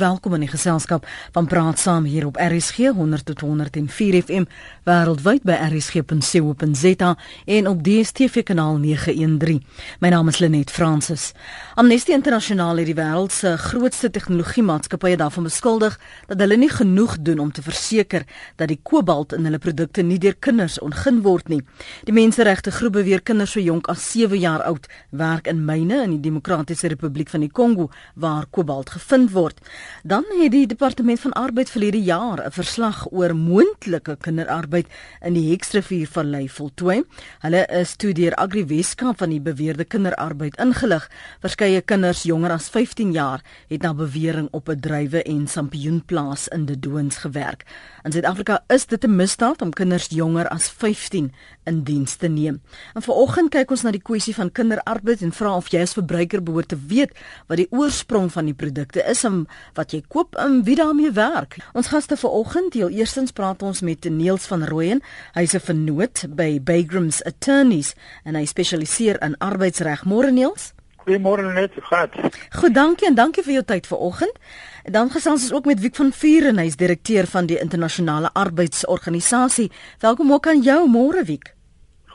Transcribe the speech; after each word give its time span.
Welkom 0.00 0.32
in 0.32 0.46
die 0.46 0.48
geselskap 0.48 1.04
van 1.34 1.44
Praat 1.46 1.78
Saam 1.78 2.06
hier 2.08 2.24
op 2.24 2.38
RSG 2.40 2.88
100 2.96 3.24
tot 3.28 3.40
104 3.44 4.14
FM 4.22 4.46
wêreldwyd 4.88 5.42
by 5.44 5.58
rsg.co.za 5.66 7.10
en 7.44 7.66
op 7.68 7.82
DStv 7.84 8.40
kanaal 8.48 8.78
913. 8.80 9.58
My 10.00 10.08
naam 10.08 10.30
is 10.32 10.38
Lenet 10.40 10.72
Fransis. 10.72 11.34
Amnesty 11.74 12.14
Internasionaal 12.16 12.80
het 12.80 12.88
die 12.88 12.96
wêreld 12.96 13.34
se 13.36 13.52
grootste 13.60 14.08
tegnologiemaatskappye 14.10 15.18
daarvan 15.20 15.50
beskuldig 15.50 15.98
dat 16.30 16.40
hulle 16.40 16.56
nie 16.56 16.70
genoeg 16.72 17.18
doen 17.20 17.44
om 17.44 17.52
te 17.52 17.60
verseker 17.62 18.24
dat 18.56 18.72
die 18.72 18.80
kobalt 18.80 19.36
in 19.36 19.44
hulle 19.44 19.60
produkte 19.60 20.00
nie 20.00 20.18
deur 20.22 20.38
kinders 20.40 20.78
ongin 20.80 21.20
word 21.28 21.52
nie. 21.52 21.60
Die 22.08 22.16
menseregte 22.16 22.72
groep 22.72 22.96
beweer 23.02 23.20
kinders 23.20 23.52
so 23.52 23.60
jonk 23.60 23.92
as 23.92 24.08
7 24.14 24.40
jaar 24.40 24.64
oud 24.64 24.88
werk 25.12 25.52
in 25.52 25.60
myne 25.68 26.00
in 26.06 26.16
die 26.16 26.24
Demokratiese 26.30 26.88
Republiek 26.88 27.28
van 27.28 27.44
die 27.44 27.52
Kongo 27.52 27.90
waar 28.14 28.48
kobalt 28.48 28.96
gevind 28.96 29.36
word. 29.36 29.60
Dan 30.02 30.24
het 30.40 30.50
die 30.52 30.66
departement 30.66 31.20
van 31.20 31.32
arbeid 31.32 31.70
verlede 31.70 32.02
jaar 32.02 32.40
'n 32.46 32.50
verslag 32.50 33.06
oor 33.12 33.34
moontlike 33.36 34.16
kinderarbeid 34.16 34.86
in 35.20 35.32
die 35.32 35.50
Heksrivier 35.50 36.06
Vallei 36.06 36.48
voltooi. 36.48 37.04
Hulle 37.40 37.66
is 37.66 37.96
toe 37.96 38.12
deur 38.12 38.34
Agri 38.34 38.66
Weskaap 38.66 39.18
van 39.18 39.28
die 39.28 39.40
beweerde 39.40 39.84
kinderarbeid 39.84 40.56
ingelig. 40.56 41.10
Verskeie 41.40 41.80
kinders 41.80 42.22
jonger 42.22 42.50
as 42.50 42.68
15 42.68 43.12
jaar 43.12 43.42
het 43.68 43.82
na 43.82 43.94
bewering 43.94 44.48
op 44.50 44.68
'n 44.68 44.80
druiwe 44.80 45.22
en 45.22 45.48
sampioenplaas 45.48 46.48
in 46.48 46.66
De 46.66 46.78
Doons 46.78 47.16
gewerk. 47.16 47.64
In 48.02 48.12
Suid-Afrika 48.12 48.64
is 48.66 48.86
dit 48.86 49.04
'n 49.04 49.16
misdaad 49.16 49.62
om 49.62 49.72
kinders 49.72 50.06
jonger 50.08 50.48
as 50.48 50.68
15 50.68 51.32
in 51.64 51.82
diens 51.82 52.16
te 52.16 52.28
neem. 52.28 52.62
En 52.94 53.02
vanoggend 53.02 53.50
kyk 53.50 53.70
ons 53.70 53.82
na 53.82 53.90
die 53.90 54.02
kwessie 54.02 54.34
van 54.34 54.52
kinderarbeid 54.52 55.22
en 55.22 55.32
vra 55.32 55.56
of 55.56 55.68
jy 55.68 55.80
as 55.80 55.92
verbruiker 55.92 56.42
behoort 56.42 56.68
te 56.68 56.78
weet 56.90 57.12
wat 57.46 57.56
die 57.56 57.68
oorsprong 57.70 58.32
van 58.32 58.44
die 58.44 58.54
produkte 58.54 59.04
is 59.10 59.24
en 59.24 59.46
wat 59.80 59.94
jy 59.96 60.02
koop 60.12 60.36
en 60.40 60.60
wie 60.66 60.76
daarmee 60.78 61.12
werk. 61.16 61.56
Ons 61.72 61.88
gaste 61.94 62.18
vanoggend, 62.20 62.76
heel 62.76 62.92
eerstens 63.00 63.32
praat 63.32 63.62
ons 63.64 63.80
met 63.86 64.04
Neels 64.12 64.44
van 64.50 64.66
Rooyen. 64.68 65.00
Hy's 65.32 65.54
'n 65.54 65.66
vernoot 65.70 66.26
by 66.28 66.60
Baygrams 66.60 67.22
Attorneys 67.24 67.94
en 68.24 68.34
hy 68.34 68.44
spesialiseer 68.44 69.22
in 69.22 69.38
arbeidsreg. 69.38 70.04
Môre 70.04 70.30
Neels. 70.30 70.72
Goeiemôre 71.06 71.52
net, 71.54 71.72
dit? 71.74 72.36
Goed, 72.60 72.74
dankie 72.74 73.06
en 73.08 73.14
dankie 73.14 73.42
vir 73.42 73.52
jou 73.52 73.64
tyd 73.64 73.86
vanoggend. 73.86 74.36
Dan 74.84 75.10
gesels 75.10 75.42
ons 75.42 75.52
ook 75.52 75.64
met 75.64 75.80
Wiek 75.80 75.96
van 75.96 76.12
Vuren, 76.12 76.58
hy's 76.58 76.76
direkteur 76.76 77.26
van 77.26 77.46
die 77.46 77.58
internasionale 77.58 78.30
arbeidsorganisasie. 78.32 79.70
Welkom 79.98 80.32
ook 80.32 80.46
aan 80.46 80.62
jou, 80.62 80.88
môre 80.88 81.24
Wiek. 81.24 81.54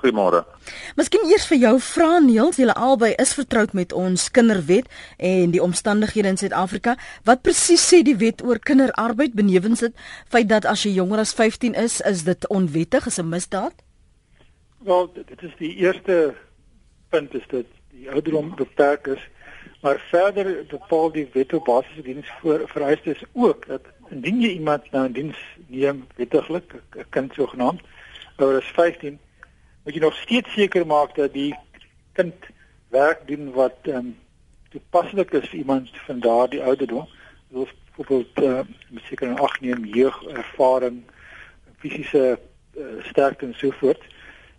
Goeiemôre. 0.06 0.44
Miskien 1.00 1.24
eers 1.26 1.48
vir 1.50 1.58
jou 1.64 1.74
vra 1.82 2.20
Niels, 2.22 2.60
julle 2.62 2.76
albei 2.78 3.16
is 3.22 3.32
vertroud 3.34 3.72
met 3.74 3.94
ons 3.98 4.28
kinderwet 4.30 4.86
en 5.18 5.54
die 5.56 5.62
omstandighede 5.64 6.30
in 6.30 6.38
Suid-Afrika. 6.38 6.94
Wat 7.26 7.42
presies 7.42 7.82
sê 7.90 8.04
die 8.06 8.14
wet 8.22 8.44
oor 8.46 8.62
kinderarbeid 8.62 9.34
benewens 9.34 9.82
dit 9.82 9.98
feit 10.30 10.52
dat 10.52 10.68
as 10.70 10.84
jy 10.86 10.94
jonger 11.00 11.24
as 11.24 11.34
15 11.34 11.74
is, 11.74 11.98
is 12.06 12.22
dit 12.30 12.46
onwettig, 12.54 13.08
is 13.10 13.18
'n 13.18 13.30
misdaad? 13.30 13.74
Wel, 14.86 15.10
dit 15.14 15.42
is 15.42 15.58
die 15.58 15.74
eerste 15.82 16.36
punt 17.10 17.34
is 17.34 17.48
dit 17.50 17.66
die 17.90 18.10
ouderdom 18.10 18.54
beperk 18.56 19.08
is, 19.08 19.24
maar 19.82 19.98
verder 20.12 20.66
bepaal 20.70 21.12
die 21.12 21.28
wet 21.34 21.54
op 21.54 21.66
basiese 21.66 22.02
diens 22.02 22.30
voor 22.42 22.62
vereistes 22.68 23.24
ook 23.34 23.68
dat 23.68 23.82
indien 24.10 24.42
jy 24.42 24.50
iemand 24.50 24.92
nou 24.92 25.06
in 25.06 25.14
diens 25.14 25.38
neem 25.68 26.06
wettiglik, 26.16 26.74
'n 26.94 27.06
kind 27.10 27.34
sogenaamd, 27.34 27.82
ouer 28.38 28.58
as 28.58 28.72
15 28.76 29.20
moet 29.86 29.94
jy 29.94 30.02
nog 30.02 30.16
steeds 30.18 30.54
seker 30.54 30.86
maak 30.90 31.14
dat 31.16 31.34
die 31.34 31.54
kind 32.18 32.48
werk 32.90 33.28
doen 33.30 33.52
wat 33.54 33.78
ehm 33.86 33.98
um, 33.98 34.14
toepaslik 34.74 35.32
is 35.38 35.46
vir 35.50 35.60
iemand 35.60 35.90
van 36.08 36.20
daardie 36.20 36.64
ouderdom. 36.64 37.06
Soos 37.54 37.70
byvoorbeeld 37.96 38.42
uh, 38.44 39.00
seker 39.08 39.28
'n 39.30 39.44
agneem 39.48 39.86
jeug 39.86 40.18
ervaring, 40.24 41.04
fisiese 41.78 42.40
uh, 42.78 43.04
sterkte 43.04 43.46
en 43.46 43.54
so 43.58 43.72
voort. 43.72 44.02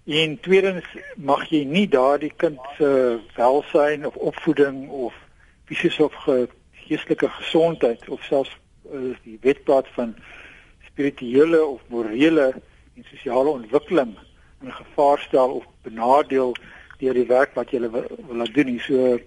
En 0.04 0.40
tweedens 0.40 0.86
mag 1.16 1.42
jy 1.50 1.64
nie 1.64 1.88
daardie 1.88 2.32
kind 2.36 2.60
se 2.78 3.18
welsyn 3.34 4.06
of 4.06 4.14
opvoeding 4.16 4.88
of 4.88 5.14
fisiese 5.64 6.04
of 6.04 6.14
ge 6.14 6.48
geestelike 6.86 7.28
gesondheid 7.28 8.08
of 8.08 8.22
selfs 8.22 8.56
uh, 8.92 9.16
die 9.22 9.38
wetplaat 9.42 9.88
van 9.98 10.14
spirituele 10.86 11.64
of 11.64 11.82
morele 11.88 12.54
en 12.94 13.04
sosiale 13.10 13.48
ontwikkeling 13.48 14.14
in 14.62 14.72
gevaar 14.72 15.18
stel 15.18 15.50
of 15.50 15.64
benadeel 15.82 16.56
deur 16.98 17.14
die 17.14 17.26
werk 17.28 17.54
wat 17.54 17.70
jy 17.70 17.80
wil, 17.80 18.06
wil 18.28 18.36
laat 18.36 18.54
doen. 18.54 18.78
So 18.80 19.18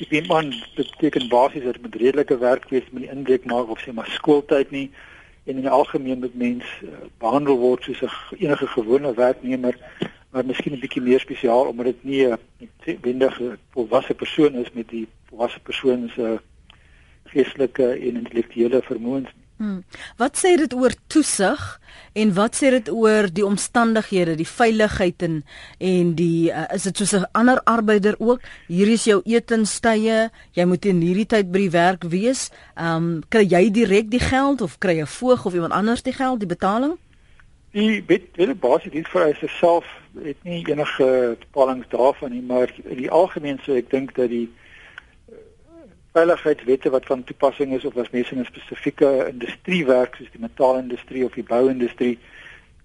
ek 0.00 0.10
dink 0.10 0.28
man 0.30 0.52
beteken 0.76 1.28
basies 1.28 1.64
dat 1.64 1.80
met 1.82 1.94
redelike 1.94 2.38
werk 2.38 2.68
wees 2.70 2.86
met 2.92 3.06
die 3.06 3.10
indruk 3.10 3.46
maak 3.50 3.70
of 3.72 3.80
sê 3.82 3.92
maar 3.92 4.10
skooltyd 4.14 4.70
nie 4.70 4.90
en 5.46 5.56
in 5.56 5.64
die 5.64 5.70
algemeen 5.70 6.20
met 6.22 6.34
mens 6.34 6.66
uh, 6.84 7.06
behandel 7.22 7.58
word 7.58 7.86
soos 7.86 8.02
'n 8.02 8.44
enige 8.44 8.66
gewone 8.66 9.14
werknemer 9.14 9.74
maar 10.30 10.44
miskien 10.44 10.74
'n 10.74 10.82
bietjie 10.84 11.02
meer 11.02 11.20
spesiaal 11.20 11.66
omdat 11.72 11.86
dit 11.86 12.04
nie 12.04 12.26
'n 12.26 12.98
wendige 13.02 13.58
volwasse 13.74 14.14
persoon 14.14 14.54
is 14.54 14.70
met 14.72 14.88
die 14.88 15.06
volwasse 15.28 15.60
persoon 15.60 16.10
se 16.14 16.38
geestelike 17.24 17.88
en 17.90 18.22
intellektuele 18.22 18.82
vermoëns 18.82 19.30
nie. 19.34 19.45
Hmm. 19.56 19.84
Wat 20.20 20.36
sê 20.36 20.52
dit 20.60 20.74
oor 20.76 20.92
toesig 21.08 21.60
en 22.12 22.32
wat 22.36 22.58
sê 22.58 22.70
dit 22.74 22.90
oor 22.92 23.30
die 23.32 23.44
omstandighede, 23.44 24.34
die 24.36 24.48
veiligheid 24.48 25.22
en 25.24 25.38
en 25.80 26.10
die 26.18 26.50
uh, 26.52 26.66
is 26.74 26.84
dit 26.84 27.00
soos 27.00 27.14
'n 27.16 27.24
ander 27.32 27.60
arbeider 27.64 28.16
ook? 28.18 28.44
Hier 28.68 28.88
is 28.88 29.04
jou 29.04 29.22
etenstye, 29.24 30.28
jy 30.52 30.64
moet 30.64 30.84
in 30.84 31.00
hierdie 31.00 31.26
tyd 31.26 31.48
by 31.52 31.58
die 31.58 31.72
werk 31.72 32.04
wees. 32.04 32.50
Ehm 32.76 32.96
um, 32.96 33.22
kry 33.28 33.46
jy 33.48 33.70
direk 33.70 34.10
die 34.10 34.20
geld 34.20 34.60
of 34.60 34.78
kry 34.78 35.00
'n 35.00 35.06
voog 35.06 35.46
of 35.46 35.54
iemand 35.54 35.72
anders 35.72 36.02
die 36.02 36.12
geld, 36.12 36.40
die 36.40 36.52
betaling? 36.56 36.98
Die 37.72 38.04
wet, 38.06 38.28
wet 38.36 38.60
basies 38.60 38.92
dit 38.92 39.08
vir 39.08 39.36
jouself 39.40 39.84
het 40.24 40.36
nie 40.44 40.64
enige 40.68 41.36
bepalings 41.40 41.88
daarvan 41.88 42.30
nie, 42.30 42.42
maar 42.42 42.72
in 42.84 42.96
die 42.96 43.10
algemeen 43.10 43.58
sou 43.64 43.76
ek 43.76 43.90
dink 43.90 44.14
dat 44.14 44.28
die 44.28 44.48
veiligheidswette 46.16 46.90
wat 46.90 47.06
van 47.06 47.24
toepassing 47.24 47.74
is 47.76 47.84
of 47.84 47.96
as 47.96 48.10
mense 48.10 48.34
in 48.34 48.40
'n 48.40 48.50
spesifieke 48.52 49.10
industrie 49.28 49.84
werk 49.86 50.16
soos 50.16 50.32
die 50.32 50.40
metaalindustrie 50.40 51.24
of 51.24 51.34
die 51.34 51.48
bouindustrie 51.52 52.18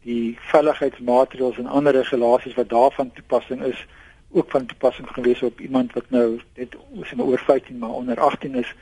die 0.04 0.38
veiligheidsmaatreëls 0.52 1.58
en 1.58 1.68
ander 1.68 1.94
regulasies 1.94 2.58
wat 2.60 2.70
daarvan 2.70 3.12
toepassing 3.14 3.64
is 3.64 3.86
ook 4.32 4.52
van 4.52 4.66
toepassing 4.66 5.08
gewees 5.08 5.42
op 5.42 5.60
iemand 5.60 5.94
wat 5.94 6.10
nou 6.10 6.40
net 6.56 6.76
sê 7.10 7.16
maar 7.16 7.26
oor 7.26 7.44
15 7.46 7.78
maar 7.78 8.00
onder 8.02 8.20
18 8.20 8.56
is 8.56 8.74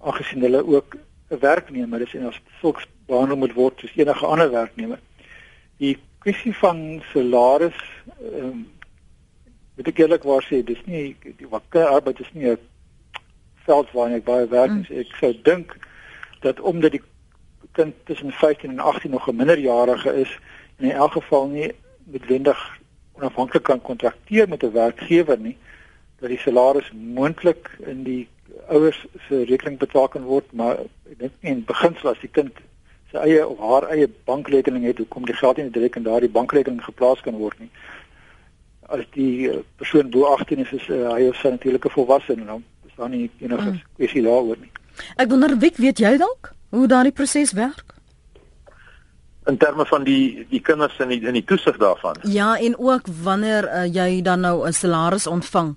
aangesien 0.00 0.40
hulle 0.40 0.66
ook 0.66 0.96
'n 1.30 1.38
werknemer 1.38 2.00
is 2.00 2.14
en 2.14 2.26
as 2.26 2.40
sulks 2.60 2.86
behandel 3.06 3.36
moet 3.36 3.52
word 3.52 3.80
soos 3.80 3.96
enige 3.96 4.26
ander 4.26 4.50
werknemer. 4.50 5.00
Die 5.76 5.98
kwessie 6.18 6.54
van 6.56 7.02
salaris 7.12 7.78
ehm 8.20 8.44
um, 8.44 8.66
moet 9.76 9.88
ek 9.88 9.98
eerlikwaar 9.98 10.42
sê 10.42 10.64
dis 10.64 10.80
nie 10.84 11.16
die 11.22 11.48
wat 11.48 11.62
arbeid 11.74 12.20
is 12.20 12.32
nie 12.32 12.48
'n 12.50 12.58
veld 13.68 13.92
waarin 13.92 14.18
ek 14.18 14.26
baie 14.28 14.48
werk 14.54 14.74
mm. 14.74 14.98
ek 15.04 15.14
sou 15.20 15.32
dink 15.50 15.76
dat 16.44 16.60
omdat 16.60 16.96
die 16.96 17.04
kind 17.78 17.94
tussen 18.10 18.32
15 18.32 18.70
en 18.70 18.78
18 18.78 19.10
nog 19.10 19.28
'n 19.28 19.36
minderjarige 19.36 20.14
is 20.24 20.38
en 20.76 20.90
in 20.90 20.96
elk 21.04 21.12
geval 21.12 21.46
nie 21.46 21.72
noodwendig 22.04 22.60
onafhanklik 23.18 23.62
kan 23.62 23.82
kontrakteer 23.82 24.48
met 24.48 24.62
'n 24.62 24.72
werkgewer 24.72 25.38
nie 25.38 25.56
dat 26.20 26.28
die 26.28 26.38
salaris 26.38 26.92
moontlik 26.92 27.70
in 27.78 28.02
die 28.02 28.28
ouers 28.68 29.06
se 29.28 29.44
rekening 29.44 29.78
betaal 29.78 30.08
kan 30.08 30.22
word 30.22 30.52
maar 30.52 30.78
ek 31.10 31.18
dink 31.18 31.32
nie 31.40 31.52
in 31.52 31.64
beginsel 31.64 32.10
as 32.10 32.20
die 32.20 32.32
kind 32.38 32.54
sy 33.12 33.22
eie 33.24 33.46
of 33.46 33.58
haar 33.58 33.88
eie 33.92 34.08
bankrekening 34.24 34.84
het 34.84 34.98
hoekom 34.98 35.26
die 35.26 35.36
geld 35.36 35.56
nie 35.56 35.70
direk 35.70 35.96
in 35.96 36.08
daardie 36.08 36.34
bankrekening 36.38 36.82
geplaas 36.84 37.20
kan 37.20 37.38
word 37.40 37.58
nie 37.60 37.70
as 38.88 39.04
die 39.14 39.50
persoon 39.76 40.10
bo 40.10 40.24
18 40.32 40.64
is 40.64 40.72
is 40.72 40.88
uh, 40.88 41.12
hy 41.12 41.28
of 41.28 41.36
sy 41.36 41.54
natuurlik 41.54 41.84
'n 41.84 41.96
volwassene 41.96 42.44
nou 42.44 42.60
daar 42.98 43.08
nie 43.08 43.30
enige 43.38 43.70
mm. 43.70 43.82
kwessie 43.96 44.22
daaroor 44.26 44.58
nie. 44.60 44.70
Ek 45.16 45.30
wonder 45.30 45.54
wie 45.62 45.72
weet 45.76 46.02
jy 46.02 46.16
dalk 46.20 46.52
hoe 46.74 46.88
daardie 46.90 47.14
proses 47.14 47.54
werk? 47.56 47.94
In 49.48 49.56
terme 49.56 49.86
van 49.88 50.04
die 50.04 50.46
die 50.50 50.60
kinders 50.60 50.98
in 51.00 51.14
die 51.14 51.20
in 51.24 51.38
die 51.38 51.44
toesig 51.44 51.78
daarvan. 51.80 52.18
Ja, 52.28 52.56
en 52.58 52.76
ook 52.78 53.08
wanneer 53.22 53.68
uh, 53.68 53.86
jy 53.86 54.22
dan 54.22 54.44
nou 54.44 54.66
'n 54.66 54.72
salaris 54.72 55.26
ontvang. 55.26 55.76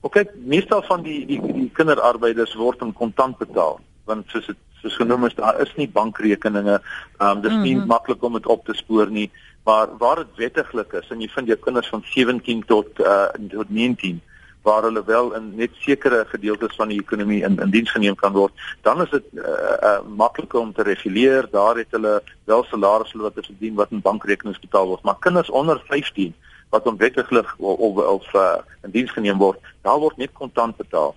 OK, 0.00 0.22
meestal 0.44 0.82
van 0.82 1.02
die 1.02 1.26
die 1.26 1.40
die 1.40 1.70
kinderarbeiders 1.74 2.54
word 2.54 2.80
in 2.80 2.92
kontant 2.92 3.38
betaal, 3.38 3.80
want 4.04 4.30
soos 4.30 4.46
dit 4.46 4.56
soos 4.82 4.96
genoem 4.96 5.24
is, 5.26 5.34
daar 5.34 5.60
is 5.60 5.72
nie 5.76 5.88
bankrekeninge. 5.88 6.80
Ehm 7.18 7.36
um, 7.36 7.40
dis 7.40 7.52
nie 7.52 7.74
mm 7.74 7.80
-hmm. 7.80 7.88
maklik 7.88 8.22
om 8.22 8.32
dit 8.32 8.46
op 8.46 8.64
te 8.64 8.74
spoor 8.74 9.10
nie, 9.10 9.30
maar 9.64 9.88
waar 9.98 10.16
dit 10.16 10.36
wettiglik 10.36 10.92
is 10.92 11.08
en 11.10 11.20
jy 11.20 11.28
vind 11.28 11.46
jou 11.46 11.58
kinders 11.58 11.88
van 11.88 12.02
17 12.04 12.64
tot 12.64 13.00
uh 13.00 13.26
tot 13.50 13.70
19 13.70 14.20
waar 14.66 14.82
hulle 14.82 15.02
wel 15.06 15.34
in 15.38 15.52
net 15.54 15.74
sekere 15.78 16.24
gedeeltes 16.28 16.74
van 16.78 16.90
die 16.90 16.98
ekonomie 16.98 17.42
in 17.46 17.58
in 17.62 17.70
diens 17.70 17.90
geneem 17.94 18.16
kan 18.18 18.32
word, 18.34 18.64
dan 18.82 19.02
is 19.04 19.10
dit 19.10 19.28
uh, 19.38 19.44
uh, 19.44 19.98
makliker 20.22 20.60
om 20.60 20.72
te 20.74 20.82
reguleer. 20.82 21.46
Daar 21.50 21.78
het 21.78 21.94
hulle 21.94 22.16
wel 22.50 22.64
salarisse 22.70 23.18
wat 23.18 23.38
hulle 23.38 23.46
verdien 23.46 23.78
wat 23.78 23.94
in 23.94 24.02
bankrekenings 24.08 24.62
betaal 24.64 24.90
word, 24.90 25.04
maar 25.06 25.22
kinders 25.28 25.50
onder 25.50 25.82
15 25.86 26.34
wat 26.74 26.86
onwettiglik 26.86 27.54
of 27.58 27.78
of, 27.78 28.02
of 28.16 28.34
uh, 28.34 28.56
in 28.82 28.90
diens 28.98 29.14
geneem 29.14 29.38
word, 29.38 29.62
daar 29.86 30.02
word 30.02 30.16
net 30.16 30.34
kontant 30.34 30.76
betaal. 30.76 31.14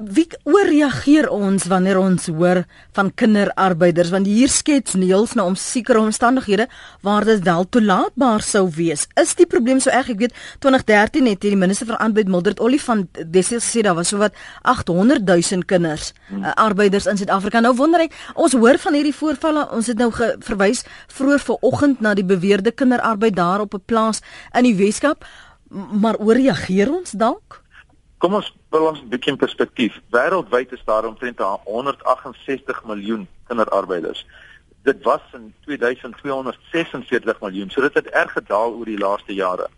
Wie 0.00 0.26
ooreageer 0.44 1.28
ons 1.30 1.66
wanneer 1.70 1.98
ons 1.98 2.26
hoor 2.26 2.64
van 2.96 3.10
kinderarbeiders 3.14 4.10
want 4.10 4.26
hier 4.26 4.48
skets 4.48 4.94
Neels 4.94 5.34
nou 5.34 5.46
om 5.50 5.56
sekere 5.58 6.00
omstandighede 6.00 6.68
waar 7.02 7.24
dit 7.24 7.42
wel 7.44 7.68
toelaatbaar 7.68 8.42
sou 8.42 8.68
wees. 8.76 9.06
Is 9.20 9.34
die 9.34 9.46
probleem 9.46 9.80
so 9.80 9.90
erg? 9.90 10.10
Ek 10.10 10.18
weet 10.18 10.36
2013 10.58 11.26
het 11.26 11.40
die 11.40 11.56
minister 11.56 11.86
van 11.90 11.98
Arbeid 11.98 12.28
Mildred 12.28 12.60
Olifant 12.60 13.20
desies 13.32 13.64
gesê 13.64 13.84
daar 13.86 13.98
was 13.98 14.12
so 14.12 14.20
wat 14.20 14.36
800 14.62 15.26
000 15.26 15.66
kinders 15.66 16.12
uh, 16.32 16.52
arbeiders 16.54 17.06
in 17.06 17.18
Suid-Afrika. 17.20 17.60
Nou 17.60 17.74
wonder 17.76 18.06
ek, 18.06 18.16
ons 18.34 18.54
hoor 18.56 18.78
van 18.78 18.96
hierdie 18.98 19.14
voorvalle. 19.16 19.66
Ons 19.74 19.90
het 19.90 19.98
nou 20.00 20.10
verwys 20.12 20.84
vroeër 21.12 21.44
vanoggend 21.46 22.00
na 22.00 22.14
die 22.14 22.26
beweerde 22.26 22.72
kinderarbeid 22.72 23.36
daar 23.36 23.60
op 23.66 23.74
'n 23.74 23.82
plaas 23.86 24.22
in 24.54 24.64
die 24.64 24.76
Weskaap. 24.76 25.24
Maar 25.70 26.18
ooreageer 26.18 26.90
ons 26.92 27.10
dalk? 27.10 27.62
Kom 28.18 28.34
ons 28.34 28.59
wil 28.70 28.86
ons 28.86 29.00
'n 29.00 29.08
bietjie 29.08 29.36
perspektief. 29.36 30.00
Wêreldwyd 30.10 30.72
is 30.72 30.84
daar 30.84 31.04
omtrent 31.04 31.38
168 31.64 32.84
miljoen 32.84 33.28
kinderarbeiders. 33.46 34.26
Dit 34.82 35.02
was 35.02 35.20
in 35.32 35.54
2246 35.60 37.40
miljoen. 37.40 37.70
So 37.70 37.80
dit 37.80 37.94
het 37.94 38.06
erg 38.06 38.32
gedaal 38.32 38.72
oor 38.72 38.84
die 38.84 38.98
laaste 38.98 39.34
jare. 39.34 39.68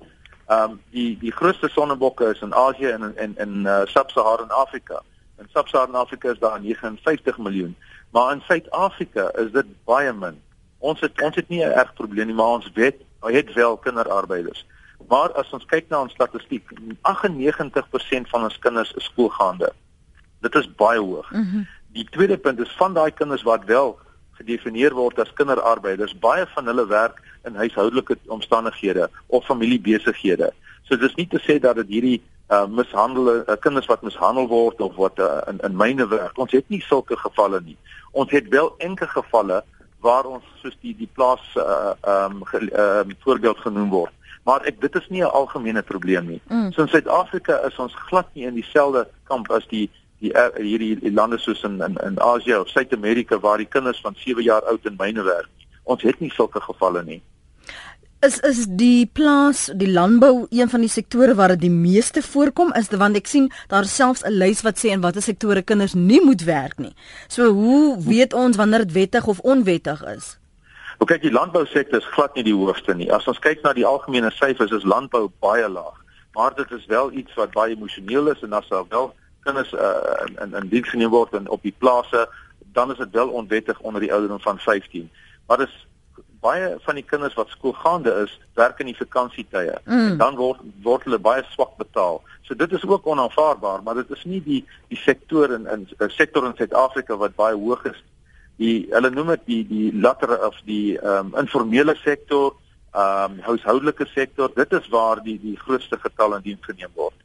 Ehm 0.46 0.70
um, 0.70 0.80
die 0.90 1.18
die 1.18 1.32
grootste 1.32 1.68
sonnebokke 1.68 2.24
is 2.24 2.40
in 2.40 2.54
Asië 2.54 2.86
en 2.86 3.16
in 3.16 3.34
in 3.36 3.66
uh, 3.66 3.80
Sub-Saharan 3.84 4.50
Afrika. 4.50 5.02
In 5.38 5.48
Sub-Saharan 5.52 5.94
Afrika 5.94 6.30
is 6.30 6.38
daar 6.38 6.60
59 6.60 7.38
miljoen, 7.38 7.76
maar 8.10 8.32
in 8.32 8.40
Suid-Afrika 8.40 9.30
is 9.34 9.52
dit 9.52 9.66
baie 9.84 10.12
min. 10.12 10.42
Ons 10.78 11.00
het 11.00 11.22
ons 11.22 11.36
het 11.36 11.48
nie 11.48 11.64
'n 11.64 11.70
erg 11.70 11.94
probleem 11.94 12.26
nie, 12.26 12.34
maar 12.34 12.46
ons 12.58 12.70
weet, 12.74 12.96
ons 13.20 13.34
het 13.34 13.52
wel 13.52 13.76
kinderarbeiders. 13.76 14.66
Maar 15.08 15.32
as 15.32 15.50
ons 15.52 15.64
kyk 15.64 15.88
na 15.88 16.02
ons 16.04 16.12
statistiek, 16.12 16.72
98% 17.02 18.30
van 18.32 18.48
ons 18.48 18.58
kinders 18.58 18.92
is 18.96 19.04
skoolgaande. 19.10 19.72
Dit 20.42 20.54
is 20.54 20.68
baie 20.74 21.00
hoog. 21.00 21.30
Mm 21.30 21.48
-hmm. 21.50 21.66
Die 21.92 22.06
tweede 22.10 22.38
punt 22.38 22.60
is 22.60 22.76
van 22.76 22.94
daai 22.94 23.10
kinders 23.10 23.42
wat 23.42 23.64
wel 23.64 23.98
gedefinieer 24.30 24.94
word 24.94 25.18
as 25.18 25.32
kinderarbeiders, 25.32 26.18
baie 26.18 26.46
van 26.54 26.66
hulle 26.66 26.86
werk 26.86 27.22
in 27.44 27.54
huishoudelike 27.54 28.16
omstandighede 28.26 29.10
of 29.26 29.44
familiebesighede. 29.44 30.52
So 30.82 30.96
dis 30.96 31.14
nie 31.14 31.28
te 31.28 31.40
sê 31.40 31.58
dat 31.60 31.76
dit 31.76 31.88
hierdie 31.88 32.22
uh 32.48 32.66
mishandelde 32.66 33.44
uh, 33.46 33.56
kinders 33.60 33.86
wat 33.86 34.02
mishandel 34.02 34.48
word 34.48 34.80
of 34.80 34.96
wat 34.96 35.18
uh, 35.18 35.40
in 35.48 35.58
in 35.58 35.76
myne 35.76 36.08
werk. 36.08 36.38
Ons 36.38 36.52
het 36.52 36.68
nie 36.68 36.80
sulke 36.80 37.16
gevalle 37.16 37.60
nie. 37.60 37.76
Ons 38.10 38.30
het 38.30 38.48
wel 38.48 38.74
enkele 38.78 39.08
gevalle 39.08 39.62
waar 40.00 40.24
ons 40.24 40.44
soos 40.62 40.76
die 40.80 40.96
die 40.96 41.08
plaas 41.12 41.44
uh 41.56 41.94
um 42.02 42.42
ehm 42.52 43.10
uh, 43.10 43.16
voorbeeld 43.24 43.58
genoem 43.58 43.90
word 43.90 44.12
maar 44.44 44.64
ek 44.66 44.80
dit 44.80 44.94
is 44.94 45.08
nie 45.08 45.22
'n 45.22 45.30
algemene 45.30 45.82
probleem 45.82 46.26
nie. 46.26 46.40
Mm. 46.48 46.72
So 46.72 46.82
in 46.82 46.88
Suid-Afrika 46.88 47.60
is 47.66 47.78
ons 47.78 47.94
glad 47.94 48.26
nie 48.34 48.44
in 48.44 48.54
dieselfde 48.54 49.08
kamp 49.24 49.50
as 49.50 49.66
die 49.68 49.90
die 50.18 50.32
hierdie 50.56 51.00
die 51.00 51.12
lande 51.12 51.38
soos 51.38 51.62
in 51.62 51.80
in, 51.80 51.96
in 52.06 52.20
Asië 52.20 52.56
of 52.56 52.68
Suid-Amerika 52.68 53.38
waar 53.38 53.58
die 53.58 53.68
kinders 53.68 54.00
van 54.00 54.14
7 54.16 54.42
jaar 54.42 54.62
oud 54.62 54.86
in 54.86 54.96
myne 54.98 55.22
werk. 55.22 55.50
Ons 55.82 56.02
het 56.02 56.20
nie 56.20 56.30
sulke 56.30 56.60
gevalle 56.60 57.02
nie. 57.04 57.22
Is 58.22 58.38
is 58.40 58.66
die 58.66 59.06
plaas, 59.06 59.70
die 59.74 59.90
landbou 59.90 60.46
een 60.50 60.68
van 60.70 60.80
die 60.80 60.88
sektore 60.88 61.34
waar 61.34 61.48
dit 61.48 61.60
die 61.60 61.74
meeste 61.74 62.22
voorkom 62.22 62.70
is, 62.78 62.86
want 62.94 63.18
ek 63.18 63.26
sien 63.26 63.48
daar 63.68 63.84
selfs 63.84 64.22
'n 64.22 64.30
lys 64.30 64.62
wat 64.62 64.78
sê 64.78 64.94
in 64.94 65.00
watter 65.00 65.22
sektore 65.22 65.62
kinders 65.62 65.94
nie 65.94 66.20
moet 66.24 66.44
werk 66.44 66.78
nie. 66.78 66.94
So 67.28 67.50
hoe 67.50 67.98
weet 67.98 68.32
ons 68.32 68.56
wanneer 68.56 68.86
dit 68.86 68.92
wettig 68.92 69.26
of 69.26 69.40
onwettig 69.40 70.04
is? 70.04 70.38
Ook 71.02 71.10
kyk 71.10 71.24
die 71.24 71.32
landbousektor 71.34 71.98
is 71.98 72.10
glad 72.14 72.36
nie 72.38 72.44
die 72.46 72.54
hoogste 72.54 72.94
nie. 72.94 73.08
As 73.10 73.24
ons 73.26 73.40
kyk 73.42 73.64
na 73.64 73.72
die 73.74 73.86
algemene 73.86 74.28
syfers 74.30 74.70
is 74.76 74.84
landbou 74.86 75.24
baie 75.42 75.66
laag. 75.66 75.96
Maar 76.36 76.54
dit 76.54 76.70
is 76.76 76.84
wel 76.86 77.10
iets 77.18 77.34
wat 77.34 77.50
baie 77.56 77.74
emosioneel 77.74 78.30
is 78.30 78.44
en 78.46 78.52
as 78.54 78.68
daar 78.70 78.84
wel 78.92 79.08
kinders 79.42 79.72
uh, 79.74 80.28
in 80.44 80.54
in 80.54 80.68
diens 80.70 80.92
geneem 80.92 81.10
word 81.10 81.34
en 81.34 81.48
op 81.50 81.64
die 81.66 81.74
plase, 81.78 82.28
dan 82.76 82.94
is 82.94 83.00
dit 83.02 83.18
wel 83.18 83.34
onwettig 83.34 83.80
onder 83.80 84.00
die 84.00 84.12
ouderdom 84.12 84.40
van 84.46 84.62
15. 84.62 85.10
Maar 85.50 85.64
dis 85.64 85.74
baie 86.46 86.70
van 86.86 87.00
die 87.00 87.04
kinders 87.04 87.34
wat 87.34 87.50
skoolgaande 87.50 88.14
is, 88.22 88.38
werk 88.54 88.78
in 88.78 88.92
die 88.92 88.96
vakansietye. 89.00 89.74
Mm. 89.84 90.16
Dan 90.22 90.38
word 90.38 90.62
word 90.86 91.10
hulle 91.10 91.18
baie 91.18 91.42
swak 91.50 91.74
betaal. 91.82 92.22
So 92.46 92.54
dit 92.54 92.78
is 92.78 92.86
ook 92.86 93.10
onaanvaarbaar, 93.10 93.82
maar 93.82 93.98
dit 93.98 94.14
is 94.14 94.22
nie 94.24 94.42
die 94.46 94.62
die 94.86 95.02
sektor 95.02 95.50
in 95.58 95.66
in 95.66 95.88
'n 95.98 96.14
sektor 96.14 96.46
in 96.46 96.54
Suid-Afrika 96.54 97.16
wat 97.16 97.34
baie 97.34 97.58
hoog 97.58 97.90
is 97.90 98.02
die 98.56 98.88
hulle 98.90 99.10
noem 99.10 99.34
dit 99.34 99.46
die 99.46 99.62
die 99.68 99.92
latere 99.92 100.38
of 100.46 100.58
die 100.64 100.98
ehm 100.98 101.32
um, 101.32 101.40
informele 101.40 101.96
sektor, 102.04 102.54
ehm 102.94 103.38
um, 103.38 103.40
huishoudelike 103.48 104.06
sektor, 104.14 104.52
dit 104.54 104.72
is 104.72 104.88
waar 104.88 105.22
die 105.22 105.38
die 105.40 105.56
grootste 105.56 105.98
getal 105.98 106.36
in 106.36 106.42
diens 106.42 106.64
geneem 106.66 106.92
word. 106.94 107.16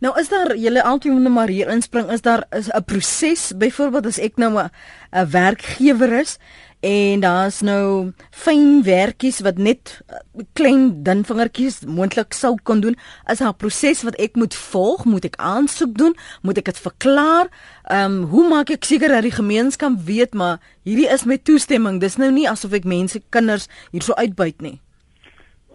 Nou 0.00 0.12
is 0.18 0.28
daar 0.28 0.56
julle 0.56 0.82
altyd 0.82 1.28
maar 1.30 1.48
hier 1.48 1.68
inspring 1.68 2.10
is 2.10 2.22
daar 2.22 2.44
'n 2.50 2.84
proses 2.84 3.52
byvoorbeeld 3.56 4.06
as 4.06 4.18
ek 4.18 4.36
nou 4.36 4.58
'n 4.58 5.30
werkgewer 5.30 6.12
is 6.20 6.38
en 6.84 7.20
daar's 7.22 7.62
nou 7.64 8.12
fyn 8.30 8.82
werkies 8.84 9.38
wat 9.44 9.56
net 9.56 9.94
uh, 10.12 10.18
klein 10.52 10.90
dun 11.06 11.22
vingertjies 11.24 11.80
moontlik 11.88 12.36
sou 12.36 12.54
kon 12.62 12.82
doen. 12.84 12.96
Is 13.32 13.40
'n 13.40 13.54
proses 13.56 14.02
wat 14.04 14.18
ek 14.20 14.36
moet 14.36 14.54
volg? 14.54 15.04
Moet 15.04 15.24
ek 15.24 15.36
aansoek 15.36 15.94
doen? 15.96 16.16
Moet 16.42 16.58
ek 16.58 16.64
dit 16.64 16.78
verklaar? 16.78 17.48
Ehm 17.88 18.12
um, 18.12 18.28
hoe 18.28 18.48
maak 18.48 18.70
ek 18.70 18.84
seker 18.84 19.08
dat 19.08 19.22
die 19.22 19.32
gemeenskap 19.32 19.92
weet 20.04 20.34
maar 20.34 20.60
hierdie 20.84 21.08
is 21.08 21.24
met 21.24 21.44
toestemming. 21.44 22.00
Dis 22.00 22.16
nou 22.16 22.30
nie 22.30 22.48
asof 22.48 22.72
ek 22.72 22.84
mense 22.84 23.22
kinders 23.30 23.68
hierso 23.90 24.12
uitbuit 24.12 24.60
nie. 24.60 24.80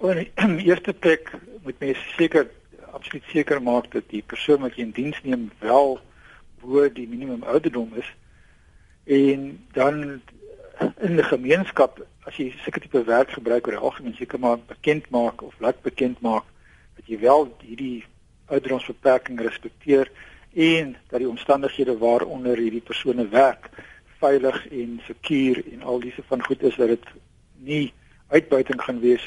In 0.45 0.57
die 0.57 0.69
eerste 0.69 0.93
plek 0.93 1.33
moet 1.63 1.79
mens 1.79 1.97
seker 2.17 2.47
absoluut 2.93 3.23
seker 3.31 3.61
maak 3.61 3.91
dat 3.91 4.03
die 4.09 4.23
persoon 4.25 4.61
wat 4.61 4.75
jy 4.75 4.83
in 4.83 4.91
diens 4.91 5.17
neem 5.23 5.49
wel 5.59 5.99
bo 6.61 6.89
die 6.89 7.07
minimum 7.07 7.43
ouderdom 7.43 7.93
is. 7.95 8.07
En 9.05 9.65
dan 9.73 10.21
in 10.79 11.15
die 11.19 11.27
gemeenskap 11.27 11.99
as 12.27 12.37
jy 12.39 12.49
seker 12.63 12.83
tipe 12.83 13.03
werk 13.07 13.33
gebruik 13.35 13.67
oor 13.67 13.75
die 13.75 13.85
algemeen 13.89 14.15
seker 14.17 14.39
maar 14.39 14.59
bekend 14.69 15.09
maak 15.15 15.43
of 15.43 15.55
laat 15.59 15.81
bekend 15.83 16.21
maak 16.25 16.47
dat 16.99 17.07
jy 17.11 17.19
wel 17.23 17.47
hierdie 17.63 18.03
ouderdomsbeperking 18.49 19.41
respekteer 19.43 20.11
en 20.53 20.95
dat 21.09 21.19
die 21.21 21.29
omstandighede 21.29 21.97
waaronder 21.97 22.57
hierdie 22.57 22.85
persone 22.85 23.27
werk 23.33 23.69
veilig 24.19 24.59
en 24.67 24.99
sekuur 25.07 25.61
en 25.73 25.83
al 25.83 25.99
diese 26.03 26.23
van 26.31 26.43
goed 26.45 26.63
is 26.63 26.75
dat 26.75 26.95
dit 26.95 27.11
nie 27.71 27.85
uitbuiting 28.27 28.81
gaan 28.81 28.99
wees 29.03 29.25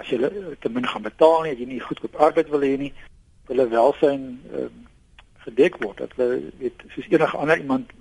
as 0.00 0.10
jy 0.10 0.30
te 0.60 0.70
min 0.72 0.86
gaan 0.88 1.04
betaal 1.04 1.42
nie, 1.44 1.56
jy 1.58 1.66
nie 1.68 1.82
goedkoop 1.82 2.16
arbeid 2.16 2.50
wil 2.50 2.64
hê 2.64 2.76
nie, 2.80 2.92
hulle 3.50 3.66
welsyn 3.70 4.24
uh, 4.50 4.68
gedek 5.44 5.76
word 5.82 6.00
dat 6.02 6.14
hulle 6.16 6.40
weet 6.62 6.86
soos 6.94 7.10
enige 7.10 7.36
ander 7.36 7.60
iemand 7.60 7.92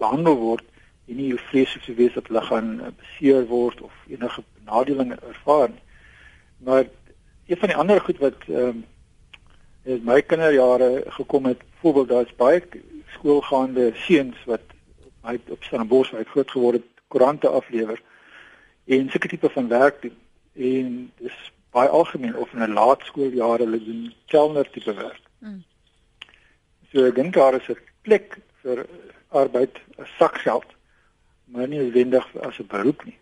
behandel 0.00 0.36
word 0.40 0.64
en 1.08 1.16
nie 1.16 1.30
hoe 1.30 1.40
vreeslik 1.48 1.82
sou 1.82 1.96
wees 1.96 2.14
dat 2.14 2.26
hulle 2.28 2.42
gaan 2.42 2.80
eh, 2.80 2.92
beseer 3.00 3.46
word 3.48 3.80
of 3.80 3.92
enige 4.08 4.42
benadeling 4.60 5.14
ervaar 5.16 5.68
nie. 5.68 5.84
Maar 6.58 6.84
een 7.46 7.56
van 7.56 7.68
die 7.68 7.76
ander 7.76 8.00
goed 8.00 8.18
wat 8.18 8.48
ehm 8.48 8.68
um, 8.68 8.86
in 9.88 10.02
my 10.04 10.20
kinderjare 10.22 11.04
gekom 11.06 11.46
het, 11.46 11.58
byvoorbeeld 11.58 12.08
daar's 12.08 12.34
baie 12.36 12.62
skoolgaande 13.14 13.92
seuns 13.94 14.36
wat 14.44 14.60
my 15.24 15.38
op 15.48 15.62
Stellenbosch 15.64 16.12
ek 16.12 16.28
groot 16.28 16.50
geword 16.50 16.80
het, 16.82 16.88
koerante 17.08 17.48
aflewer 17.48 18.02
en 18.84 19.08
sulke 19.08 19.28
tipe 19.28 19.48
van 19.50 19.68
werk 19.68 20.02
doen. 20.02 20.16
En 20.52 21.12
dis 21.22 21.38
baie 21.72 21.88
algemeen 21.88 22.36
of 22.36 22.52
in 22.52 22.62
'n 22.62 22.76
laerskooljare 22.76 23.64
hulle 23.64 23.84
doen 23.84 24.12
kelner 24.26 24.70
tipe 24.70 24.94
werk. 24.94 25.24
Mm. 25.38 25.64
So 26.92 27.04
ek 27.04 27.14
dink 27.14 27.34
daar 27.34 27.54
is 27.54 27.68
'n 27.68 27.78
plek 28.02 28.38
vir 28.60 28.86
arbeid, 29.28 29.80
'n 29.96 30.06
sakgeld 30.18 30.76
maar 31.52 31.68
nie 31.68 31.78
noodwendig 31.78 32.26
as 32.42 32.58
'n 32.58 32.66
beroep 32.68 33.04
nie. 33.04 33.18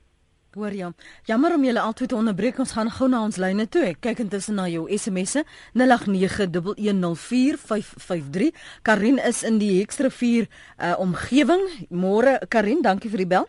Hoor 0.56 0.72
jy? 0.72 0.88
Jammer 1.28 1.52
om 1.54 1.64
julle 1.64 1.80
altyd 1.80 2.08
te 2.08 2.16
onderbreek. 2.16 2.58
Ons 2.58 2.72
gaan 2.72 2.90
gou 2.90 3.08
na 3.12 3.22
ons 3.22 3.36
lyne 3.36 3.68
toe. 3.68 3.82
Ek 3.90 4.00
kyk 4.00 4.18
intussen 4.24 4.54
na 4.56 4.68
jou 4.72 4.88
SMS'e 4.88 5.44
0891104553. 5.76 8.50
Karin 8.82 9.18
is 9.18 9.42
in 9.44 9.58
die 9.60 9.80
Hexrivier 9.82 10.48
uh, 10.48 10.94
omgewing. 10.98 11.68
Môre 11.90 12.38
Karin, 12.48 12.82
dankie 12.82 13.10
vir 13.12 13.18
die 13.18 13.26
bel. 13.34 13.46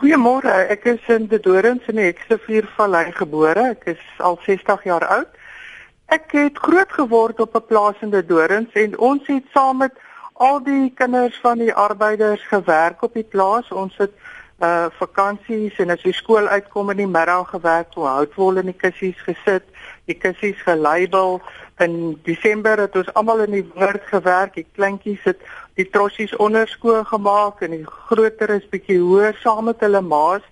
Goeiemôre. 0.00 0.52
Ek 0.72 0.86
is 0.88 1.04
in 1.12 1.28
De 1.28 1.38
Dorings 1.38 1.84
in 1.92 1.96
die 2.00 2.08
Hexrivier 2.08 2.64
Vallei 2.78 3.12
gebore. 3.12 3.76
Ek 3.76 3.84
is 3.92 4.00
al 4.18 4.40
60 4.46 4.84
jaar 4.88 5.04
oud. 5.18 5.28
Ek 6.12 6.32
het 6.32 6.56
groot 6.56 6.92
geword 6.92 7.40
op 7.44 7.56
'n 7.56 7.66
plaas 7.68 7.96
in 8.00 8.10
De 8.10 8.24
Dorings 8.24 8.72
en 8.72 8.98
ons 8.98 9.26
het 9.26 9.44
saam 9.52 9.76
met 9.84 9.92
al 10.34 10.62
die 10.62 10.92
kinders 10.94 11.38
van 11.40 11.58
die 11.58 11.74
arbeiders 11.74 12.42
gewerk 12.48 13.02
op 13.02 13.14
die 13.14 13.26
plaas. 13.26 13.70
Ons 13.70 13.96
het 13.96 14.12
uh 14.62 14.86
vakansies 14.94 15.78
en 15.82 15.90
as 15.90 16.02
jy 16.06 16.12
skool 16.14 16.46
uitkom 16.46 16.92
in 16.92 17.00
die 17.02 17.10
middag 17.10 17.48
gewerk, 17.50 17.88
so 17.94 18.06
houtwol 18.06 18.60
in 18.60 18.68
die 18.70 18.78
kussies 18.78 19.18
gesit, 19.26 19.64
die 20.06 20.14
kussies 20.14 20.60
gelabel. 20.62 21.40
In 21.82 22.20
Desember 22.28 22.78
het 22.78 22.94
ons 22.96 23.10
almal 23.18 23.42
in 23.48 23.56
die 23.56 23.64
wingerd 23.74 24.06
gewerk. 24.06 24.54
Die 24.54 24.66
kleintjies 24.76 25.24
het 25.26 25.42
die 25.80 25.88
trossies 25.90 26.36
onderskoon 26.36 27.06
gemaak 27.10 27.64
en 27.66 27.74
die 27.74 27.86
groter 27.86 28.54
is 28.54 28.68
bietjie 28.70 29.00
hoër 29.00 29.34
saam 29.42 29.66
met 29.70 29.82
hulle 29.82 30.04
maas. 30.04 30.46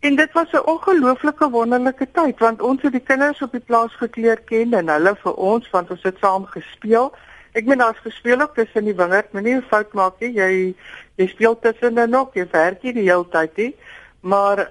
En 0.00 0.16
dit 0.16 0.32
was 0.32 0.52
'n 0.52 0.64
ongelooflike 0.64 1.50
wonderlike 1.50 2.08
tyd 2.12 2.38
want 2.38 2.62
ons 2.62 2.82
het 2.82 2.92
die 2.92 3.06
kinders 3.10 3.42
op 3.42 3.52
die 3.52 3.66
plaas 3.68 3.92
gekleer 3.96 4.40
ken 4.40 4.74
en 4.74 4.88
hulle 4.88 5.16
vir 5.16 5.34
ons 5.34 5.70
want 5.70 5.90
ons 5.90 6.02
het 6.02 6.16
saam 6.20 6.46
gespeel 6.46 7.12
Ek 7.54 7.66
meen 7.70 7.78
daar's 7.78 8.02
gespeel 8.02 8.40
ook 8.40 8.54
tussen 8.54 8.84
die 8.84 8.96
wingerd, 8.98 9.32
moenie 9.32 9.54
'n 9.56 9.68
fout 9.70 9.92
maak 9.92 10.20
nie. 10.20 10.32
Jy 10.32 10.74
jy 11.16 11.26
speel 11.26 11.58
tussen 11.58 11.98
en 11.98 12.10
nog, 12.10 12.34
jy 12.34 12.46
werk 12.50 12.82
nie 12.82 12.92
die 12.92 13.08
hele 13.10 13.28
tyd 13.30 13.56
nie. 13.56 13.76
Maar 14.20 14.68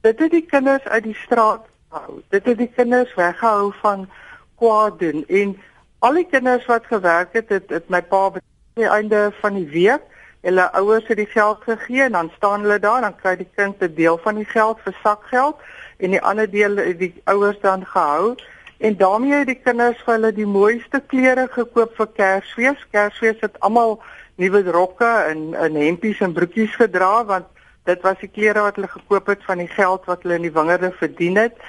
dit 0.00 0.18
het 0.18 0.30
die 0.30 0.46
kinders 0.46 0.84
uit 0.84 1.02
die 1.04 1.14
straat 1.14 1.66
gehou. 1.90 2.22
Dit 2.28 2.46
het 2.46 2.58
die 2.58 2.70
kinders 2.76 3.14
weggehou 3.14 3.72
van 3.80 4.08
kwaad 4.56 4.98
doen 4.98 5.24
en 5.28 5.56
al 5.98 6.14
die 6.14 6.26
kinders 6.26 6.66
wat 6.66 6.86
gewerk 6.86 7.32
het, 7.32 7.48
het, 7.48 7.70
het 7.70 7.88
my 7.88 8.02
pa 8.02 8.24
aan 8.30 8.40
die 8.74 8.88
einde 8.88 9.32
van 9.40 9.54
die 9.54 9.68
week 9.68 10.06
hulle 10.40 10.66
ouers 10.72 11.08
het 11.08 11.18
die 11.20 11.28
geld 11.28 11.64
gegee 11.66 12.02
en 12.02 12.12
dan 12.12 12.30
staan 12.36 12.64
hulle 12.64 12.78
daar 12.80 13.00
dan 13.04 13.16
kry 13.16 13.36
die 13.36 13.48
kind 13.56 13.82
'n 13.82 13.94
deel 13.94 14.18
van 14.18 14.34
die 14.34 14.48
geld 14.48 14.78
vir 14.84 14.96
sakgeld 15.02 15.56
en 15.98 16.10
die 16.10 16.22
ander 16.22 16.50
deel 16.50 16.76
het 16.76 16.98
die 16.98 17.14
ouers 17.24 17.60
dan 17.60 17.84
gehou 17.86 18.36
en 18.80 18.96
daarmee 18.96 19.42
het 19.42 19.50
die 19.50 19.60
kinders 19.60 20.00
vir 20.06 20.14
hulle 20.14 20.32
die 20.32 20.48
mooiste 20.48 21.02
klere 21.12 21.46
gekoop 21.52 21.92
vir 21.98 22.08
Kersfees. 22.16 22.86
Kersfees 22.94 23.42
het 23.44 23.58
almal 23.60 23.98
nuwe 24.40 24.62
rokke 24.72 25.10
en 25.30 25.54
en 25.54 25.76
hempies 25.76 26.22
en 26.24 26.32
broekies 26.32 26.76
gedra 26.80 27.24
want 27.28 27.46
dit 27.88 28.00
was 28.06 28.16
die 28.22 28.30
klere 28.32 28.64
wat 28.64 28.80
hulle 28.80 28.88
gekoop 28.88 29.28
het 29.32 29.44
van 29.44 29.60
die 29.60 29.68
geld 29.68 30.08
wat 30.08 30.24
hulle 30.24 30.40
in 30.40 30.48
die 30.48 30.56
wingerde 30.56 30.92
verdien 31.02 31.36
het 31.36 31.60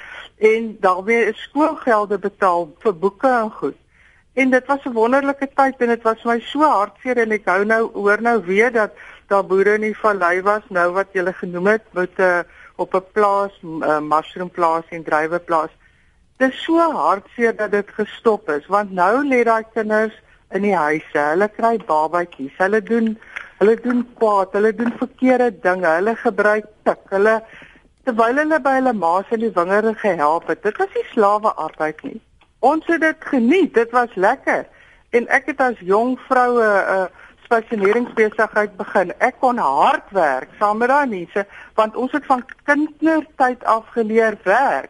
en 0.52 0.72
daarmee 0.80 1.28
is 1.34 1.44
skoolgelde 1.50 2.18
betaal 2.18 2.70
vir 2.84 2.96
boeke 3.04 3.30
en 3.30 3.52
goed. 3.60 3.78
En 4.34 4.50
dit 4.50 4.66
was 4.66 4.86
'n 4.86 4.94
wonderlike 4.94 5.50
tyd 5.56 5.76
en 5.78 5.88
dit 5.88 6.04
was 6.04 6.24
my 6.24 6.40
so 6.40 6.64
hartseer 6.64 7.18
en 7.18 7.32
ek 7.32 7.46
hou 7.46 7.66
nou 7.66 7.92
hoor 7.94 8.22
nou 8.22 8.40
weer 8.46 8.72
dat 8.72 8.92
daar 9.28 9.46
boere 9.46 9.74
in 9.74 9.82
die 9.82 9.98
vallei 9.98 10.42
was 10.42 10.64
nou 10.70 10.92
wat 10.92 11.08
jy 11.12 11.20
gele 11.20 11.34
genoem 11.34 11.68
het 11.68 11.84
met 11.92 12.18
'n 12.18 12.22
uh, 12.22 12.40
op 12.76 12.96
'n 12.96 13.04
plaas, 13.12 13.52
'n 13.62 13.84
uh, 13.84 14.00
mushroom 14.00 14.50
plaas 14.50 14.84
en 14.90 15.04
druiweplaas. 15.04 15.70
Dit 16.42 16.56
is 16.56 16.62
so 16.64 16.82
hartseer 16.82 17.54
dat 17.54 17.70
dit 17.72 17.90
gestop 17.94 18.48
is 18.50 18.64
want 18.74 18.92
nou 18.98 19.22
lê 19.22 19.44
daai 19.46 19.62
kinders 19.76 20.16
in 20.58 20.64
die 20.66 20.74
huise. 20.74 21.22
Hulle 21.22 21.48
kry 21.54 21.76
babatjies. 21.86 22.56
Hulle 22.58 22.80
doen 22.82 23.12
hulle 23.60 23.76
doen 23.84 24.00
kwaad, 24.18 24.56
hulle 24.58 24.72
doen 24.74 24.90
verkeerde 24.98 25.52
dinge. 25.62 25.86
Hulle 25.86 26.16
gebruik 26.18 26.66
tik. 26.88 27.04
Hulle 27.14 27.36
terwyl 28.08 28.42
hulle 28.42 28.58
by 28.66 28.74
hulle 28.80 28.94
ma's 28.98 29.30
in 29.38 29.44
die 29.44 29.52
wingerde 29.54 29.94
gehelp 30.02 30.48
het. 30.50 30.64
Dit 30.64 30.80
was 30.82 30.96
nie 30.98 31.04
slawe 31.12 31.52
arbeid 31.66 32.02
nie. 32.08 32.18
Ons 32.72 32.90
het 32.90 33.04
dit 33.06 33.28
geniet. 33.34 33.76
Dit 33.78 33.94
was 33.94 34.16
lekker. 34.16 34.66
En 35.14 35.28
ek 35.38 35.52
het 35.52 35.62
as 35.62 35.84
jong 35.92 36.16
vroue 36.26 36.64
'n 36.64 36.96
uh, 36.96 37.06
spesialiseringsbesigheid 37.46 38.74
begin. 38.82 39.14
Ek 39.20 39.38
kon 39.46 39.62
hard 39.62 40.10
werk 40.10 40.50
saam 40.58 40.82
met 40.82 40.90
daai 40.90 41.06
mense 41.06 41.46
want 41.78 41.96
ons 41.96 42.18
het 42.18 42.26
van 42.26 42.42
kindertyd 42.66 43.64
af 43.76 43.94
geleer 43.94 44.40
werk. 44.44 44.90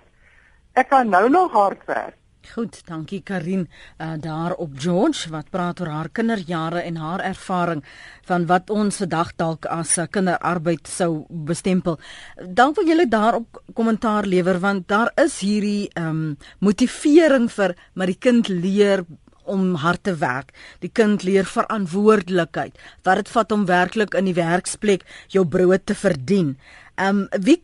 Ek 0.73 0.89
kan 0.89 1.09
nou 1.09 1.29
nog 1.29 1.51
hard 1.51 1.85
werk. 1.85 2.15
Goed, 2.51 2.81
dankie 2.87 3.21
Karin 3.21 3.67
uh, 4.01 4.13
daar 4.19 4.53
op 4.57 4.71
George 4.75 5.29
wat 5.29 5.51
praat 5.53 5.79
oor 5.79 5.91
haar 5.93 6.09
kinderjare 6.09 6.81
en 6.81 6.95
haar 6.97 7.21
ervaring 7.21 7.83
van 8.25 8.47
wat 8.49 8.69
ons 8.73 8.97
vandag 9.03 9.35
dalk 9.37 9.65
as 9.65 9.97
'n 9.99 10.07
kinderarbeid 10.07 10.87
sou 10.87 11.25
bestempel. 11.29 11.99
Dank 12.35 12.75
vir 12.75 12.87
julle 12.87 13.07
daarop 13.07 13.61
kommentaar 13.73 14.25
lewer 14.25 14.59
want 14.59 14.87
daar 14.87 15.11
is 15.15 15.39
hierdie 15.39 15.89
ehm 15.93 16.07
um, 16.07 16.37
motivering 16.59 17.51
vir 17.51 17.75
maar 17.93 18.07
die 18.07 18.19
kind 18.19 18.47
leer 18.47 19.05
om 19.43 19.75
hard 19.75 20.03
te 20.03 20.15
werk. 20.15 20.53
Die 20.79 20.91
kind 20.93 21.23
leer 21.23 21.45
verantwoordelikheid. 21.45 22.77
Wat 23.03 23.15
dit 23.15 23.29
vat 23.29 23.51
om 23.51 23.65
werklik 23.65 24.13
in 24.13 24.25
die 24.25 24.37
werksplek 24.37 25.05
jou 25.27 25.45
brood 25.45 25.85
te 25.85 25.95
verdien. 25.95 26.57
Ehm 26.95 27.27
um, 27.31 27.41
wie 27.43 27.61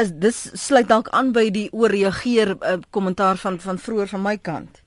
is 0.00 0.12
dis 0.12 0.38
sluit 0.66 0.88
dalk 0.88 1.08
aan 1.16 1.32
by 1.32 1.48
die 1.50 1.68
ooreageer 1.72 2.54
uh, 2.56 2.76
kommentaar 2.90 3.36
van 3.36 3.58
van 3.60 3.78
vroeër 3.78 4.08
van 4.14 4.22
my 4.22 4.36
kant. 4.36 4.82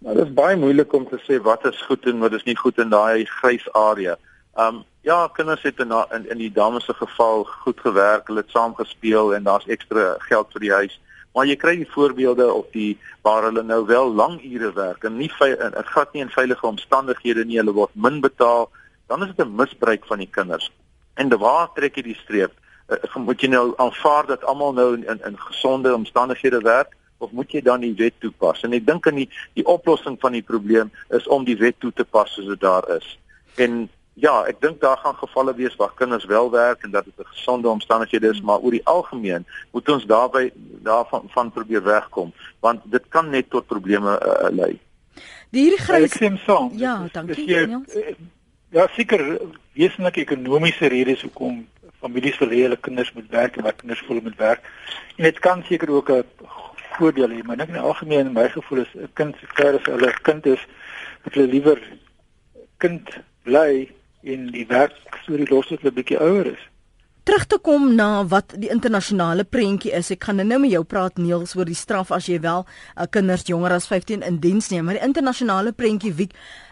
Nou 0.00 0.14
dis 0.16 0.32
baie 0.32 0.56
moeilik 0.56 0.92
om 0.96 1.06
te 1.08 1.18
sê 1.26 1.40
wat 1.44 1.64
is 1.68 1.80
goed 1.88 2.06
en 2.08 2.22
wat 2.24 2.32
is 2.32 2.46
nie 2.48 2.56
goed 2.56 2.78
in 2.78 2.92
daai 2.92 3.26
grys 3.40 3.66
area. 3.76 4.16
Um 4.56 4.84
ja, 5.02 5.28
kinders 5.32 5.62
het 5.62 5.78
in 5.80 5.92
in, 6.16 6.26
in 6.30 6.38
die 6.38 6.52
dames 6.52 6.84
se 6.84 6.94
geval 6.94 7.44
goed 7.44 7.80
gewerk, 7.80 8.26
hulle 8.28 8.40
het 8.40 8.50
saam 8.50 8.74
gespeel 8.74 9.34
en 9.34 9.44
daar's 9.44 9.66
ekstra 9.66 10.16
geld 10.28 10.52
vir 10.52 10.60
die 10.60 10.72
huis. 10.72 11.00
Maar 11.34 11.46
jy 11.46 11.56
kry 11.56 11.76
die 11.76 11.90
voorbeelde 11.90 12.48
op 12.52 12.72
die 12.72 12.98
waar 13.22 13.46
hulle 13.46 13.62
nou 13.62 13.84
wel 13.86 14.12
lang 14.12 14.40
ure 14.44 14.72
werk 14.74 15.04
en 15.04 15.16
nie 15.16 15.30
dit 15.38 15.92
gaan 15.94 16.12
nie 16.12 16.22
in 16.22 16.32
veilige 16.34 16.66
omstandighede 16.66 17.44
nie, 17.44 17.58
hulle 17.60 17.72
word 17.76 17.94
min 17.94 18.20
betaal, 18.20 18.68
dan 19.08 19.22
is 19.22 19.34
dit 19.36 19.46
'n 19.46 19.56
misbruik 19.56 20.06
van 20.06 20.18
die 20.18 20.30
kinders. 20.30 20.70
En 21.14 21.28
waar 21.28 21.68
trek 21.74 21.96
jy 21.96 22.02
die 22.02 22.20
streep? 22.24 22.52
Uh, 22.90 23.16
moet 23.16 23.40
jy 23.40 23.48
nou 23.48 23.72
aanvaar 23.76 24.26
dat 24.26 24.44
almal 24.44 24.72
nou 24.72 24.94
in, 24.96 25.06
in 25.06 25.22
in 25.24 25.38
gesonde 25.38 25.94
omstandighede 25.94 26.60
werk 26.66 26.96
of 27.18 27.30
moet 27.30 27.52
jy 27.52 27.62
dan 27.62 27.80
die 27.80 27.94
wet 27.94 28.14
toepas? 28.18 28.62
En 28.62 28.72
ek 28.72 28.86
dink 28.86 29.06
aan 29.06 29.20
die 29.22 29.28
die 29.54 29.66
oplossing 29.66 30.18
van 30.20 30.32
die 30.32 30.42
probleem 30.42 30.92
is 31.08 31.28
om 31.28 31.44
die 31.44 31.56
wet 31.56 31.80
toe 31.80 31.92
te 31.92 32.04
pas 32.04 32.32
soos 32.34 32.46
dit 32.46 32.60
daar 32.60 32.88
is. 32.96 33.18
En 33.54 33.88
ja, 34.20 34.34
ek 34.48 34.60
dink 34.60 34.80
daar 34.80 34.98
gaan 35.00 35.16
gevalle 35.16 35.54
wees 35.54 35.76
waar 35.80 35.92
kinders 35.96 36.24
wel 36.24 36.50
werk 36.50 36.82
en 36.84 36.90
dat 36.90 37.04
dit 37.04 37.18
'n 37.18 37.32
gesonde 37.32 37.68
omstandighede 37.68 38.28
is, 38.28 38.40
maar 38.40 38.58
oor 38.58 38.70
die 38.70 38.86
algemeen 38.86 39.46
moet 39.70 39.88
ons 39.88 40.06
daarby 40.06 40.50
daarvan 40.82 41.28
van 41.28 41.52
probeer 41.52 41.82
wegkom 41.82 42.32
want 42.60 42.80
dit 42.84 43.04
kan 43.08 43.30
net 43.30 43.50
tot 43.50 43.66
probleme 43.66 44.20
uh, 44.20 44.48
lei. 44.50 44.78
Die 45.50 45.62
hierdie 45.62 45.82
grys 45.82 46.02
Ek 46.02 46.14
stem 46.14 46.36
saam. 46.36 46.70
Ja, 46.78 47.08
dankie. 47.12 47.46
Jy, 47.48 47.64
eh, 47.94 48.14
ja, 48.70 48.86
seker 48.94 49.40
wesenlike 49.72 50.20
ekonomiese 50.20 50.86
redes 50.86 51.22
hoekom 51.22 51.66
families 52.00 52.38
wil 52.38 52.52
hê 52.54 52.62
hulle 52.66 52.80
kinders 52.86 53.12
moet 53.12 53.30
werk 53.30 53.56
en 53.56 53.66
wat 53.68 53.76
kinders 53.76 54.02
voel 54.06 54.20
moet 54.22 54.36
werk. 54.36 54.66
En 55.16 55.24
dit 55.24 55.38
kan 55.38 55.62
seker 55.68 55.90
ook 55.90 56.10
'n 56.10 56.24
voordeel 56.98 57.30
hê, 57.30 57.42
maar 57.44 57.60
ek 57.60 57.68
in 57.68 57.76
algemeen 57.76 58.26
in 58.26 58.32
my 58.32 58.48
gevoel 58.48 58.80
is 58.84 58.94
'n 58.94 59.10
kind 59.14 59.36
se 59.40 59.46
kêre 59.46 59.78
as 59.78 59.86
hulle 59.86 60.12
kind 60.22 60.46
is, 60.46 60.66
dat 61.22 61.34
hulle 61.34 61.46
liewer 61.46 61.80
kind 62.78 63.08
bly 63.42 63.88
in 64.22 64.50
die 64.52 64.66
werk 64.66 64.94
storie 65.22 65.48
los 65.48 65.66
tot 65.66 65.80
hulle 65.80 65.96
bietjie 65.96 66.20
ouer 66.20 66.46
is 66.46 66.64
terug 67.24 67.44
te 67.46 67.58
kom 67.58 67.94
na 67.94 68.24
wat 68.28 68.54
die 68.60 68.70
internasionale 68.72 69.44
prentjie 69.44 69.92
is. 69.96 70.10
Ek 70.14 70.24
gaan 70.24 70.40
nou 70.40 70.58
met 70.62 70.72
jou 70.72 70.82
praat 70.88 71.18
Niels 71.20 71.54
oor 71.58 71.68
die 71.68 71.76
straf 71.78 72.12
as 72.14 72.28
jy 72.30 72.40
wel 72.40 72.64
uh, 72.64 73.06
kinders 73.10 73.44
jonger 73.48 73.74
as 73.76 73.88
15 73.90 74.24
in 74.26 74.38
diens 74.40 74.70
neem. 74.72 74.86
Maar 74.88 74.98
die 74.98 75.06
internasionale 75.06 75.72
prentjie 75.76 76.12
wie 76.16 76.28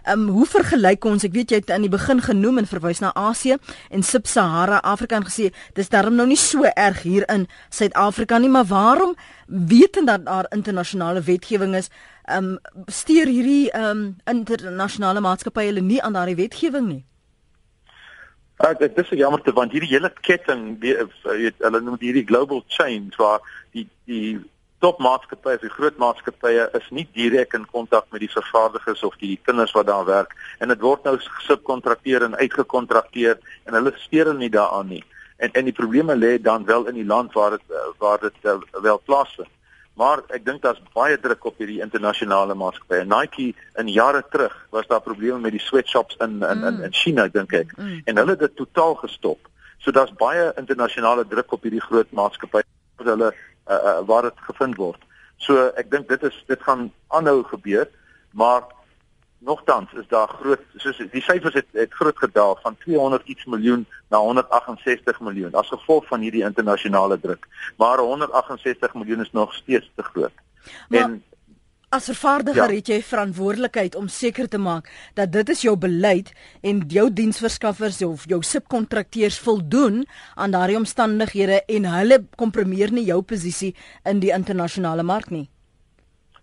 ehm 0.08 0.28
um, 0.28 0.28
hoe 0.32 0.46
vergelyk 0.48 1.04
ons? 1.04 1.24
Ek 1.26 1.34
weet 1.34 1.50
jy 1.52 1.58
het 1.60 1.70
aan 1.74 1.84
die 1.84 1.92
begin 1.92 2.22
genoem 2.24 2.62
en 2.62 2.68
verwys 2.70 3.02
na 3.04 3.10
Asië 3.18 3.58
en 3.90 4.02
Sub-Sahara 4.02 4.78
Afrika 4.80 5.18
en 5.18 5.26
gesê 5.26 5.50
dis 5.76 5.92
darm 5.92 6.16
nou 6.16 6.26
nie 6.26 6.38
so 6.40 6.64
erg 6.64 7.02
hier 7.04 7.26
in 7.28 7.44
Suid-Afrika 7.68 8.38
nie, 8.38 8.48
maar 8.48 8.64
waarom 8.70 9.16
wetend 9.46 10.08
dat 10.08 10.24
daar 10.24 10.48
internasionale 10.54 11.20
wetgewing 11.20 11.76
is, 11.76 11.90
ehm 12.24 12.56
um, 12.56 12.86
steur 12.86 13.28
hierdie 13.28 13.68
ehm 13.70 13.90
um, 13.90 14.16
internasionale 14.32 15.20
maatskappye 15.20 15.68
hulle 15.72 15.84
nie 15.84 16.00
aan 16.02 16.16
daardie 16.16 16.40
wetgewing 16.40 16.88
nie? 16.88 17.04
Uh, 18.58 18.74
dit 18.78 18.98
is 18.98 19.08
jammer 19.08 19.40
te 19.42 19.52
want 19.54 19.70
hierdie 19.70 19.92
hele 19.92 20.10
ketting 20.26 20.62
weet 20.82 21.60
hulle 21.62 21.80
noem 21.80 21.98
hierdie 22.00 22.26
global 22.26 22.64
chain 22.66 23.04
waar 23.14 23.38
die 23.70 23.84
die 24.10 24.38
topmaatskappye, 24.82 25.60
die 25.62 25.70
groot 25.70 25.98
maatskappye 25.98 26.64
is 26.78 26.88
nie 26.94 27.04
direk 27.14 27.54
in 27.54 27.68
kontak 27.70 28.08
met 28.10 28.22
die 28.24 28.30
vervaardigers 28.32 29.04
of 29.06 29.14
die 29.22 29.36
kinders 29.46 29.74
wat 29.78 29.86
daar 29.86 30.06
werk 30.08 30.34
en 30.58 30.74
dit 30.74 30.82
word 30.82 31.06
nou 31.06 31.14
gesubkontrakteer 31.22 32.26
en 32.26 32.34
uitgekontrakteer 32.38 33.38
en 33.66 33.78
hulle 33.78 33.94
steur 34.02 34.32
nie 34.34 34.50
daaraan 34.50 34.90
nie. 34.90 35.04
En 35.38 35.54
en 35.54 35.70
die 35.70 35.76
probleme 35.78 36.18
lê 36.18 36.34
dan 36.42 36.66
wel 36.66 36.90
in 36.90 36.98
die 36.98 37.06
land 37.06 37.38
waar 37.38 37.54
dit 37.54 37.78
waar 38.02 38.18
dit 38.26 38.42
wel 38.82 39.00
plaasvind. 39.04 39.54
Maar 39.98 40.22
ek 40.36 40.44
dink 40.46 40.62
daar's 40.62 40.80
baie 40.94 41.18
druk 41.18 41.48
op 41.50 41.58
hierdie 41.58 41.80
internasionale 41.82 42.54
maatskappye. 42.54 43.02
Nike 43.08 43.48
in 43.82 43.90
jare 43.90 44.22
terug 44.30 44.54
was 44.74 44.86
daar 44.86 45.02
probleme 45.02 45.40
met 45.42 45.56
die 45.56 45.62
sweatshops 45.62 46.16
in 46.22 46.38
in 46.46 46.62
in, 46.70 46.80
in 46.86 46.94
China 46.94 47.26
dink 47.28 47.52
ek. 47.52 47.74
Mm. 47.76 48.00
En 48.04 48.22
hulle 48.22 48.36
het 48.36 48.46
dit 48.46 48.56
totaal 48.56 48.94
gestop. 49.02 49.50
So 49.82 49.90
daar's 49.90 50.14
baie 50.14 50.52
internasionale 50.56 51.26
druk 51.26 51.52
op 51.52 51.66
hierdie 51.66 51.82
groot 51.82 52.10
maatskappye 52.14 52.62
wat 52.98 53.10
hulle 53.10 53.32
uh, 53.32 53.74
uh, 53.74 53.98
waar 54.06 54.30
dit 54.30 54.46
gevind 54.46 54.78
word. 54.78 55.02
So 55.42 55.68
ek 55.78 55.90
dink 55.90 56.08
dit 56.08 56.22
is 56.30 56.38
dit 56.46 56.62
gaan 56.62 56.88
aanhou 57.14 57.42
gebeur, 57.50 57.90
maar 58.30 58.66
Nogtans 59.38 59.92
is 59.92 60.08
daar 60.10 60.28
groot 60.28 60.62
soos 60.82 60.98
die 61.12 61.22
syfers 61.22 61.54
het 61.54 61.66
het 61.78 61.92
groot 61.94 62.18
gedaal 62.18 62.58
van 62.62 62.76
200 62.82 63.26
iets 63.30 63.44
miljoen 63.44 63.86
na 64.10 64.18
168 64.18 65.20
miljoen 65.20 65.54
as 65.54 65.70
gevolg 65.70 66.06
van 66.10 66.20
hierdie 66.20 66.42
internasionale 66.42 67.20
druk. 67.20 67.46
Maar 67.76 67.98
168 67.98 68.94
miljoen 68.94 69.20
is 69.20 69.32
nog 69.32 69.54
steeds 69.54 69.90
te 69.94 70.02
groot. 70.02 70.32
Maar, 70.88 71.00
en 71.00 71.22
as 71.88 72.04
vervaardiger 72.10 72.68
ja. 72.68 72.76
het 72.76 72.88
jy 72.90 72.98
verantwoordelikheid 73.02 73.94
om 73.96 74.08
seker 74.12 74.48
te 74.48 74.58
maak 74.60 74.90
dat 75.14 75.32
dit 75.32 75.52
is 75.54 75.62
jou 75.64 75.76
beleid 75.80 76.32
en 76.60 76.82
jou 76.92 77.06
diensverskaffers 77.12 78.02
of 78.04 78.26
jou 78.28 78.42
subkontrakteurs 78.44 79.38
voldoen 79.38 80.02
aan 80.34 80.52
daardie 80.52 80.76
omstandighede 80.76 81.62
en 81.64 81.88
hulle 81.94 82.24
kompromieer 82.36 82.92
nie 82.92 83.06
jou 83.08 83.22
posisie 83.22 83.72
in 84.04 84.20
die 84.20 84.34
internasionale 84.34 85.06
mark 85.06 85.30
nie 85.32 85.46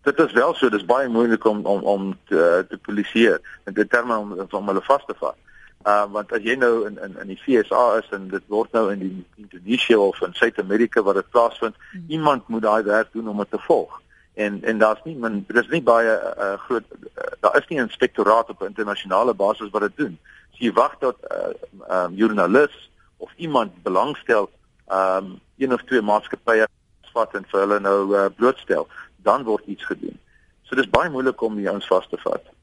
dit 0.05 0.19
is 0.19 0.35
wel 0.37 0.53
so, 0.53 0.69
dis 0.69 0.85
baie 0.85 1.09
moeilik 1.09 1.45
om 1.45 1.65
om 1.65 1.83
om 1.83 2.05
te 2.29 2.65
te 2.69 2.77
polisieer 2.77 3.41
en 3.63 3.73
dit 3.73 3.89
terme 3.89 4.17
om 4.17 4.33
om 4.49 4.71
hulle 4.71 4.85
vas 4.85 5.05
te 5.05 5.17
vat. 5.19 5.37
Uh 5.85 6.05
want 6.11 6.31
as 6.33 6.41
jy 6.45 6.55
nou 6.61 6.85
in 6.87 6.97
in 7.03 7.17
in 7.21 7.33
die 7.33 7.41
FSA 7.41 7.83
is 7.99 8.09
en 8.17 8.29
dit 8.29 8.47
word 8.47 8.71
nou 8.71 8.87
in 8.93 8.99
die 8.99 9.13
Indonesië 9.43 9.95
of 9.95 10.21
in 10.21 10.33
Suid-Amerika 10.33 11.01
waar 11.01 11.21
dit 11.21 11.29
plaasvind, 11.29 11.75
hmm. 11.91 12.05
iemand 12.07 12.47
moet 12.47 12.61
daai 12.61 12.83
werk 12.83 13.13
doen 13.13 13.27
om 13.29 13.43
dit 13.43 13.51
te 13.51 13.63
volg. 13.67 14.01
en 14.35 14.63
en 14.63 14.77
daar's 14.77 15.03
nie 15.03 15.15
min 15.15 15.43
dis 15.47 15.67
nie 15.71 15.81
baie 15.83 16.15
uh, 16.45 16.53
groot 16.67 16.83
uh, 16.93 17.27
daar 17.39 17.57
is 17.57 17.67
nie 17.67 17.79
'n 17.79 17.87
inspektoraat 17.87 18.49
op 18.49 18.61
'n 18.61 18.73
internasionale 18.73 19.33
basis 19.33 19.69
wat 19.69 19.81
dit 19.81 19.97
doen. 19.97 20.19
As 20.51 20.59
jy 20.59 20.71
wag 20.71 20.95
tot 20.99 21.15
'n 21.21 21.55
uh, 21.89 22.03
um, 22.03 22.13
joernalis 22.13 22.91
of 23.17 23.31
iemand 23.35 23.83
belangstel 23.83 24.49
um 24.91 25.39
een 25.57 25.73
of 25.73 25.81
twee 25.81 26.01
maatskappye 26.01 26.67
vat 27.13 27.35
en 27.35 27.45
vir 27.47 27.59
hulle 27.59 27.79
nou 27.79 28.15
uh, 28.15 28.25
blootstel, 28.35 28.87
dan 29.25 29.43
word 29.43 29.65
iets 29.71 29.85
gedoen. 29.85 30.19
So 30.65 30.77
dis 30.77 30.89
baie 30.89 31.09
moeilik 31.09 31.41
om 31.41 31.57
die 31.57 31.69
ouens 31.69 31.87
vas 31.89 32.07
te 32.09 32.19
vat. 32.23 32.53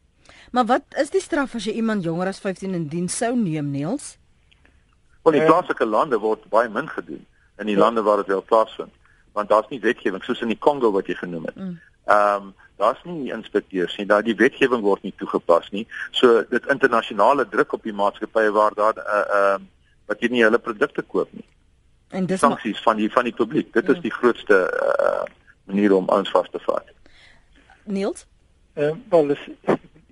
Maar 0.52 0.66
wat 0.68 0.96
is 1.00 1.12
die 1.12 1.22
straf 1.22 1.54
as 1.58 1.68
jy 1.68 1.76
iemand 1.80 2.04
jonger 2.04 2.30
as 2.32 2.40
15 2.42 2.74
in 2.74 2.88
diens 2.92 3.16
sou 3.16 3.34
neem, 3.36 3.70
Niels? 3.72 4.16
Wel, 5.22 5.38
in 5.38 5.46
plaaslike 5.46 5.86
lande 5.86 6.18
word 6.18 6.48
baie 6.50 6.68
min 6.68 6.88
gedoen 6.88 7.22
in 7.60 7.70
die 7.70 7.76
ja. 7.76 7.84
lande 7.84 8.02
waar 8.02 8.20
dit 8.22 8.32
wel 8.34 8.42
plaasvind 8.42 8.92
want 9.32 9.48
daar's 9.48 9.68
nie 9.68 9.80
wetgewing 9.80 10.24
soos 10.24 10.42
in 10.44 10.50
die 10.52 10.58
Kongo 10.60 10.90
wat 10.92 11.06
jy 11.08 11.14
genoem 11.16 11.46
het. 11.48 11.56
Mm. 11.56 11.78
Ehm 12.04 12.48
um, 12.48 12.54
daar's 12.82 13.02
nie 13.06 13.30
inspekteurs 13.30 13.94
nie. 13.96 14.06
Daai 14.10 14.24
die 14.26 14.34
wetgewing 14.34 14.82
word 14.82 15.04
nie 15.06 15.12
toegepas 15.16 15.68
nie. 15.70 15.84
So 16.10 16.42
dit 16.50 16.66
internasionale 16.72 17.46
druk 17.48 17.76
op 17.76 17.84
die 17.86 17.94
maatskappye 17.94 18.50
waar 18.52 18.74
daar 18.74 18.96
'n 18.96 18.98
uh, 18.98 19.20
eh, 19.20 19.36
ehm 19.38 19.62
uh, 19.62 19.68
wat 20.10 20.20
jy 20.20 20.28
nie 20.28 20.42
hulle 20.42 20.58
produkte 20.58 21.02
koop 21.02 21.32
nie. 21.32 21.46
En 22.10 22.26
dis 22.26 22.40
sanksies 22.40 22.82
van 22.82 22.96
die 22.96 23.10
van 23.12 23.24
die 23.24 23.34
publiek. 23.34 23.72
Dit 23.72 23.86
ja. 23.86 23.92
is 23.92 24.00
die 24.00 24.12
grootste 24.12 24.58
uh, 25.00 25.24
manier 25.72 25.94
om 25.96 26.10
ons 26.12 26.30
vas 26.34 26.50
te 26.50 26.60
vat. 26.66 26.92
Niels? 27.84 28.26
Ehm 28.74 28.88
uh, 28.88 29.08
wel 29.12 29.32
dis 29.34 29.46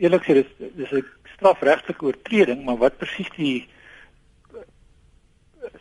eerlik 0.00 0.24
sê 0.24 0.34
dis 0.40 0.50
dis 0.80 0.92
'n 0.92 1.04
strafregtelike 1.36 2.04
oortreding, 2.04 2.64
maar 2.64 2.76
wat 2.76 2.96
presies 2.96 3.30
die 3.36 3.68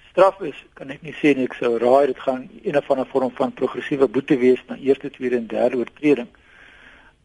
straf 0.10 0.40
is, 0.42 0.66
kan 0.74 0.90
ek 0.90 1.02
nie 1.02 1.16
sê 1.16 1.34
nie. 1.36 1.48
Ek 1.48 1.56
sou 1.60 1.78
raai 1.78 2.12
dit 2.12 2.20
gaan 2.20 2.50
een 2.64 2.78
of 2.78 2.92
ander 2.92 3.08
vorm 3.08 3.32
van 3.32 3.54
progressiewe 3.54 4.08
boete 4.08 4.38
wees 4.38 4.62
na 4.68 4.76
eerste, 4.76 5.10
tweede 5.10 5.40
en 5.40 5.48
derde 5.48 5.78
oortreding. 5.78 6.28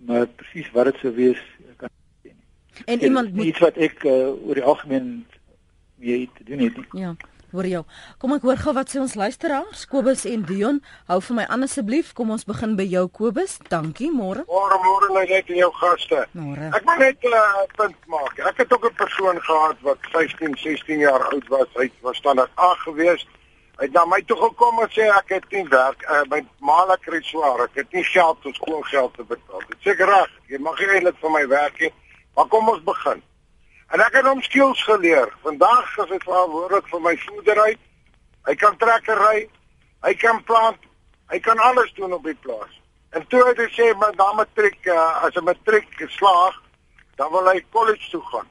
Maar 0.06 0.26
presies 0.26 0.70
wat 0.72 0.90
dit 0.90 1.00
sou 1.02 1.12
wees, 1.14 1.40
kan 1.76 1.90
ek 1.90 2.02
sê 2.22 2.32
nie. 2.34 2.84
En 2.86 3.02
iemand 3.02 3.34
moet 3.34 3.52
iets 3.52 3.62
wat 3.66 3.76
ek 3.76 4.04
uh, 4.04 4.34
oor 4.46 4.54
die 4.54 4.68
algemeen 4.72 5.26
mee 5.96 6.30
te 6.34 6.44
doen 6.44 6.58
het 6.58 6.76
nie. 6.76 6.88
Ja 7.06 7.14
hoor 7.54 7.68
jou. 7.70 7.82
Kom 8.22 8.34
ek 8.34 8.44
hoor 8.46 8.58
gou 8.60 8.74
wat 8.76 8.90
sê 8.90 9.00
ons 9.02 9.14
luisteraars, 9.18 9.84
Kobus 9.90 10.24
en 10.28 10.42
Dion. 10.48 10.80
Hou 11.10 11.20
vir 11.28 11.38
my 11.38 11.44
aan 11.54 11.66
asseblief. 11.66 12.12
Kom 12.18 12.32
ons 12.34 12.46
begin 12.48 12.74
by 12.78 12.86
jou 12.90 13.04
Kobus. 13.18 13.56
Dankie, 13.70 14.10
môre. 14.12 14.44
Môre 14.50 14.78
môre 14.82 15.10
nou 15.14 15.22
net 15.22 15.50
aan 15.50 15.60
jou 15.62 15.70
gaste. 15.78 16.24
Môre. 16.34 16.70
Ek 16.74 16.88
wil 16.88 16.98
net 17.04 17.22
'n 17.22 17.38
uh, 17.38 17.62
punt 17.78 17.96
maak. 18.10 18.34
Ek 18.50 18.58
het 18.62 18.72
ook 18.72 18.84
'n 18.90 18.94
persoon 18.98 19.40
gehad 19.40 19.76
wat 19.82 19.98
15, 20.12 20.58
16 20.58 20.98
jaar 20.98 21.22
oud 21.30 21.46
was. 21.48 21.68
Hy 21.78 21.90
was 22.02 22.16
standaard 22.16 22.50
A 22.58 22.74
gewees. 22.84 23.26
Hy 23.78 23.84
het 23.86 23.92
na 23.92 24.04
my 24.04 24.22
toe 24.22 24.36
gekom 24.36 24.80
en 24.82 24.90
sê 24.90 25.08
ek 25.10 25.28
het 25.28 25.46
nie 25.50 25.66
werk. 25.68 26.02
Uh, 26.10 26.22
my 26.30 26.40
maal 26.60 26.96
kry 27.00 27.22
swaar. 27.22 27.64
Ek 27.64 27.74
het 27.74 27.92
nie 27.92 28.04
geld 28.04 28.38
om 28.44 28.54
skoolgeld 28.54 29.14
te 29.14 29.24
betaal. 29.24 29.62
Ek 29.70 29.80
sê 29.82 29.96
reg, 29.98 30.30
jy 30.46 30.58
mag 30.58 30.78
nie 30.78 30.88
eintlik 30.88 31.18
vir 31.20 31.30
my 31.30 31.46
werk 31.46 31.80
nie. 31.80 31.92
Maar 32.34 32.46
kom 32.46 32.68
ons 32.68 32.82
begin. 32.82 33.22
En 33.94 34.02
ek 34.02 34.16
het 34.18 34.26
hom 34.26 34.40
skills 34.42 34.80
geleer. 34.88 35.28
Vandag 35.44 35.90
is 36.02 36.08
hy 36.10 36.16
verantwoordelik 36.24 36.88
vir 36.90 37.02
my 37.04 37.12
voedery. 37.20 37.74
Hy 38.48 38.54
kan 38.58 38.74
trekker 38.80 39.20
ry. 39.22 39.44
Hy 40.02 40.14
kan 40.18 40.40
plant. 40.48 40.80
Hy 41.30 41.38
kan 41.44 41.62
alles 41.62 41.92
doen 41.94 42.16
op 42.16 42.26
die 42.26 42.34
plaas. 42.42 42.72
En 43.14 43.22
toe 43.30 43.44
het 43.46 43.62
hy 43.62 43.68
sê 43.70 43.92
maar 44.00 44.16
dan 44.18 44.34
matriek 44.40 44.90
uh, 44.90 45.22
as 45.22 45.38
'n 45.38 45.46
matriek 45.46 45.86
geslaag, 46.00 46.58
dan 47.14 47.30
wil 47.30 47.46
hy 47.46 47.62
college 47.70 48.10
toe 48.10 48.22
gaan. 48.32 48.50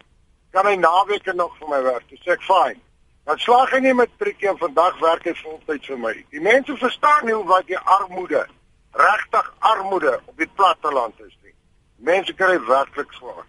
Kan 0.56 0.66
hy 0.66 0.76
naweke 0.80 1.34
nog 1.36 1.58
vir 1.60 1.68
my 1.68 1.84
werk? 1.84 2.08
Dis 2.10 2.28
ek 2.28 2.42
fyn. 2.48 2.80
Dan 3.28 3.40
slaag 3.40 3.76
hy 3.76 3.80
nie 3.84 3.94
matriek 3.94 4.42
en 4.48 4.58
vandag 4.58 5.00
werk 5.00 5.28
hy 5.28 5.36
voltyds 5.44 5.88
vir 5.88 6.00
my. 6.00 6.16
Die 6.32 6.42
mense 6.42 6.78
verstaan 6.78 7.26
nie 7.26 7.36
hoe 7.36 7.48
wat 7.48 7.68
die 7.68 7.80
armoede, 7.80 8.48
regtig 8.92 9.54
armoede 9.60 10.22
op 10.26 10.38
die 10.38 10.52
platteland 10.56 11.20
is 11.20 11.36
nie. 11.44 11.56
Mense 11.98 12.34
kry 12.34 12.56
werklik 12.64 13.12
swaar. 13.12 13.44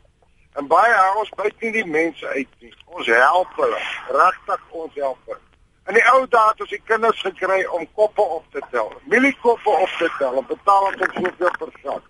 En 0.54 0.66
baie 0.70 0.98
ons 1.18 1.32
byt 1.38 1.60
nie 1.60 1.72
die 1.80 1.86
mense 1.86 2.26
uit 2.26 2.60
nie. 2.62 2.74
Ons 2.86 3.10
help 3.10 3.56
hulle. 3.58 3.80
Regtig 4.14 4.62
ons 4.70 4.94
help 5.00 5.18
hulle. 5.30 5.42
In 5.90 5.98
die 5.98 6.04
ou 6.12 6.22
dae 6.32 6.50
het 6.50 6.62
ons 6.64 6.70
die 6.72 6.82
kinders 6.88 7.20
gekry 7.26 7.64
om 7.76 7.82
koppe 7.98 8.24
op 8.38 8.44
te 8.54 8.62
tel. 8.70 8.92
Mieliekoppe 9.10 9.74
op 9.84 9.98
te 9.98 10.08
tel 10.18 10.38
en 10.40 10.46
betaal 10.48 10.86
ons 10.92 11.02
soveel 11.02 11.58
per 11.58 11.74
sak. 11.82 12.06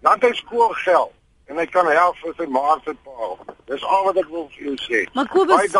Dan 0.00 0.12
het 0.12 0.26
hy 0.26 0.32
skoolgeld 0.40 1.14
en 1.50 1.58
hy 1.58 1.66
kan 1.70 1.88
help 1.90 2.18
vir 2.24 2.34
sy 2.36 2.48
ma 2.50 2.74
se 2.84 2.94
pa. 3.06 3.30
Dis 3.70 3.86
al 3.86 4.04
wat 4.08 4.20
ek 4.20 4.28
wil 4.34 4.46
vir 4.56 4.66
jou 4.68 4.76
sê. 4.82 5.00
Maar 5.14 5.30
Kobus, 5.30 5.78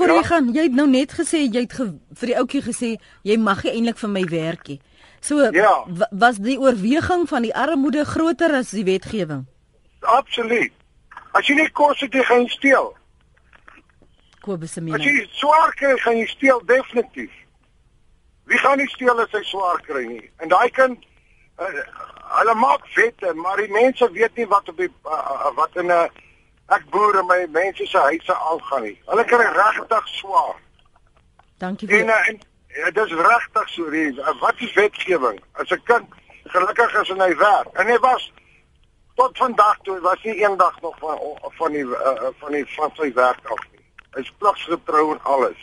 voor 0.00 0.12
ja? 0.12 0.16
jy 0.16 0.26
gaan, 0.32 0.50
jy 0.56 0.66
het 0.66 0.76
nou 0.80 0.88
net 0.90 1.14
gesê 1.20 1.44
jy 1.44 1.64
het 1.66 1.76
ge, 1.76 1.86
vir 2.20 2.32
die 2.32 2.36
ouetjie 2.40 2.64
gesê 2.66 2.90
jy 3.28 3.38
mag 3.40 3.62
nie 3.64 3.76
eintlik 3.76 4.00
vir 4.00 4.14
my 4.16 4.24
werk 4.32 4.72
nie. 4.72 4.80
So 5.20 5.50
ja. 5.52 5.72
was 6.10 6.40
die 6.40 6.56
oorweging 6.58 7.26
van 7.28 7.44
die 7.44 7.54
armoede 7.54 8.06
groter 8.08 8.56
as 8.56 8.72
die 8.72 8.86
wetgewing? 8.88 9.44
Absoluut. 10.00 10.72
As 11.32 11.46
jy 11.46 11.54
nie 11.54 11.70
kos 11.70 12.00
het, 12.00 12.14
jy 12.14 12.24
gaan 12.26 12.48
steel. 12.48 12.90
Kobus 14.40 14.72
se 14.72 14.80
mening. 14.80 15.00
As 15.00 15.06
jy 15.06 15.26
swaar 15.38 15.74
kry, 15.78 15.92
gaan 16.04 16.18
jy 16.18 16.26
steel 16.30 16.62
definitief. 16.66 17.32
Wie 18.50 18.58
gaan 18.58 18.80
nie 18.80 18.88
steel 18.90 19.20
as 19.22 19.30
hy 19.36 19.42
swaar 19.46 19.82
kry 19.86 20.06
nie? 20.08 20.24
En 20.42 20.50
daai 20.50 20.70
kind 20.74 21.04
uh, 21.60 21.84
hulle 22.40 22.54
maak 22.58 22.88
wette, 22.96 23.34
maar 23.34 23.60
die 23.60 23.70
mense 23.70 24.08
weet 24.16 24.40
nie 24.40 24.48
wat 24.50 24.68
op 24.72 24.80
die 24.80 24.90
uh, 25.06 25.52
wat 25.58 25.76
in 25.76 25.86
'n 25.86 25.96
uh, 25.98 26.08
ek 26.74 26.86
boere 26.90 27.22
my 27.26 27.46
mense 27.50 27.86
se 27.86 27.98
huise 27.98 28.34
aangaan 28.34 28.82
nie. 28.82 28.96
Hulle 29.06 29.24
kry 29.24 29.46
regtig 29.54 30.08
swaar. 30.08 30.56
Dankie 31.58 31.88
vir. 31.88 32.00
En, 32.00 32.10
en 32.10 32.40
ja, 32.74 32.90
dit 32.90 33.04
is 33.04 33.12
regtig 33.12 33.68
so, 33.68 33.84
wat 34.40 34.54
is 34.58 34.72
wetgewing? 34.74 35.40
As 35.52 35.70
'n 35.70 35.82
kind 35.84 36.08
gelukkig 36.44 37.00
is 37.02 37.08
in 37.08 37.20
hy 37.20 37.34
werk 37.36 37.78
en 37.78 37.86
hy 37.86 37.98
was 37.98 38.32
tot 39.20 39.36
vandag 39.38 39.76
toe 39.82 39.98
was 40.00 40.22
nie 40.22 40.34
eendag 40.40 40.80
nog 40.80 40.96
van 40.98 41.18
van 41.58 41.72
die 41.72 41.84
uh, 41.84 42.30
van 42.40 42.52
die 42.56 42.64
van 42.76 42.90
sy 42.96 43.10
werk 43.12 43.52
af 43.52 43.62
nie. 43.72 43.84
Hy's 44.16 44.32
pligsgetrou 44.40 45.10
en 45.12 45.20
alles. 45.34 45.60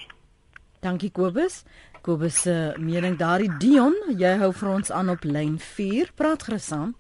Dankie 0.86 1.10
Kobus. 1.12 1.64
Kobus 2.06 2.42
se 2.46 2.54
uh, 2.54 2.78
mening 2.78 3.18
daardie 3.18 3.50
Dion, 3.60 3.96
jy 4.22 4.36
hou 4.44 4.52
vir 4.60 4.70
ons 4.76 4.94
aan 4.94 5.10
op 5.10 5.26
lyn 5.26 5.58
4. 5.64 6.14
Praat 6.16 6.46
gerus 6.48 6.70
aan. 6.76 6.94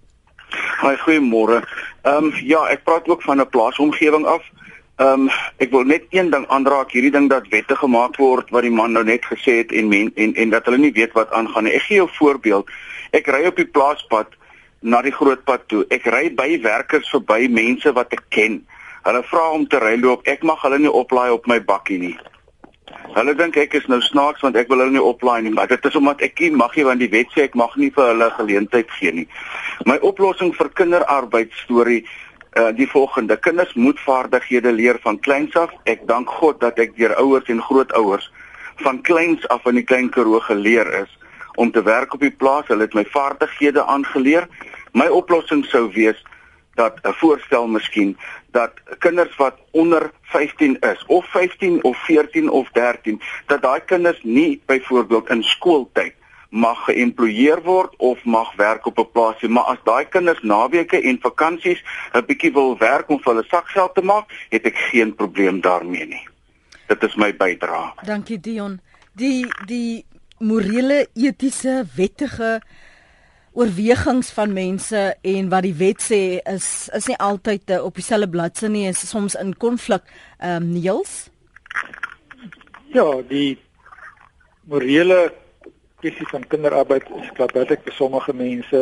Haai, 0.82 0.98
goeiemôre. 1.04 1.62
Ehm 2.08 2.32
um, 2.32 2.34
ja, 2.41 2.63
ek 2.74 2.84
praat 2.88 3.06
ook 3.12 3.22
van 3.28 3.41
'n 3.43 3.50
plaasomgewing 3.54 4.26
af. 4.26 4.50
Ehm 4.98 5.28
um, 5.28 5.30
ek 5.62 5.72
wil 5.76 5.86
net 5.86 6.10
een 6.10 6.34
ding 6.34 6.48
aanraak, 6.48 6.91
hierdie 6.91 7.13
ding 7.13 7.30
dat 7.30 7.54
wette 7.54 7.78
gemaak 7.78 8.17
word 8.17 8.50
wat 8.50 8.65
die 8.65 8.74
man 8.74 8.98
nou 8.98 9.06
net 9.06 9.30
gesê 9.30 9.62
het 9.62 9.72
en 9.72 9.93
men, 9.93 10.10
en 10.15 10.34
en 10.34 10.50
dat 10.50 10.65
hulle 10.65 10.82
nie 10.82 10.96
weet 10.98 11.13
wat 11.13 11.32
aangaan 11.32 11.70
nie. 11.70 11.78
Ek 11.78 11.86
gee 11.86 12.02
jou 12.02 12.10
'n 12.10 12.17
voorbeeld. 12.17 12.76
Ek 13.12 13.30
ry 13.30 13.46
op 13.46 13.56
die 13.62 13.70
plaaspad 13.78 14.37
na 14.82 15.02
die 15.02 15.12
groot 15.12 15.44
pad 15.46 15.68
toe. 15.68 15.86
Ek 15.94 16.06
ry 16.12 16.28
by 16.36 16.50
werkers 16.63 17.10
verby 17.13 17.48
mense 17.50 17.92
wat 17.96 18.13
ek 18.13 18.26
ken. 18.34 18.62
Hulle 19.08 19.24
vra 19.30 19.50
om 19.56 19.68
te 19.68 19.80
ry 19.82 19.96
loop. 20.00 20.26
Ek 20.28 20.44
mag 20.44 20.62
hulle 20.66 20.80
nie 20.84 20.92
oplaai 20.92 21.30
op 21.34 21.48
my 21.48 21.60
bakkie 21.63 22.00
nie. 22.02 22.16
Hulle 23.16 23.34
dink 23.36 23.58
ek 23.58 23.74
is 23.80 23.88
nou 23.92 24.00
snaaks 24.04 24.44
want 24.46 24.58
ek 24.60 24.70
wil 24.72 24.84
hulle 24.84 24.96
nie 24.96 25.04
oplaai 25.04 25.42
nie, 25.44 25.54
maar 25.56 25.68
dit 25.72 25.86
is 25.90 25.96
omdat 25.96 26.22
ek 26.28 26.40
nie 26.44 26.52
mag 26.60 26.76
nie 26.78 26.86
want 26.88 27.02
die 27.02 27.12
wet 27.12 27.34
sê 27.34 27.48
ek 27.48 27.56
mag 27.58 27.74
nie 27.80 27.90
vir 27.96 28.12
hulle 28.12 28.30
geleentheid 28.38 28.92
gee 29.00 29.13
nie. 29.16 29.28
My 29.90 29.98
oplossing 30.06 30.54
vir 30.56 30.72
kinderarbeid 30.78 31.56
storie 31.63 32.04
uh 32.58 32.72
die 32.74 32.88
volgende. 32.90 33.38
Kinders 33.38 33.74
moet 33.76 34.00
vaardighede 34.02 34.72
leer 34.74 35.00
van 35.04 35.20
kleins 35.20 35.56
af. 35.56 35.74
Ek 35.86 36.08
dank 36.08 36.30
God 36.40 36.62
dat 36.62 36.80
ek 36.80 36.96
deur 36.98 37.16
ouers 37.22 37.50
en 37.54 37.62
grootouers 37.62 38.32
van 38.86 39.02
kleins 39.02 39.48
af 39.54 39.66
in 39.66 39.80
die 39.82 39.86
klein 39.86 40.10
Karoo 40.13 40.40
geleer 40.46 40.90
is 41.04 41.12
om 41.58 41.72
te 41.72 41.84
werk 41.84 42.13
op 42.13 42.22
die 42.22 42.32
plaas. 42.32 42.70
Hulle 42.70 42.86
het 42.86 42.93
my 42.93 43.06
vaardighede 43.10 43.86
aangeleer. 43.86 44.48
My 44.93 45.10
oplossing 45.10 45.65
sou 45.65 45.88
wees 45.93 46.22
dat 46.78 47.00
'n 47.02 47.13
voorstel 47.22 47.67
miskien 47.67 48.17
dat 48.52 48.72
kinders 49.00 49.36
wat 49.36 49.56
onder 49.72 50.12
15 50.22 50.80
is 50.80 51.06
of 51.06 51.26
15 51.26 51.84
of 51.84 51.98
14 51.98 52.50
of 52.50 52.70
13 52.72 53.22
dat 53.46 53.62
daai 53.62 53.82
kinders 53.86 54.20
nie 54.24 54.62
byvoorbeeld 54.65 55.30
in 55.30 55.43
skooltyd 55.43 56.13
mag 56.50 56.84
geëmploieer 56.84 57.62
word 57.62 57.96
of 57.98 58.24
mag 58.24 58.56
werk 58.56 58.86
op 58.86 58.98
'n 59.00 59.12
plaasie 59.12 59.50
maar 59.50 59.63
as 59.63 59.82
daai 59.84 60.06
kinders 60.06 60.41
naweke 60.41 61.02
en 61.02 61.17
vakansies 61.22 61.84
'n 62.13 62.26
bietjie 62.26 62.54
wil 62.54 62.78
werk 62.78 63.10
om 63.10 63.20
vir 63.20 63.34
hulle 63.34 63.48
sakgeld 63.50 63.93
te 63.96 64.02
maak 64.02 64.26
het 64.50 64.65
ek 64.65 64.78
geen 64.78 65.15
probleem 65.15 65.62
daarmee 65.62 66.06
nie 66.06 66.28
dit 66.88 67.04
is 67.04 67.15
my 67.15 67.36
bydrae 67.36 67.91
dankie 68.06 68.39
Dion 68.39 68.80
die 69.13 69.48
die 69.65 70.06
morele, 70.39 71.08
etiese, 71.15 71.86
wettige 71.95 72.62
oorwegings 73.58 74.30
van 74.36 74.54
mense 74.54 75.00
en 75.21 75.50
wat 75.50 75.65
die 75.65 75.73
wet 75.80 76.04
sê 76.04 76.21
is 76.45 76.67
is 76.93 77.08
nie 77.10 77.17
altyd 77.17 77.71
uh, 77.73 77.80
op 77.86 77.95
dieselfde 77.97 78.30
bladsy 78.30 78.69
nie, 78.69 78.86
is 78.89 79.02
soms 79.10 79.36
in 79.36 79.56
konflik. 79.58 80.06
Ehm 80.38 80.63
um, 80.63 80.69
Niels? 80.76 81.30
Ja, 82.93 83.08
die 83.30 83.58
morele 84.69 85.34
kwessie 86.02 86.28
van 86.30 86.45
kinderarbeid 86.47 87.10
is 87.17 87.34
klaarlik 87.34 87.82
vir 87.88 87.95
sommige 87.97 88.34
mense 88.34 88.82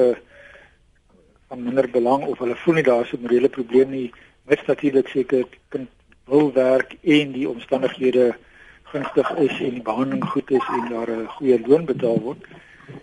van 1.47 1.63
minder 1.63 1.87
belang 1.89 2.25
of 2.27 2.41
hulle 2.43 2.57
voel 2.65 2.79
nie 2.79 2.83
daar 2.83 3.05
is 3.05 3.13
'n 3.13 3.21
morele 3.21 3.49
probleem 3.49 3.89
nie. 3.89 4.11
Mens 4.43 4.65
natuurlik 4.67 5.07
seker 5.07 5.45
kind 5.69 5.89
wil 6.25 6.51
werk 6.53 6.97
en 7.01 7.31
die 7.31 7.49
omstandighede 7.49 8.35
gunstig 8.91 9.29
is 9.35 9.59
en 9.59 9.77
die 9.77 9.81
behandeling 9.81 10.25
goed 10.29 10.51
is 10.51 10.67
en 10.77 10.89
daar 10.89 11.09
'n 11.09 11.27
goeie 11.27 11.59
loon 11.67 11.85
betaal 11.85 12.19
word. 12.19 12.45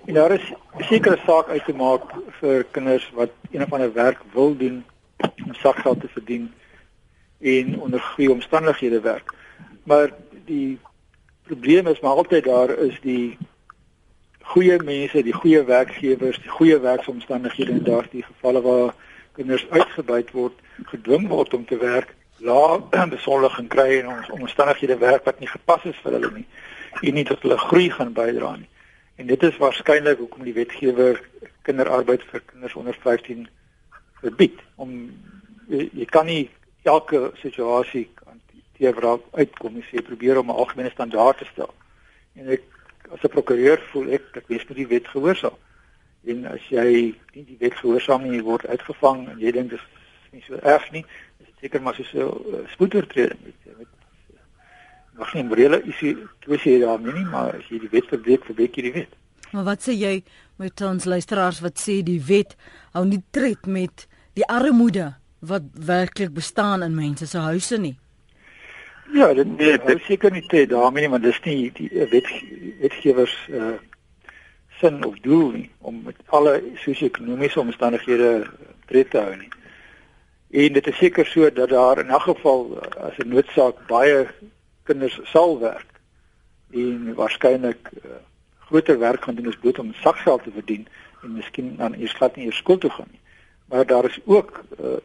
En 0.06 0.14
daar 0.14 0.30
is 0.30 0.52
'n 0.78 0.82
sekere 0.82 1.18
saak 1.26 1.48
uit 1.48 1.64
te 1.64 1.74
maak 1.74 2.02
vir 2.40 2.64
kinders 2.70 3.10
wat 3.14 3.30
een 3.50 3.62
of 3.62 3.72
ander 3.72 3.92
werk 3.92 4.18
wil 4.32 4.56
doen 4.56 4.84
om 5.46 5.54
sakgeld 5.54 6.00
te 6.00 6.08
verdien 6.08 6.52
en 7.40 7.80
onder 7.80 8.00
goeie 8.00 8.30
omstandighede 8.30 9.00
werk. 9.00 9.34
Maar 9.84 10.10
die 10.44 10.78
probleem 11.42 11.86
is 11.86 12.00
maar 12.00 12.14
altyd 12.14 12.44
daar 12.44 12.70
is 12.70 13.00
die 13.00 13.38
goeie 14.42 14.82
mense, 14.82 15.22
die 15.22 15.32
goeie 15.32 15.64
werkgewers, 15.64 16.38
die 16.38 16.50
goeie 16.50 16.78
werksomstandighede 16.78 17.72
en 17.72 17.84
daar 17.84 18.04
is 18.04 18.10
die 18.10 18.22
gevalle 18.22 18.62
waar 18.62 18.94
kinders 19.32 19.66
uitgebuit 19.70 20.30
word, 20.30 20.52
gedwing 20.84 21.28
word 21.28 21.54
om 21.54 21.64
te 21.66 21.76
werk, 21.76 22.14
lae 22.42 22.82
besoldiging 23.16 23.68
kry 23.68 24.00
en 24.00 24.12
ons 24.16 24.30
omstandighede 24.30 24.98
werk 24.98 25.24
wat 25.28 25.40
nie 25.40 25.50
gepas 25.50 25.84
is 25.90 25.98
vir 26.04 26.18
hulle 26.18 26.30
nie 26.40 26.46
en 27.02 27.14
nie 27.14 27.24
tot 27.24 27.42
hulle 27.42 27.56
groei 27.58 27.88
gaan 27.90 28.12
bydra 28.12 28.56
nie. 28.56 28.68
En 29.16 29.26
dit 29.26 29.42
is 29.42 29.56
waarskynlik 29.56 30.18
hoekom 30.20 30.44
die 30.44 30.54
wetgewer 30.56 31.20
kinderarbeid 31.66 32.24
vir 32.30 32.42
kinders 32.46 32.74
onder 32.76 32.96
15 33.00 33.46
verbied 34.20 34.60
om 34.76 34.92
jy, 35.70 35.88
jy 36.02 36.08
kan 36.10 36.26
nie 36.26 36.50
elke 36.82 37.30
situasie 37.40 38.08
hanteer 38.26 38.98
uitkom 39.32 39.78
as 39.80 39.90
jy 39.94 40.02
probeer 40.02 40.38
om 40.38 40.50
'n 40.50 40.60
algemene 40.64 40.90
standaard 40.90 41.38
te 41.38 41.48
stel. 41.52 41.74
En 42.34 42.48
ek 42.48 42.62
as 43.10 43.22
'n 43.24 43.28
prokureur 43.28 43.80
voel 43.92 44.12
ek 44.12 44.22
dat 44.34 44.48
mens 44.48 44.66
moet 44.66 44.76
die 44.76 44.92
wet 44.94 45.08
gehoorsaam. 45.08 45.56
En 46.24 46.46
as 46.46 46.68
jy 46.68 47.14
nie 47.34 47.44
die 47.44 47.58
wet 47.58 47.74
gehoorsaam 47.74 48.30
nie, 48.30 48.42
word 48.42 48.66
uitgevang 48.66 49.28
en 49.28 49.38
jy 49.38 49.52
dink 49.52 49.70
dis 49.70 49.86
nie 50.32 50.44
so 50.46 50.58
erg 50.62 50.90
nie, 50.92 51.04
is 51.40 51.46
dit 51.46 51.66
seker 51.66 51.82
maar 51.82 51.94
so 51.94 52.02
'n 52.02 52.54
uh, 52.54 52.68
spoedertreding 52.74 53.40
met 53.44 53.76
met 53.78 53.88
nog 55.16 55.34
nie 55.34 55.44
morele 55.44 55.82
isie 55.82 56.16
kwessie 56.44 56.78
daarmee 56.80 57.12
nie, 57.12 57.24
maar 57.24 57.56
as 57.56 57.68
jy 57.68 57.78
die 57.78 57.92
wet 57.92 58.08
verbreek, 58.08 58.44
verbreek 58.44 58.76
jy 58.76 58.82
die 58.82 58.92
wet. 58.92 59.12
Maar 59.52 59.64
wat 59.64 59.82
sê 59.84 59.92
jy 59.92 60.22
met 60.56 60.80
ons 60.80 61.04
luisteraars 61.04 61.60
wat 61.60 61.80
sê 61.80 62.00
die 62.02 62.20
wet 62.26 62.56
hou 62.92 63.04
nie 63.04 63.22
tred 63.30 63.66
met 63.66 64.06
die 64.34 64.46
armoede 64.48 65.14
wat 65.38 65.62
werklik 65.74 66.32
bestaan 66.32 66.82
in 66.82 66.94
mense 66.94 67.26
se 67.26 67.38
huise 67.38 67.78
nie? 67.78 67.98
Ja, 69.12 69.34
dit 69.34 69.56
nee, 69.58 69.78
dit 69.86 70.02
seker 70.06 70.32
nie 70.32 70.46
te 70.48 70.66
daarmee 70.66 71.04
nie, 71.04 71.10
maar 71.12 71.20
dis 71.20 71.40
nie 71.44 71.72
die 71.76 71.90
wet 72.10 72.28
wetgewers 72.80 73.36
uh 73.52 73.76
sin 74.82 75.04
of 75.06 75.18
doel 75.22 75.50
nie 75.54 75.68
om 75.86 76.00
met 76.02 76.16
alle 76.34 76.56
sosio-ekonomiese 76.82 77.60
omstandighede 77.60 78.30
tred 78.90 79.10
te 79.10 79.20
hou 79.20 79.36
nie. 79.38 79.50
En 80.52 80.72
dit 80.72 80.86
is 80.86 80.96
seker 80.96 81.26
so 81.26 81.52
dat 81.52 81.68
daar 81.68 81.98
in 81.98 82.12
'n 82.12 82.20
geval 82.20 82.80
as 83.08 83.16
'n 83.18 83.28
noodsaak 83.28 83.86
baie 83.86 84.26
kinders 84.82 85.20
sal 85.22 85.58
werk 85.58 85.90
en 86.70 87.14
waarskynlik 87.14 87.90
uh, 87.92 88.10
groter 88.58 88.98
werk 88.98 89.22
gaan 89.24 89.34
doen 89.34 89.46
as 89.46 89.56
bloot 89.56 89.78
om 89.78 89.94
sakgeld 89.94 90.42
te 90.42 90.50
verdien 90.50 90.86
en 91.22 91.32
miskien 91.32 91.76
dan 91.76 91.94
eers 91.94 92.12
glad 92.12 92.36
nie 92.36 92.44
eers 92.44 92.56
skool 92.56 92.78
toe 92.78 92.90
gaan 92.90 93.08
nie. 93.10 93.20
Maar 93.68 93.86
daar 93.86 94.04
is 94.04 94.20
ook 94.24 94.64
uh 94.80 95.00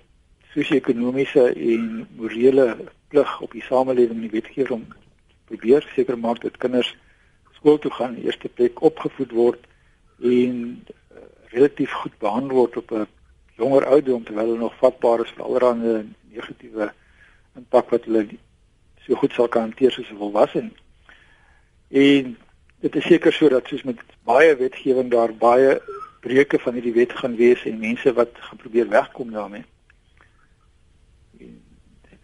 sosio-ekonomiese 0.53 1.53
en 1.53 2.07
morele 2.15 2.77
plig 3.07 3.41
op 3.41 3.51
die 3.51 3.63
samelewing 3.63 4.15
en 4.15 4.21
die 4.21 4.39
wetgewing 4.39 4.71
om 4.71 4.87
probeer 5.45 5.91
seker 5.95 6.17
maak 6.17 6.41
dat 6.41 6.57
kinders 6.57 6.95
skool 7.53 7.77
toe 7.77 7.91
gaan, 7.91 8.15
eerste 8.15 8.49
plek 8.49 8.81
opgevoed 8.81 9.31
word 9.31 9.67
en 10.21 10.83
uh, 11.11 11.17
relatief 11.45 11.91
goed 11.91 12.17
behandel 12.17 12.57
word 12.57 12.77
op 12.77 12.91
'n 12.91 13.07
jonger 13.57 13.85
ouderdom 13.85 14.23
terwyl 14.23 14.45
hulle 14.45 14.57
nog 14.57 14.75
vatbaar 14.81 15.23
is 15.25 15.33
vir 15.35 15.45
allerlei 15.45 16.01
negatiewe 16.31 16.91
impak 17.57 17.89
wat 17.93 18.05
hulle 18.05 18.25
so 19.05 19.15
goed 19.21 19.33
sal 19.33 19.47
kan 19.47 19.69
hanteer 19.69 19.91
soos 19.91 20.11
'n 20.11 20.21
volwassene. 20.21 20.71
En 21.89 22.37
dit 22.79 22.95
is 22.95 23.03
seker 23.03 23.33
so 23.33 23.49
dat 23.49 23.67
soos 23.67 23.83
met 23.83 23.99
baie 24.23 24.55
wetgewing 24.55 25.11
daar 25.11 25.33
baie 25.33 25.81
breuke 26.21 26.59
van 26.59 26.73
hierdie 26.73 26.93
wet 26.93 27.13
gaan 27.13 27.35
wees 27.35 27.63
en 27.65 27.79
mense 27.79 28.13
wat 28.13 28.31
geprobeer 28.51 28.89
wegkom 28.89 29.31
daarmee. 29.31 29.65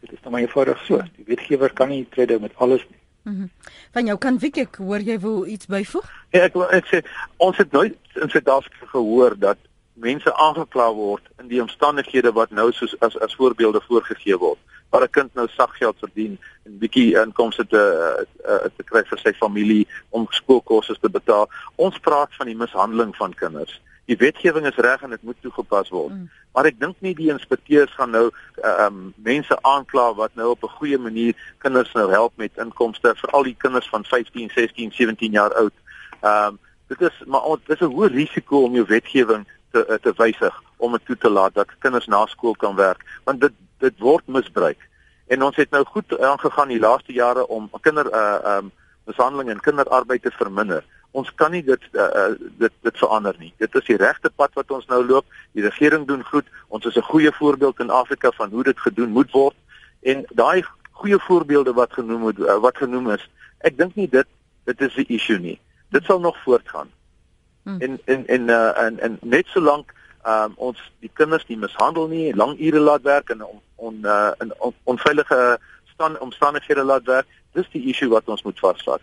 Dit 0.04 0.12
is 0.12 0.19
nou 0.22 0.32
maar 0.32 0.41
eenvoudig 0.41 0.86
so. 0.86 1.02
Die 1.15 1.26
wetgewer 1.26 1.74
kan 1.74 1.89
nie 1.89 2.08
trede 2.10 2.39
met 2.39 2.56
alles 2.56 2.86
nie. 2.89 3.00
Mhm. 3.24 3.41
Mm 3.41 3.50
van 3.93 4.06
jou 4.06 4.17
kan 4.17 4.38
Wiek 4.41 4.58
ek 4.58 4.76
hoor 4.76 5.00
jy 5.06 5.19
wil 5.19 5.46
iets 5.46 5.65
byvoeg? 5.69 6.08
Ja, 6.34 6.48
ek 6.48 6.56
wil 6.58 6.72
ek 6.74 6.88
sê 6.89 7.02
ons 7.38 7.58
het 7.58 7.72
nooit 7.72 7.96
in 8.15 8.30
Suid-Afrika 8.30 8.86
gehoor 8.89 9.36
dat 9.39 9.58
mense 9.93 10.34
aangekla 10.34 10.93
word 10.93 11.23
in 11.39 11.47
die 11.47 11.62
omstandighede 11.62 12.32
wat 12.34 12.51
nou 12.51 12.71
soos 12.71 12.95
as 12.99 13.17
as 13.19 13.36
voorbeelde 13.36 13.82
voorgegee 13.88 14.38
word. 14.38 14.60
Waar 14.89 15.03
'n 15.03 15.10
kind 15.10 15.34
nou 15.34 15.47
saggeld 15.47 15.97
verdien 15.99 16.38
en 16.65 16.77
bietjie 16.77 17.15
inkomste 17.21 17.67
te 17.67 17.84
uh, 18.45 18.67
te 18.77 18.84
kry 18.84 19.03
vir 19.03 19.19
sy 19.19 19.34
familie 19.34 19.88
om 20.10 20.27
skoolkosse 20.29 20.95
te 21.01 21.10
betaal. 21.10 21.49
Ons 21.75 21.99
praat 21.99 22.29
van 22.38 22.47
die 22.47 22.58
mishandeling 22.58 23.15
van 23.15 23.34
kinders 23.34 23.82
die 24.06 24.17
wetgewing 24.17 24.65
is 24.67 24.79
reg 24.84 25.01
en 25.01 25.13
dit 25.15 25.23
moet 25.23 25.38
toegepas 25.41 25.89
word. 25.89 26.12
Mm. 26.12 26.29
Maar 26.53 26.69
ek 26.69 26.79
dink 26.79 26.99
nie 27.06 27.13
die 27.17 27.29
inspekteurs 27.34 27.93
gaan 27.97 28.12
nou 28.15 28.25
ehm 28.62 28.84
um, 28.86 28.99
mense 29.25 29.56
aankla 29.69 30.10
wat 30.19 30.36
nou 30.39 30.49
op 30.51 30.63
'n 30.63 30.75
goeie 30.79 30.97
manier 30.97 31.34
kinders 31.63 31.93
nou 31.93 32.10
help 32.12 32.34
met 32.36 32.58
inkomste 32.58 33.15
vir 33.21 33.29
al 33.29 33.43
die 33.43 33.56
kinders 33.58 33.89
van 33.89 34.03
15, 34.03 34.49
16, 34.49 34.91
17 34.91 35.32
jaar 35.32 35.53
oud. 35.53 35.73
Ehm 36.21 36.53
um, 36.53 36.60
dit 36.88 37.01
is 37.01 37.23
maar 37.25 37.41
dit 37.65 37.75
is 37.79 37.88
'n 37.88 37.93
hoë 37.95 38.12
risiko 38.12 38.63
om 38.63 38.73
jou 38.73 38.86
wetgewing 38.86 39.47
te 39.73 39.83
eh, 39.86 39.99
te 40.05 40.13
wysig 40.17 40.62
om 40.77 40.95
dit 40.97 41.05
toe 41.09 41.17
te 41.25 41.29
laat 41.29 41.57
dat 41.59 41.77
kinders 41.83 42.07
na 42.07 42.23
skool 42.31 42.55
kan 42.55 42.75
werk 42.79 43.03
want 43.27 43.41
dit 43.41 43.59
dit 43.83 43.99
word 43.99 44.27
misbruik. 44.27 44.79
En 45.27 45.43
ons 45.43 45.55
het 45.59 45.71
nou 45.71 45.83
goed 45.86 46.13
aangegaan 46.19 46.71
die 46.71 46.79
laaste 46.79 47.13
jare 47.13 47.47
om 47.47 47.69
kinder 47.81 48.07
uh 48.07 48.57
um, 48.57 48.71
mishandeling 49.03 49.49
en 49.51 49.59
kinderarbeid 49.59 50.21
te 50.23 50.31
verminder 50.31 50.83
ons 51.13 51.29
kan 51.38 51.53
nie 51.53 51.62
dit 51.65 51.83
uh, 51.93 52.33
dit 52.62 52.73
dit 52.86 53.01
verander 53.01 53.36
nie. 53.39 53.51
Dit 53.62 53.75
is 53.77 53.86
die 53.86 53.97
regte 54.01 54.31
pad 54.33 54.53
wat 54.57 54.71
ons 54.73 54.88
nou 54.89 55.01
loop. 55.05 55.27
Die 55.53 55.65
regering 55.65 56.07
doen 56.09 56.23
goed. 56.25 56.47
Ons 56.73 56.86
is 56.89 56.97
'n 56.97 57.09
goeie 57.12 57.31
voorbeeld 57.31 57.79
in 57.79 57.89
Afrika 57.89 58.31
van 58.31 58.49
hoe 58.49 58.63
dit 58.63 58.79
gedoen 58.79 59.09
moet 59.09 59.31
word. 59.31 59.55
En 60.01 60.25
daai 60.33 60.65
goeie 60.91 61.19
voorbeelde 61.19 61.73
wat 61.73 61.93
genoem 61.93 62.21
word 62.21 62.39
uh, 62.39 62.57
wat 62.57 62.77
genoem 62.77 63.12
is, 63.12 63.29
ek 63.62 63.77
dink 63.77 63.95
nie 63.95 64.09
dit 64.09 64.27
dit 64.65 64.81
is 64.81 64.93
die 64.93 65.07
issue 65.07 65.39
nie. 65.39 65.59
Dit 65.89 66.05
sal 66.05 66.19
nog 66.19 66.38
voortgaan. 66.43 66.89
Hmm. 67.63 67.82
En 67.82 67.99
en 68.06 68.28
en 68.28 68.49
uh, 68.49 68.71
en 68.86 68.99
en 68.99 69.17
net 69.21 69.47
solank 69.47 69.93
um, 70.28 70.54
ons 70.56 70.80
die 70.99 71.12
kinders 71.13 71.45
nie 71.47 71.58
mishandel 71.58 72.08
nie, 72.08 72.34
lang 72.36 72.58
ure 72.60 72.80
laat 72.80 73.06
werk 73.08 73.30
en 73.30 73.43
on, 73.45 73.62
on 73.76 74.02
uh, 74.04 74.32
in 74.43 74.52
on, 74.58 74.76
onveilige 74.84 75.39
stand 75.93 76.17
omstandighede 76.17 76.84
laat 76.84 77.08
werk, 77.08 77.28
dis 77.54 77.69
die 77.71 77.86
issue 77.91 78.10
wat 78.12 78.28
ons 78.28 78.43
moet 78.43 78.60
vasvat. 78.60 79.02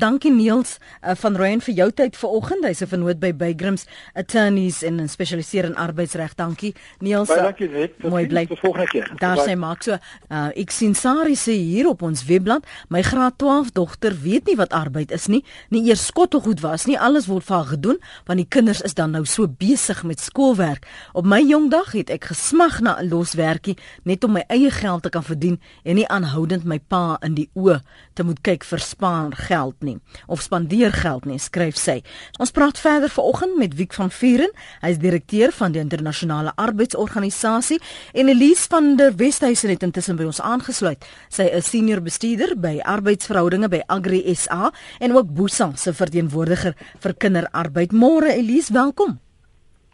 Dankie 0.00 0.32
Niels 0.32 0.78
uh, 1.04 1.12
van 1.14 1.34
Ryan 1.36 1.60
vir 1.60 1.74
jou 1.76 1.86
tyd 1.92 2.14
vanoggend. 2.16 2.64
Hy's 2.64 2.80
'n 2.80 2.88
vernoot 2.88 3.18
by 3.20 3.34
Bygrams 3.36 3.82
Attorneys 4.14 4.80
en 4.82 5.08
spesialiseer 5.08 5.64
in 5.68 5.76
arbeidsreg. 5.76 6.34
Dankie 6.34 6.74
Niels. 7.00 7.28
Baie 7.28 7.42
dankie 7.42 7.68
net. 7.68 7.98
Mooi 8.08 8.26
bly. 8.26 8.46
Tot 8.46 8.58
volgende 8.58 8.86
keer. 8.86 9.12
Daar 9.20 9.36
sê 9.44 9.56
maak 9.56 9.82
so. 9.82 9.98
Uh, 10.30 10.48
ek 10.56 10.70
sien 10.70 10.94
Sari 10.94 11.36
sê 11.36 11.52
hier 11.52 11.88
op 11.88 12.02
ons 12.02 12.24
webblad, 12.24 12.64
my 12.88 13.02
graad 13.02 13.36
12 13.36 13.72
dogter 13.76 14.16
weet 14.22 14.46
nie 14.46 14.56
wat 14.56 14.72
arbeid 14.72 15.12
is 15.12 15.26
nie. 15.26 15.44
Nie 15.68 15.84
eers 15.90 16.06
skottelgoed 16.06 16.60
was 16.60 16.86
nie. 16.86 16.96
Alles 16.96 17.26
word 17.26 17.44
vir 17.44 17.56
haar 17.56 17.70
gedoen 17.76 18.00
want 18.24 18.40
die 18.40 18.48
kinders 18.48 18.80
is 18.80 18.94
dan 18.94 19.10
nou 19.10 19.26
so 19.26 19.48
besig 19.48 20.02
met 20.02 20.20
skoolwerk. 20.20 20.86
Op 21.12 21.28
my 21.28 21.42
jong 21.44 21.68
dag 21.70 21.92
het 21.92 22.08
ek 22.08 22.32
gesmag 22.32 22.80
na 22.80 22.96
'n 22.96 23.08
loswerkie 23.08 23.76
net 24.04 24.24
om 24.24 24.32
my 24.32 24.44
eie 24.48 24.70
geld 24.70 25.02
te 25.02 25.10
kan 25.10 25.22
verdien 25.22 25.60
en 25.84 25.94
nie 25.94 26.08
aanhoudend 26.08 26.64
my 26.64 26.78
pa 26.78 27.18
in 27.20 27.34
die 27.34 27.50
oë 27.54 27.80
te 28.14 28.24
moet 28.24 28.40
kyk 28.40 28.64
vir 28.64 28.78
spaar 28.78 29.36
geld 29.36 29.76
nie 29.82 29.89
nie 29.90 29.98
of 30.30 30.42
spandeer 30.44 30.94
geld 30.94 31.26
nie, 31.28 31.38
skryf 31.42 31.78
sy. 31.80 32.00
Ons 32.38 32.54
praat 32.54 32.78
verder 32.80 33.10
vanoggend 33.12 33.58
met 33.60 33.76
Wiek 33.78 33.94
van 33.96 34.10
Vieren. 34.14 34.52
Hy 34.84 34.92
is 34.94 35.00
direkteur 35.02 35.54
van 35.56 35.74
die 35.74 35.82
internasionale 35.82 36.54
arbeidsorganisasie 36.60 37.80
en 38.14 38.32
Elise 38.32 38.68
van 38.70 38.94
der 39.00 39.16
Westhuizen 39.18 39.72
het 39.74 39.86
intussen 39.86 40.18
by 40.20 40.28
ons 40.30 40.42
aangesluit. 40.42 41.06
Sy 41.28 41.48
is 41.50 41.70
senior 41.70 42.02
bestuurder 42.04 42.56
by 42.60 42.78
arbeidsverhoudinge 42.84 43.70
by 43.72 43.82
Agri 43.88 44.22
SA 44.34 44.70
en 45.00 45.16
ook 45.16 45.34
Boesa 45.34 45.72
se 45.76 45.94
verteenwoordiger 45.96 46.76
vir 47.00 47.16
kinderarbeid. 47.18 47.92
Môre 47.92 48.32
Elise, 48.36 48.72
welkom. 48.72 49.18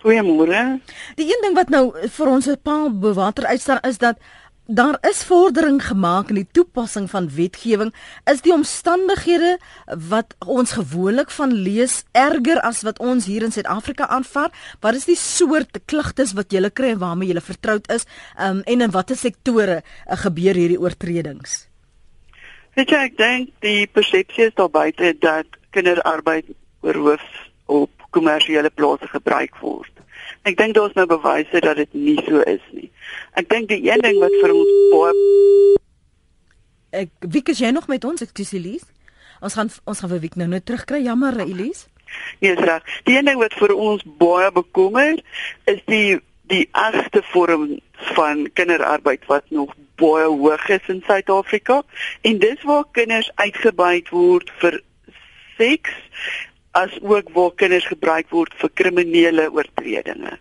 Goeiemôre. 0.04 0.80
Die 1.16 1.26
een 1.26 1.40
ding 1.42 1.54
wat 1.56 1.70
nou 1.72 1.90
vir 2.18 2.28
ons 2.28 2.46
'n 2.46 2.60
paar 2.62 2.92
bewater 2.92 3.46
uitstaan 3.46 3.80
is 3.82 3.98
dat 3.98 4.18
Daar 4.68 4.98
is 5.06 5.22
vordering 5.24 5.78
gemaak 5.78 6.28
in 6.28 6.40
die 6.40 6.48
toepassing 6.50 7.04
van 7.10 7.28
wetgewing. 7.30 7.92
Is 8.26 8.40
die 8.42 8.50
omstandighede 8.52 9.58
wat 10.08 10.34
ons 10.42 10.72
gewoonlik 10.74 11.30
van 11.30 11.52
lees 11.54 12.02
erger 12.10 12.58
as 12.66 12.82
wat 12.82 12.98
ons 12.98 13.28
hier 13.30 13.46
in 13.46 13.54
Suid-Afrika 13.54 14.08
aanvaar? 14.10 14.50
Wat 14.82 14.98
is 14.98 15.06
die 15.06 15.16
soort 15.16 15.78
klagtes 15.86 16.34
wat 16.34 16.50
jy 16.50 16.66
kry 16.74 16.96
en 16.96 16.98
waarmee 16.98 17.30
jy 17.30 17.40
vertroud 17.40 17.86
is? 17.94 18.08
Um, 18.34 18.64
en 18.66 18.82
in 18.82 18.90
watter 18.90 19.16
sektore 19.16 19.84
uh, 19.84 20.18
gebeur 20.18 20.58
hierdie 20.58 20.80
oortredings? 20.82 21.68
Weet 22.74 22.90
jy, 22.90 23.04
ek 23.06 23.16
dink 23.22 23.52
die 23.62 23.86
persepsie 23.86 24.48
is 24.50 24.58
daar 24.58 24.72
buite 24.74 25.14
dat 25.22 25.46
kinderarbeid 25.70 26.50
oorhoof 26.82 27.22
op 27.70 28.10
kommersiële 28.10 28.74
plase 28.74 29.06
gebruik 29.14 29.54
word. 29.62 29.94
Ek 30.46 30.58
dink 30.58 30.74
daar's 30.74 30.94
nou 30.98 31.06
bewyse 31.10 31.62
dat 31.62 31.78
dit 31.78 31.94
nie 31.94 32.18
so 32.26 32.42
is 32.46 32.62
nie. 32.74 32.90
Ek 33.36 33.48
dink 33.52 33.68
die 33.68 33.82
een 33.84 34.00
ding 34.00 34.20
wat 34.22 34.34
vir 34.40 34.54
ons 34.54 34.76
baie 34.92 35.16
Ek 36.96 37.10
wie 37.20 37.42
is 37.52 37.58
jy 37.60 37.70
nog 37.74 37.88
met 37.90 38.04
ons? 38.08 38.22
Ekskuus 38.24 38.54
Elise. 38.56 38.86
Ons 39.44 39.56
gaan 39.58 39.68
ons 39.84 40.00
gaan 40.00 40.12
vir 40.14 40.22
Wiek 40.22 40.38
nou 40.40 40.48
net 40.48 40.64
terugkry. 40.64 41.02
Jammer 41.04 41.36
Elise. 41.44 41.90
Nee, 42.40 42.54
is 42.54 42.62
reg. 42.64 42.86
Die 43.04 43.18
een 43.18 43.28
ding 43.28 43.40
wat 43.42 43.56
vir 43.58 43.74
ons 43.74 44.04
baie 44.20 44.48
bekommer 44.54 45.20
is 45.68 45.82
die 45.90 46.16
die 46.46 46.64
ergste 46.78 47.24
vorm 47.32 47.80
van 48.14 48.44
kinderarbeid 48.54 49.24
wat 49.26 49.50
nog 49.50 49.74
baie 49.98 50.28
hoog 50.30 50.68
is 50.70 50.88
in 50.92 51.02
Suid-Afrika 51.06 51.80
en 52.22 52.38
dis 52.38 52.62
waar 52.62 52.84
kinders 52.94 53.30
uitgebuit 53.34 54.12
word 54.14 54.52
vir 54.62 54.78
seks 55.58 55.96
as 56.78 56.92
ook 57.02 57.32
waar 57.34 57.54
kinders 57.58 57.88
gebruik 57.90 58.30
word 58.30 58.54
vir 58.60 58.70
kriminele 58.78 59.48
oortredinge. 59.50 60.36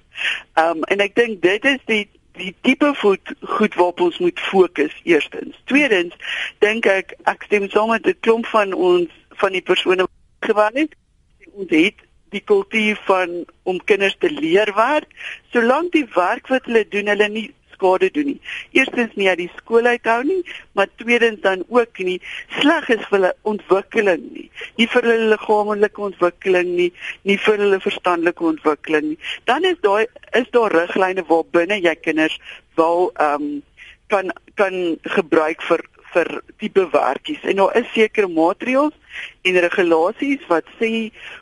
Um 0.62 0.86
en 0.94 1.02
ek 1.04 1.18
dink 1.18 1.42
dit 1.42 1.66
is 1.74 1.82
die 1.90 2.06
die 2.38 2.56
tipe 2.62 2.92
voet 3.02 3.34
goed 3.42 3.76
waarop 3.76 4.00
ons 4.00 4.18
moet 4.20 4.40
fokus 4.40 4.94
eerstens. 5.04 5.56
Tweedens 5.66 6.16
dink 6.60 6.86
ek 6.86 7.16
ek 7.24 7.48
stem 7.48 7.70
saam 7.70 7.90
met 7.90 8.08
'n 8.08 8.18
klomp 8.20 8.46
van 8.46 8.74
ons 8.74 9.10
van 9.42 9.52
die 9.52 9.62
persone 9.62 10.08
gewaar 10.40 10.74
het. 10.74 10.96
Ons 11.54 11.70
het 11.70 11.96
die 12.30 12.44
kultuur 12.44 13.00
van 13.06 13.46
om 13.64 13.84
kinders 13.84 14.16
te 14.20 14.32
leer 14.32 14.74
werk, 14.76 15.08
solank 15.52 15.92
die 15.92 16.08
werk 16.16 16.48
wat 16.48 16.66
hulle 16.66 16.88
doen 16.88 17.08
hulle 17.08 17.30
nie 17.30 17.54
skade 17.76 18.10
doen 18.16 18.32
nie. 18.34 18.40
Eerstens 18.76 19.14
nie 19.20 19.30
uit 19.30 19.44
die 19.44 19.52
skool 19.60 19.88
uithou 19.92 20.18
nie, 20.28 20.42
maar 20.74 20.90
tweedens 21.02 21.44
dan 21.46 21.64
ook 21.70 22.02
nie 22.08 22.18
sleg 22.60 22.90
is 22.96 23.06
vir 23.10 23.18
hulle 23.20 23.34
ontwikkeling 23.54 24.26
nie. 24.32 24.50
Nie 24.80 24.90
vir 24.92 25.08
hulle 25.10 25.30
liggaamlike 25.36 26.06
ontwikkeling 26.10 26.74
nie, 26.80 26.92
nie 27.24 27.38
vir 27.46 27.62
hulle 27.62 27.80
verstandelike 27.84 28.50
ontwikkeling 28.56 29.12
nie. 29.14 29.22
Dan 29.50 29.68
is 29.70 29.80
daar 29.86 30.08
is 30.36 30.52
daar 30.56 30.74
riglyne 30.74 31.26
waar 31.30 31.48
binne 31.52 31.80
jy 31.84 31.96
kinders 32.02 32.40
wel 32.80 33.10
ehm 33.14 33.50
um, 33.50 33.64
kan 34.08 34.30
kan 34.56 34.76
gebruik 35.18 35.64
vir 35.66 35.82
vir 36.16 36.32
tipe 36.62 36.86
werkies 36.94 37.44
en 37.44 37.62
daar 37.62 37.76
is 37.82 37.92
sekere 37.94 38.32
maatreëls 38.32 38.96
en 39.50 39.60
regulasies 39.68 40.48
wat 40.52 40.72
sê 40.80 40.92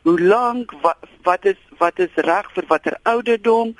hoe 0.07 0.17
lank 0.19 0.73
wat, 0.81 1.07
wat 1.27 1.45
is 1.53 1.61
wat 1.79 1.99
is 2.05 2.19
reg 2.27 2.49
vir 2.55 2.67
watter 2.73 2.97
ouderdom, 3.13 3.73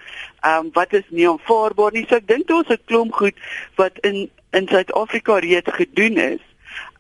ehm 0.44 0.66
um, 0.66 0.72
wat 0.78 0.94
is 0.94 1.06
nie 1.10 1.28
aanvaarbaar 1.30 1.94
nie. 1.94 2.06
So 2.10 2.20
ek 2.22 2.28
dink 2.28 2.48
daar's 2.48 2.72
'n 2.74 2.88
klomp 2.90 3.14
goed 3.22 3.38
wat 3.82 4.00
in 4.10 4.30
in 4.54 4.68
Suid-Afrika 4.68 5.40
reeds 5.42 5.74
gedoen 5.74 6.18
is 6.18 6.44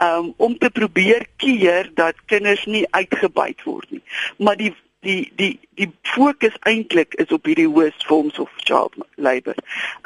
um, 0.01 0.33
om 0.37 0.57
te 0.57 0.69
probeer 0.69 1.27
keer 1.37 1.89
dat 1.93 2.15
kinders 2.25 2.65
nie 2.65 2.85
uitgebuit 2.91 3.63
word 3.63 3.91
nie. 3.91 4.03
Maar 4.37 4.57
die 4.57 4.73
die 5.03 5.31
die 5.39 5.53
die 5.79 5.89
fokus 6.13 6.55
eintlik 6.69 7.15
is 7.21 7.31
op 7.35 7.47
hierdie 7.49 7.69
worst 7.69 8.05
forms 8.07 8.39
of 8.39 8.51
child 8.63 8.95
labour. 9.15 9.57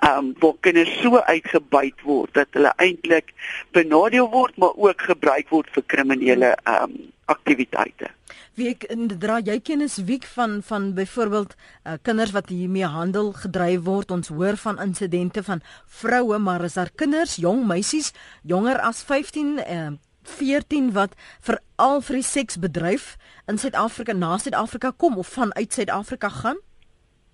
Um 0.05 0.33
waar 0.41 0.57
kinders 0.65 0.93
so 1.01 1.19
uitgebuit 1.19 2.05
word 2.07 2.33
dat 2.37 2.51
hulle 2.57 2.73
eintlik 2.83 3.33
benadeel 3.77 4.29
word 4.33 4.57
maar 4.57 4.75
ook 4.75 5.07
gebruik 5.11 5.49
word 5.53 5.71
vir 5.75 5.87
kriminele 5.93 6.55
um 6.65 6.97
aktiwiteite. 7.27 8.11
Wie 8.57 8.73
dra 9.21 9.37
jy 9.45 9.59
kennis 9.61 9.99
wie 10.07 10.17
van 10.33 10.61
van 10.65 10.93
byvoorbeeld 10.97 11.53
uh, 11.53 11.97
kinders 12.01 12.33
wat 12.33 12.49
hiermee 12.49 12.87
handel 12.89 13.33
gedryf 13.37 13.83
word. 13.85 14.11
Ons 14.11 14.31
hoor 14.33 14.57
van 14.57 14.81
insidente 14.81 15.43
van 15.43 15.61
vroue, 15.85 16.39
maar 16.39 16.63
is 16.65 16.73
daar 16.79 16.89
kinders, 16.95 17.35
jong 17.35 17.67
meisies, 17.67 18.13
jonger 18.41 18.79
as 18.81 19.03
15 19.05 19.59
uh, 19.61 19.91
14 20.27 20.91
wat 20.93 21.15
veral 21.41 22.01
vir 22.01 22.19
die 22.19 22.27
seksbedryf 22.29 23.15
in 23.47 23.57
Suid-Afrika 23.57 24.13
na 24.13 24.37
Suid-Afrika 24.37 24.91
kom 24.97 25.17
of 25.17 25.27
vanuit 25.27 25.73
Suid-Afrika 25.73 26.29
gaan? 26.29 26.59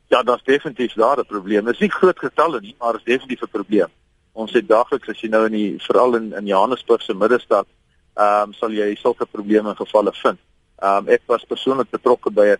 Ja, 0.07 0.23
daar's 0.23 0.43
definitief 0.43 0.93
daar 0.93 1.19
'n 1.19 1.25
probleem. 1.25 1.65
Dit 1.65 1.73
is 1.73 1.79
nie 1.79 1.91
groot 1.91 2.19
getalle 2.19 2.59
nie, 2.59 2.75
maar 2.79 2.95
is 2.95 3.03
definitief 3.03 3.41
'n 3.41 3.51
probleem. 3.51 3.89
Ons 4.31 4.53
het 4.53 4.67
daagliks 4.67 5.09
as 5.09 5.21
jy 5.21 5.29
nou 5.29 5.45
in 5.45 5.51
die 5.51 5.75
veral 5.77 6.15
in 6.15 6.33
in 6.33 6.45
Johannesburg 6.45 7.01
se 7.01 7.13
middestad, 7.13 7.67
ehm 8.13 8.41
um, 8.49 8.53
sal 8.53 8.71
jy 8.71 8.95
sulke 8.95 9.25
probleme 9.25 9.69
en 9.69 9.75
gevalle 9.75 10.13
vind. 10.13 10.39
Ehm 10.77 10.97
um, 10.97 11.07
ek 11.07 11.21
was 11.25 11.45
persoonlik 11.45 11.89
betrokke 11.89 12.31
by 12.31 12.45
'n 12.45 12.59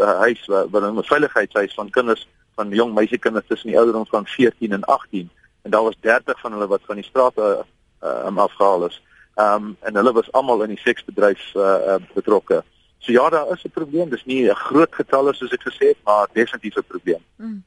huis 0.00 0.46
waar 0.46 0.92
'n 0.92 1.02
veiligheidshuis 1.02 1.74
van 1.74 1.90
kinders 1.90 2.28
van 2.54 2.70
jong 2.70 2.94
meisiekinders 2.94 3.46
tussen 3.46 3.68
die 3.68 3.78
ouderdom 3.78 4.06
van 4.06 4.26
14 4.26 4.72
en 4.72 4.84
18 4.84 5.30
en 5.62 5.70
daar 5.70 5.82
was 5.82 5.96
30 6.00 6.40
van 6.40 6.52
hulle 6.52 6.66
wat 6.66 6.80
van 6.86 6.96
die 6.96 7.04
strate 7.04 7.64
ehm 8.00 8.26
um, 8.26 8.38
afgehaal 8.38 8.86
is. 8.86 9.02
Ehm 9.34 9.54
um, 9.54 9.76
en 9.80 9.94
hulle 9.94 10.12
was 10.12 10.32
almal 10.32 10.62
in 10.62 10.74
die 10.74 10.82
seksbedryf 10.84 11.54
uh, 11.54 11.62
uh, 11.62 11.96
betrokke. 12.14 12.64
So 12.98 13.12
ja, 13.12 13.28
daar 13.30 13.52
is 13.52 13.64
'n 13.64 13.70
probleem. 13.70 14.08
Dis 14.10 14.24
nie 14.24 14.48
'n 14.50 14.54
groot 14.54 14.94
getal 14.94 15.32
soos 15.34 15.52
ek 15.52 15.62
gesê 15.62 15.86
het, 15.92 15.96
maar 16.04 16.28
definitief 16.32 16.76
'n 16.76 16.84
probleem. 16.86 17.22
Mm. 17.36 17.62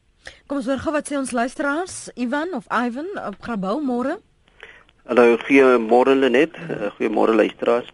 Kom 0.47 0.57
ons 0.57 0.65
hoor 0.65 0.79
gou 0.79 0.93
wat 0.93 1.11
sê 1.11 1.15
ons 1.17 1.31
luisteraars, 1.31 2.09
Ivan 2.15 2.53
of 2.53 2.65
Ivan 2.85 3.07
op 3.27 3.35
Grabouw 3.39 3.79
môre. 3.79 4.19
Hallo, 5.05 5.37
goeiemôre 5.37 6.15
Lenet. 6.15 6.55
Uh, 6.69 6.91
goeiemôre 6.95 7.35
luisteraars. 7.35 7.89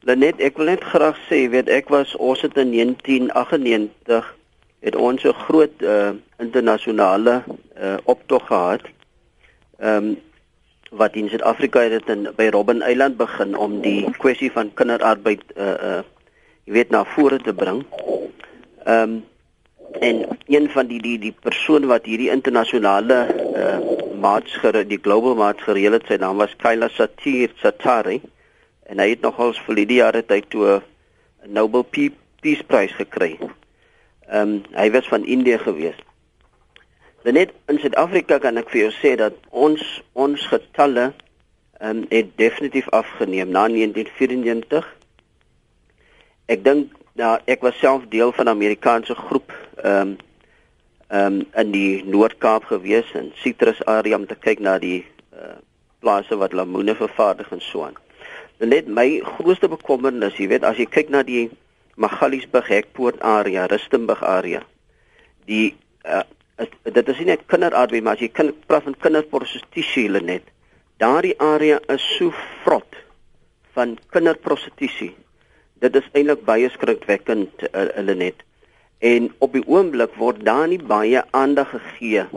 Lenet, 0.00 0.40
ek 0.40 0.56
wil 0.56 0.66
net 0.66 0.84
graag 0.84 1.16
sê, 1.30 1.48
weet 1.50 1.68
ek 1.68 1.88
was 1.88 2.16
ons 2.16 2.42
het 2.44 2.56
in 2.56 2.70
1998 2.70 4.34
het 4.84 4.96
ons 4.96 5.24
'n 5.24 5.32
groot 5.32 5.82
uh, 5.82 6.12
internasionale 6.38 7.42
uh, 7.80 7.96
optog 8.04 8.46
gehad. 8.46 8.82
Ehm 9.78 10.04
um, 10.04 10.16
wat 10.96 11.16
in 11.18 11.28
Suid-Afrika 11.28 11.80
het 11.80 12.08
in 12.08 12.28
by 12.36 12.48
Robben 12.54 12.82
Eiland 12.82 13.16
begin 13.16 13.56
om 13.56 13.80
die 13.82 14.04
kwessie 14.18 14.50
van 14.52 14.72
kinderarbeid 14.74 15.42
uh 15.56 15.74
uh 15.90 16.02
jy 16.64 16.72
weet 16.72 16.90
na 16.90 17.04
vore 17.04 17.38
te 17.42 17.54
bring. 17.54 17.84
Ehm 18.84 19.02
um, 19.02 19.22
en 20.00 20.38
een 20.50 20.70
van 20.70 20.86
die 20.86 21.00
die 21.02 21.18
die 21.18 21.34
persoon 21.46 21.86
wat 21.86 22.06
hierdie 22.06 22.30
internasionale 22.30 23.18
uh 23.54 23.78
maats 24.20 24.56
gere 24.62 24.84
die 24.86 24.98
global 25.02 25.36
maats 25.38 25.62
gereël 25.62 25.98
het 25.98 26.08
sy 26.08 26.16
naam 26.22 26.40
was 26.42 26.56
Kayla 26.62 26.88
Satir 26.88 27.52
Satari 27.62 28.20
en 28.88 28.98
hy 28.98 29.10
het 29.12 29.22
nogals 29.26 29.60
vir 29.66 29.82
die 29.82 30.00
jare 30.00 30.22
tyd 30.22 30.48
toe 30.50 30.80
'n 30.80 31.52
Nobel 31.52 31.84
Peace 31.84 32.64
Prize 32.66 32.94
gekry. 32.94 33.38
Ehm 34.28 34.40
um, 34.40 34.62
hy 34.72 34.90
was 34.90 35.08
van 35.08 35.24
Indië 35.24 35.58
geweest. 35.58 36.02
Net 37.24 37.54
in 37.72 37.78
Suid-Afrika 37.80 38.36
kan 38.38 38.60
ek 38.60 38.68
vir 38.68 38.82
jou 38.82 38.90
sê 38.98 39.14
dat 39.16 39.36
ons 39.48 39.80
ons 40.12 40.42
getalle 40.50 41.06
um, 41.80 42.02
het 42.10 42.34
definitief 42.36 42.90
afgeneem 42.92 43.48
na 43.48 43.64
1994. 43.72 44.84
Ek 46.52 46.60
dink 46.66 46.92
nou 47.16 47.30
ek 47.48 47.64
was 47.64 47.80
self 47.80 48.04
deel 48.12 48.32
van 48.36 48.44
'n 48.44 48.56
Amerikaanse 48.56 49.16
groep 49.16 49.56
ehm 49.80 50.00
um, 50.00 50.16
ehm 51.08 51.40
um, 51.40 51.46
in 51.62 51.72
die 51.72 52.02
Noord-Kaap 52.04 52.64
gewees 52.64 53.08
in 53.14 53.32
Citrus 53.40 53.80
area 53.84 54.16
om 54.16 54.26
te 54.26 54.36
kyk 54.36 54.60
na 54.60 54.78
die 54.78 55.04
uh, 55.32 55.56
plase 56.00 56.36
wat 56.36 56.52
lemoene 56.52 56.94
vervaardig 56.94 57.52
en 57.52 57.60
so 57.60 57.84
aan. 57.84 57.96
Net 58.58 58.86
my 58.86 59.20
grootste 59.24 59.68
bekommernis, 59.68 60.36
jy 60.36 60.48
weet, 60.48 60.64
as 60.64 60.76
jy 60.76 60.86
kyk 60.86 61.08
na 61.08 61.22
die 61.22 61.50
Magaliesburg 61.96 62.68
Hekpoort 62.68 63.20
area, 63.20 63.66
Rustenburg 63.66 64.22
area, 64.22 64.62
die 65.46 65.74
uh, 66.04 66.24
is, 66.58 66.70
dit 66.82 67.08
is 67.08 67.20
nie 67.22 67.30
net 67.32 67.46
kinderarbeid 67.50 68.04
maar 68.04 68.18
as 68.18 68.22
jy 68.24 68.30
kind 68.32 68.54
praat 68.68 68.86
van 68.86 68.96
kinderprostitusie 69.06 70.06
hulle 70.08 70.22
net. 70.22 70.46
Daardie 71.02 71.34
area 71.42 71.80
is 71.90 72.04
so 72.16 72.30
vrot 72.62 73.00
van 73.74 73.96
kinderprostitusie. 74.14 75.12
Dit 75.82 75.96
is 75.98 76.06
eintlik 76.14 76.44
baie 76.46 76.70
skrikwekkend 76.70 77.66
uh, 77.66 77.88
hulle 77.98 78.14
net. 78.18 78.44
En 79.04 79.28
op 79.44 79.56
die 79.56 79.64
oomblik 79.66 80.14
word 80.20 80.44
daar 80.46 80.68
nie 80.70 80.80
baie 80.80 81.24
aandag 81.34 81.74
gegee 81.74 82.28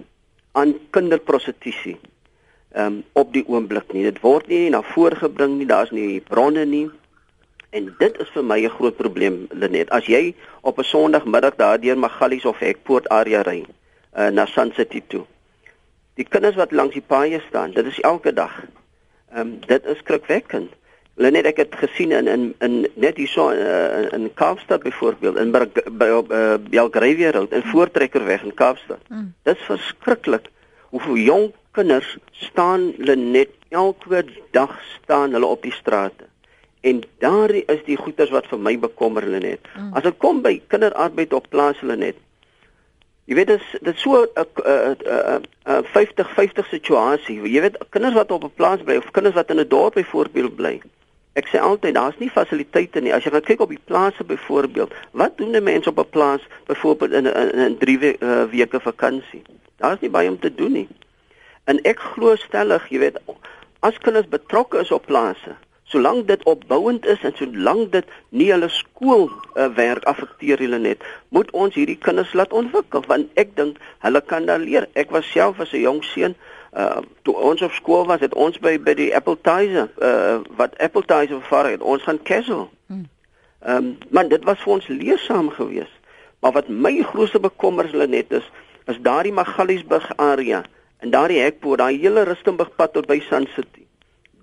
aan 0.57 0.73
kinderprostitusie 0.95 1.97
um, 2.73 3.03
op 3.13 3.33
die 3.33 3.45
oomblik 3.45 3.93
nie. 3.93 4.07
Dit 4.09 4.23
word 4.25 4.49
nie 4.49 4.65
na 4.73 4.81
voorgebring 4.95 5.59
nie 5.59 5.69
daar's 5.69 5.93
nie 5.93 6.17
bronne 6.25 6.65
nie. 6.65 6.87
En 7.75 7.91
dit 7.99 8.21
is 8.23 8.29
vir 8.33 8.43
my 8.43 8.59
'n 8.65 8.75
groot 8.79 8.97
probleem 8.97 9.47
Lenet. 9.51 9.91
As 9.91 10.07
jy 10.07 10.33
op 10.61 10.79
'n 10.79 10.83
Sondagmiddag 10.83 11.55
daardeur 11.55 11.97
Magalies 11.97 12.45
of 12.45 12.59
Hekpoort 12.59 13.09
area 13.09 13.41
ry 13.41 13.65
uh, 14.17 14.29
na 14.33 14.45
Sun 14.45 14.73
City 14.75 15.03
toe. 15.07 15.25
Die 16.17 16.25
kinders 16.25 16.57
wat 16.57 16.71
langs 16.71 16.97
die 16.97 17.05
paaie 17.05 17.41
staan, 17.47 17.71
dit 17.77 17.85
is 17.85 18.01
elke 18.01 18.33
dag. 18.33 18.63
Ehm 19.31 19.39
um, 19.39 19.55
dit 19.67 19.85
is 19.85 19.97
skrikwekkend. 20.01 20.73
Hulle 21.17 21.31
net 21.33 21.47
ek 21.49 21.57
het 21.63 21.75
gesien 21.81 22.11
in 22.13 22.27
in 22.29 22.53
in 22.65 22.75
net 22.95 23.17
hierso 23.17 23.49
uh, 23.49 24.05
in 24.13 24.29
Kaapstad 24.33 24.83
byvoorbeeld 24.83 25.37
in 25.37 25.51
by 25.97 26.09
op 26.13 26.31
uh, 26.31 26.57
Belgravia 26.69 27.31
Road 27.31 27.51
in 27.51 27.63
Voortrekkerweg 27.63 28.43
in 28.43 28.53
Kaapstad. 28.53 29.01
Mm. 29.09 29.33
Dit 29.43 29.57
is 29.57 29.65
verskriklik 29.69 30.49
hoeveel 30.89 31.17
jong 31.17 31.47
kinders 31.71 32.17
staan 32.31 32.91
hulle 32.97 33.15
net 33.15 33.49
elke 33.69 34.25
dag 34.51 34.73
staan 34.95 35.33
hulle 35.33 35.45
op 35.45 35.61
die 35.61 35.73
strate. 35.73 36.29
En 36.81 37.01
daar 37.19 37.51
is 37.53 37.81
die 37.85 37.97
goeters 37.97 38.29
wat 38.29 38.47
vir 38.47 38.59
my 38.59 38.77
bekommer 38.79 39.25
hulle 39.25 39.41
net. 39.43 39.65
Mm. 39.75 39.93
As 39.93 40.05
dit 40.05 40.17
kom 40.17 40.41
by 40.41 40.61
kinderarbeid 40.67 41.33
op 41.33 41.49
plaas 41.49 41.81
hulle 41.83 41.97
net. 41.97 42.21
Jy 43.27 43.35
weet 43.35 43.49
dit 43.51 43.59
is 43.59 43.71
dit 43.81 43.95
is 43.95 44.01
so 44.01 44.23
'n 44.23 45.83
50 45.83 46.29
50 46.33 46.67
situasie. 46.67 47.41
Jy 47.41 47.61
weet 47.61 47.77
kinders 47.89 48.13
wat 48.15 48.31
op 48.31 48.43
'n 48.43 48.53
plaas 48.55 48.81
bly 48.83 48.95
of 48.95 49.11
kinders 49.11 49.35
wat 49.35 49.49
in 49.49 49.59
'n 49.59 49.67
dorp 49.67 49.93
byvoorbeeld 49.93 50.55
bly. 50.55 50.81
Ek 51.33 51.47
sê 51.47 51.59
altyd 51.59 51.93
daar's 51.93 52.17
nie 52.17 52.29
fasiliteite 52.29 53.01
nie. 53.01 53.13
As 53.13 53.23
jy 53.23 53.41
kyk 53.41 53.59
op 53.59 53.69
die 53.69 53.83
plase 53.85 54.23
byvoorbeeld, 54.23 54.93
wat 55.11 55.37
doen 55.37 55.55
'n 55.55 55.63
mens 55.63 55.87
op 55.87 55.99
'n 55.99 56.09
plaas 56.09 56.41
byvoorbeeld 56.65 57.11
in 57.11 57.27
'n 57.27 57.59
'n 57.59 57.77
3 57.77 57.99
we, 57.99 58.15
uh, 58.19 58.43
weke 58.43 58.79
vakansie? 58.79 59.41
Daar's 59.77 59.99
nie 59.99 60.09
baie 60.09 60.29
om 60.29 60.39
te 60.39 60.55
doen 60.55 60.71
nie. 60.71 60.87
En 61.63 61.81
ek 61.81 61.99
glo 61.99 62.35
stellig, 62.35 62.89
jy 62.89 62.99
weet, 62.99 63.19
as 63.79 63.97
kinders 63.97 64.27
betrokke 64.27 64.79
is 64.79 64.91
op 64.91 65.05
plase, 65.05 65.55
Solank 65.87 66.27
dit 66.27 66.43
opbouend 66.43 67.05
is 67.05 67.21
en 67.23 67.33
solank 67.39 67.91
dit 67.91 68.15
nie 68.29 68.49
hulle 68.51 68.67
skool 68.69 69.29
uh, 69.29 69.67
werk 69.75 70.03
affekteer 70.03 70.59
hulle 70.59 70.79
net, 70.83 71.03
moet 71.31 71.51
ons 71.55 71.75
hierdie 71.79 71.97
kinders 71.97 72.33
laat 72.35 72.51
ontwikkel 72.51 73.05
want 73.07 73.39
ek 73.39 73.55
dink 73.55 73.79
hulle 74.03 74.21
kan 74.21 74.49
daar 74.49 74.59
leer. 74.59 74.89
Ek 74.99 75.13
was 75.15 75.29
self 75.31 75.61
as 75.63 75.71
'n 75.71 75.85
jong 75.87 76.03
seun 76.03 76.35
uh 76.75 76.99
toe 77.23 77.35
ons 77.35 77.61
op 77.61 77.71
skool 77.71 78.05
was, 78.05 78.19
het 78.19 78.35
ons 78.35 78.59
by 78.59 78.75
by 78.77 78.93
die 78.93 79.15
appetizer 79.15 79.87
uh 80.03 80.43
wat 80.59 80.75
appetizer 80.77 81.39
vervaar 81.39 81.71
het, 81.71 81.81
ons 81.81 82.03
gaan 82.03 82.21
kessel. 82.23 82.69
Hmm. 82.87 83.07
Ehm 83.63 83.77
um, 83.77 83.97
man, 84.09 84.27
dit 84.27 84.43
was 84.43 84.59
vir 84.59 84.73
ons 84.73 84.87
leersaam 84.87 85.49
geweest. 85.49 85.95
Maar 86.39 86.51
wat 86.51 86.67
my 86.67 87.01
grootste 87.01 87.39
bekommers 87.39 87.91
hulle 87.91 88.07
net 88.07 88.31
is, 88.31 88.45
is 88.85 88.99
daardie 89.01 89.33
Magaliesburg 89.33 90.11
area 90.15 90.63
en 90.99 91.09
daardie 91.09 91.41
hekpoort, 91.41 91.79
daai 91.79 91.97
hele 91.97 92.23
Rustenburg 92.23 92.75
pad 92.75 92.93
tot 92.93 93.07
by 93.07 93.19
Sun 93.29 93.47
City. 93.55 93.86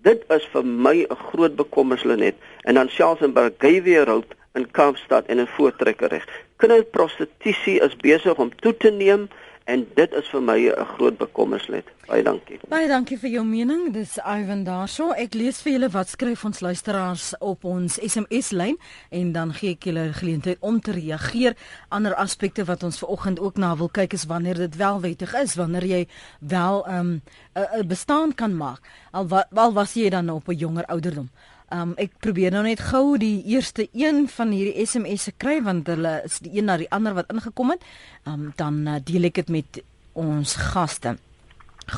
Dit 0.05 0.25
is 0.29 0.45
vir 0.53 0.64
my 0.64 1.07
'n 1.09 1.17
groot 1.17 1.55
bekommers 1.57 2.03
Lenet 2.05 2.35
en 2.69 2.75
dan 2.75 2.88
selfs 2.88 3.23
in 3.23 3.33
Burgavia 3.33 4.05
Road 4.05 4.35
in 4.55 4.71
Kaapstad 4.71 5.27
en 5.27 5.38
in 5.38 5.47
Voortrekkerreg. 5.47 6.27
Kinderprostitusie 6.57 7.81
is 7.81 7.97
besig 7.97 8.37
om 8.37 8.51
toe 8.57 8.77
te 8.77 8.90
neem 8.90 9.29
en 9.64 9.87
dit 9.94 10.12
is 10.12 10.29
vir 10.29 10.42
my 10.42 10.59
'n 10.68 10.85
groot 10.96 11.16
bekommernis. 11.18 11.85
Baie 12.05 12.22
dankie. 12.22 12.59
Baie 12.68 12.88
dankie 12.88 13.16
vir 13.18 13.31
jou 13.31 13.44
mening. 13.44 13.92
Dis 13.92 14.18
Ivan 14.18 14.64
daarso. 14.64 15.11
Ek 15.16 15.35
lees 15.35 15.62
vir 15.62 15.72
julle 15.72 15.88
wat 15.88 16.09
skryf 16.09 16.44
ons 16.44 16.61
luisteraars 16.61 17.35
op 17.40 17.64
ons 17.64 17.96
SMS 17.96 18.50
lyn 18.50 18.77
en 19.11 19.33
dan 19.33 19.53
gee 19.53 19.70
ek 19.70 19.85
julle 19.85 20.12
geleentheid 20.12 20.59
om 20.61 20.81
te 20.81 20.92
reageer. 20.92 21.57
Ander 21.88 22.14
aspekte 22.14 22.64
wat 22.64 22.83
ons 22.83 22.98
vanoggend 22.98 23.40
ook 23.40 23.57
na 23.57 23.77
wil 23.77 23.88
kyk 23.88 24.12
is 24.12 24.27
wanneer 24.27 24.55
dit 24.55 24.77
wel 24.77 25.00
wettig 25.00 25.35
is, 25.35 25.55
wanneer 25.55 25.85
jy 25.85 26.07
wel 26.40 26.85
'n 26.87 26.94
um, 26.94 27.22
'n 27.55 27.88
bestaan 27.88 28.35
kan 28.35 28.57
maak. 28.57 28.81
Al 29.12 29.27
wat 29.29 29.46
al 29.55 29.72
was 29.72 29.94
jy 29.94 30.11
dan 30.11 30.31
op 30.31 30.48
'n 30.48 30.57
jonger 30.57 30.85
ouderdom. 30.85 31.31
Um 31.75 31.95
ek 31.99 32.13
probeer 32.23 32.53
nou 32.55 32.63
net 32.63 32.83
gou 32.93 33.17
die 33.19 33.43
eerste 33.51 33.89
een 33.97 34.29
van 34.31 34.53
hierdie 34.55 34.85
SMS'e 34.87 35.33
kry 35.43 35.57
want 35.65 35.89
hulle 35.91 36.21
is 36.27 36.39
die 36.45 36.53
een 36.55 36.69
na 36.71 36.77
die 36.79 36.91
ander 36.95 37.17
wat 37.17 37.33
ingekom 37.35 37.75
het. 37.75 37.83
Um 38.31 38.53
dan 38.61 38.85
uh, 38.87 39.01
deel 39.03 39.31
ek 39.31 39.41
dit 39.43 39.51
met 39.51 39.81
ons 40.13 40.55
gaste. 40.71 41.17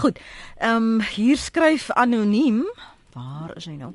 Goed. 0.01 0.23
Um 0.65 1.03
hier 1.13 1.37
skryf 1.37 1.91
anoniem. 1.93 2.65
Waar 3.17 3.53
is 3.57 3.69
hy 3.69 3.77
nou? 3.77 3.93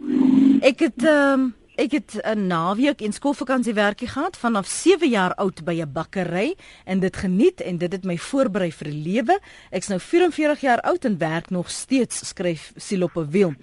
Ek 0.62 0.86
het 0.86 1.02
um 1.10 1.52
ek 1.82 1.92
het 1.98 2.20
'n 2.22 2.48
naweek 2.48 3.02
en 3.02 3.14
skoolvakansie 3.14 3.74
werkie 3.74 4.08
gehad 4.08 4.38
vanaf 4.38 4.68
7 4.68 5.10
jaar 5.10 5.34
oud 5.34 5.64
by 5.64 5.82
'n 5.82 5.92
bakkery 5.92 6.56
en 6.86 7.00
dit 7.00 7.16
geniet 7.18 7.62
en 7.62 7.78
dit 7.78 7.92
het 7.92 8.04
my 8.04 8.18
voorberei 8.18 8.72
vir 8.72 8.88
die 8.92 9.02
lewe. 9.04 9.40
Ek's 9.72 9.88
nou 9.88 10.00
44 10.00 10.62
jaar 10.62 10.82
oud 10.82 11.06
en 11.06 11.18
werk 11.18 11.50
nog 11.50 11.70
steeds 11.70 12.28
skryf 12.28 12.74
Siloppe 12.76 13.28
Wiel. 13.28 13.54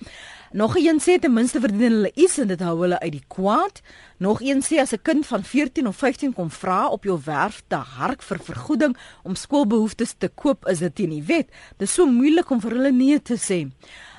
Nog 0.52 0.76
een 0.76 1.00
sê 1.00 1.18
ten 1.20 1.32
minste 1.32 1.60
verdien 1.60 1.92
hulle 1.92 2.10
iets 2.14 2.38
en 2.38 2.48
dit 2.48 2.60
hou 2.64 2.78
hulle 2.80 2.98
uit 3.00 3.12
die 3.12 3.24
kwaad. 3.28 3.82
Nog 4.16 4.40
een 4.40 4.62
sê 4.64 4.80
as 4.80 4.92
'n 4.92 5.02
kind 5.02 5.26
van 5.26 5.44
14 5.44 5.86
of 5.86 5.96
15 5.96 6.32
kom 6.32 6.50
vra 6.50 6.88
op 6.88 7.04
jou 7.04 7.20
werf 7.24 7.62
te 7.66 7.76
hark 7.76 8.22
vir 8.22 8.38
vergoeding 8.38 8.96
om 9.22 9.34
skoolbehoeftes 9.34 10.14
te 10.18 10.28
koop, 10.28 10.66
is 10.66 10.78
dit 10.78 10.94
teen 10.94 11.10
die 11.10 11.22
wet. 11.22 11.48
Dit 11.76 11.88
is 11.88 11.94
so 11.94 12.06
moeilik 12.06 12.50
om 12.50 12.60
vir 12.60 12.70
hulle 12.70 12.92
nee 12.92 13.22
te 13.22 13.36
sê. 13.36 13.68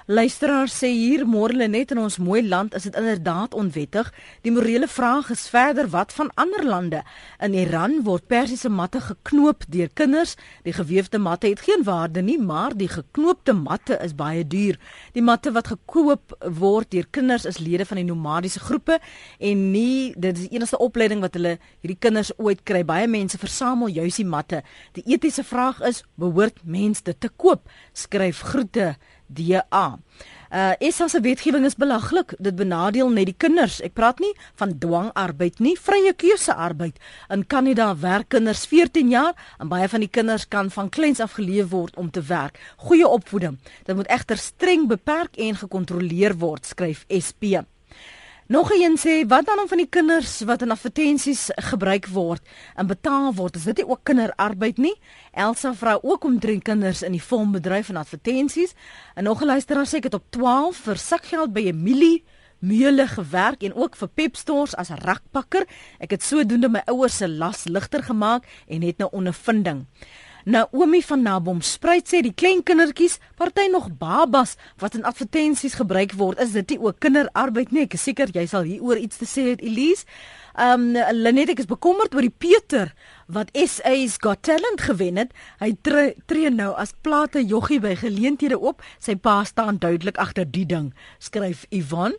Luisteraars 0.10 0.74
sê 0.74 0.88
hier 0.90 1.22
môre 1.30 1.68
net 1.70 1.92
in 1.94 2.00
ons 2.02 2.16
mooi 2.18 2.40
land 2.42 2.74
is 2.74 2.88
dit 2.88 2.96
inderdaad 2.98 3.54
onwettig. 3.54 4.08
Die 4.42 4.50
morele 4.50 4.88
vraag 4.90 5.28
is 5.30 5.44
verder 5.54 5.86
wat 5.94 6.16
van 6.18 6.32
ander 6.34 6.64
lande? 6.66 7.02
In 7.38 7.54
Iran 7.54 8.00
word 8.08 8.26
persiese 8.26 8.72
matte 8.74 9.04
geknoop 9.06 9.68
deur 9.70 9.92
kinders. 9.94 10.34
Die 10.66 10.74
geweefde 10.74 11.20
matte 11.22 11.52
het 11.52 11.62
geen 11.62 11.86
waarde 11.86 12.24
nie, 12.26 12.40
maar 12.42 12.74
die 12.74 12.88
geknoopte 12.90 13.54
matte 13.54 14.00
is 14.02 14.16
baie 14.18 14.42
duur. 14.42 14.80
Die 15.14 15.22
matte 15.22 15.54
wat 15.54 15.70
gekoop 15.76 16.34
word 16.58 16.90
deur 16.90 17.06
kinders 17.12 17.46
is 17.46 17.62
lede 17.62 17.86
van 17.86 18.02
die 18.02 18.08
nomadiese 18.10 18.64
groepe 18.66 18.98
en 19.38 19.64
nie 19.76 20.16
dit 20.18 20.34
is 20.34 20.48
die 20.48 20.58
enigste 20.58 20.82
opleiding 20.82 21.22
wat 21.22 21.38
hulle 21.38 21.60
hierdie 21.84 22.00
kinders 22.02 22.34
ooit 22.40 22.66
kry. 22.66 22.82
Baie 22.82 23.06
mense 23.06 23.38
versamel 23.38 23.94
juis 23.94 24.18
die 24.18 24.26
matte. 24.26 24.66
Die 24.98 25.06
etiese 25.06 25.46
vraag 25.46 25.86
is, 25.86 26.02
behoort 26.18 26.66
mense 26.66 27.06
dit 27.06 27.22
te 27.22 27.30
koop? 27.30 27.70
Skryf 27.94 28.42
groete 28.50 28.96
DA. 29.30 29.86
Uh 30.50 30.74
ESA 30.82 31.08
se 31.08 31.22
wetgewing 31.22 31.66
is 31.66 31.76
belaglik. 31.78 32.34
Dit 32.42 32.56
benadeel 32.58 33.10
net 33.14 33.30
die 33.30 33.38
kinders. 33.38 33.78
Ek 33.86 33.94
praat 33.94 34.20
nie 34.20 34.32
van 34.58 34.74
dwangarbeid 34.82 35.62
nie, 35.62 35.76
vrye 35.78 36.14
keuse 36.18 36.56
arbeid. 36.56 36.98
In 37.30 37.46
Kanada 37.46 37.92
werk 38.02 38.32
kinders 38.34 38.66
14 38.66 39.14
jaar 39.14 39.38
en 39.62 39.70
baie 39.70 39.88
van 39.88 40.02
die 40.02 40.10
kinders 40.10 40.48
kan 40.50 40.74
van 40.74 40.90
kleins 40.90 41.22
af 41.22 41.38
geleef 41.38 41.70
word 41.70 41.98
om 42.02 42.10
te 42.10 42.26
werk. 42.26 42.58
Goeie 42.82 43.08
opvoeding. 43.08 43.60
Dit 43.86 43.96
moet 43.96 44.10
egter 44.10 44.42
streng 44.42 44.88
beperk 44.90 45.38
en 45.38 45.62
gekontroleer 45.62 46.34
word, 46.42 46.66
skryf 46.66 47.06
SP. 47.08 47.62
Nog 48.50 48.72
een 48.74 48.98
sê 48.98 49.28
wat 49.28 49.46
dan 49.46 49.60
om 49.60 49.68
van 49.68 49.78
die 49.78 49.90
kinders 49.90 50.40
wat 50.42 50.64
in 50.66 50.72
advertensies 50.74 51.52
gebruik 51.70 52.08
word 52.10 52.42
en 52.76 52.88
betaal 52.90 53.34
word, 53.38 53.60
is 53.60 53.68
dit 53.70 53.78
nie 53.78 53.86
ook 53.86 54.00
kinderarbeid 54.10 54.80
nie? 54.82 54.96
Elsa 55.38 55.70
vra 55.78 56.00
ook 56.02 56.26
om 56.26 56.40
drie 56.42 56.58
kinders 56.58 57.04
in 57.06 57.14
die 57.14 57.22
vormbedryf 57.22 57.92
en 57.94 58.00
advertensies. 58.02 58.74
En 59.14 59.30
nog 59.30 59.44
'n 59.44 59.52
luisteraar 59.54 59.86
sê 59.86 60.02
ek 60.02 60.10
het 60.10 60.18
op 60.18 60.26
12 60.30 60.78
vir 60.78 60.98
sakgeld 60.98 61.54
by 61.54 61.60
Emilie 61.60 62.24
Meule 62.60 63.08
gewerk 63.08 63.64
en 63.64 63.74
ook 63.74 63.96
vir 63.96 64.08
Pep 64.08 64.36
Stores 64.36 64.76
as 64.76 64.90
rakpakker. 64.90 65.68
Ek 66.00 66.12
het 66.12 66.24
sodoende 66.24 66.70
my 66.70 66.82
ouers 66.86 67.18
se 67.18 67.28
las 67.28 67.64
ligter 67.66 68.04
gemaak 68.04 68.44
en 68.68 68.82
het 68.82 68.98
nou 68.98 69.10
ondervinding. 69.12 69.86
Naomi 70.46 71.02
van 71.04 71.22
Nabom 71.22 71.62
spruit 71.62 72.08
sê 72.08 72.22
die 72.24 72.34
klein 72.34 72.62
kindertjies, 72.64 73.18
party 73.36 73.68
nog 73.72 73.90
babas 74.00 74.56
wat 74.80 74.96
in 74.96 75.04
advertensies 75.04 75.76
gebruik 75.80 76.14
word, 76.20 76.40
is 76.40 76.54
dit 76.56 76.76
nie 76.76 76.80
ook 76.80 77.00
kinderarbeid 77.04 77.74
nie? 77.76 77.84
Ek 77.88 77.98
is 77.98 78.06
seker 78.08 78.32
jy 78.34 78.46
sal 78.48 78.68
hieroor 78.68 79.02
iets 79.02 79.20
te 79.20 79.28
sê 79.28 79.50
het 79.52 79.64
Elise. 79.66 80.08
Um 80.60 80.92
Lenet 81.16 81.54
ek 81.54 81.64
is 81.64 81.70
bekommerd 81.70 82.16
oor 82.16 82.26
die 82.26 82.34
Pieter 82.34 82.94
wat 83.28 83.52
SA's 83.56 84.18
Got 84.24 84.44
Talent 84.48 84.84
gewen 84.88 85.20
het. 85.22 85.36
Hy 85.60 85.74
tree, 85.84 86.16
tree 86.28 86.52
nou 86.52 86.72
as 86.76 86.96
plate 87.04 87.44
joggie 87.44 87.80
by 87.84 87.96
geleenthede 88.00 88.60
op. 88.60 88.84
Sy 89.00 89.16
pa 89.16 89.42
staan 89.48 89.80
duidelik 89.80 90.20
agter 90.20 90.48
die 90.48 90.66
ding, 90.68 90.94
skryf 91.20 91.66
Yvonne. 91.70 92.18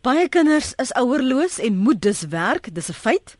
Baie 0.00 0.30
kinders 0.32 0.72
is 0.80 0.94
ouerloos 0.96 1.58
en 1.60 1.76
moet 1.76 2.00
dus 2.00 2.22
werk, 2.32 2.72
dis 2.74 2.88
'n 2.88 2.96
feit. 2.96 3.36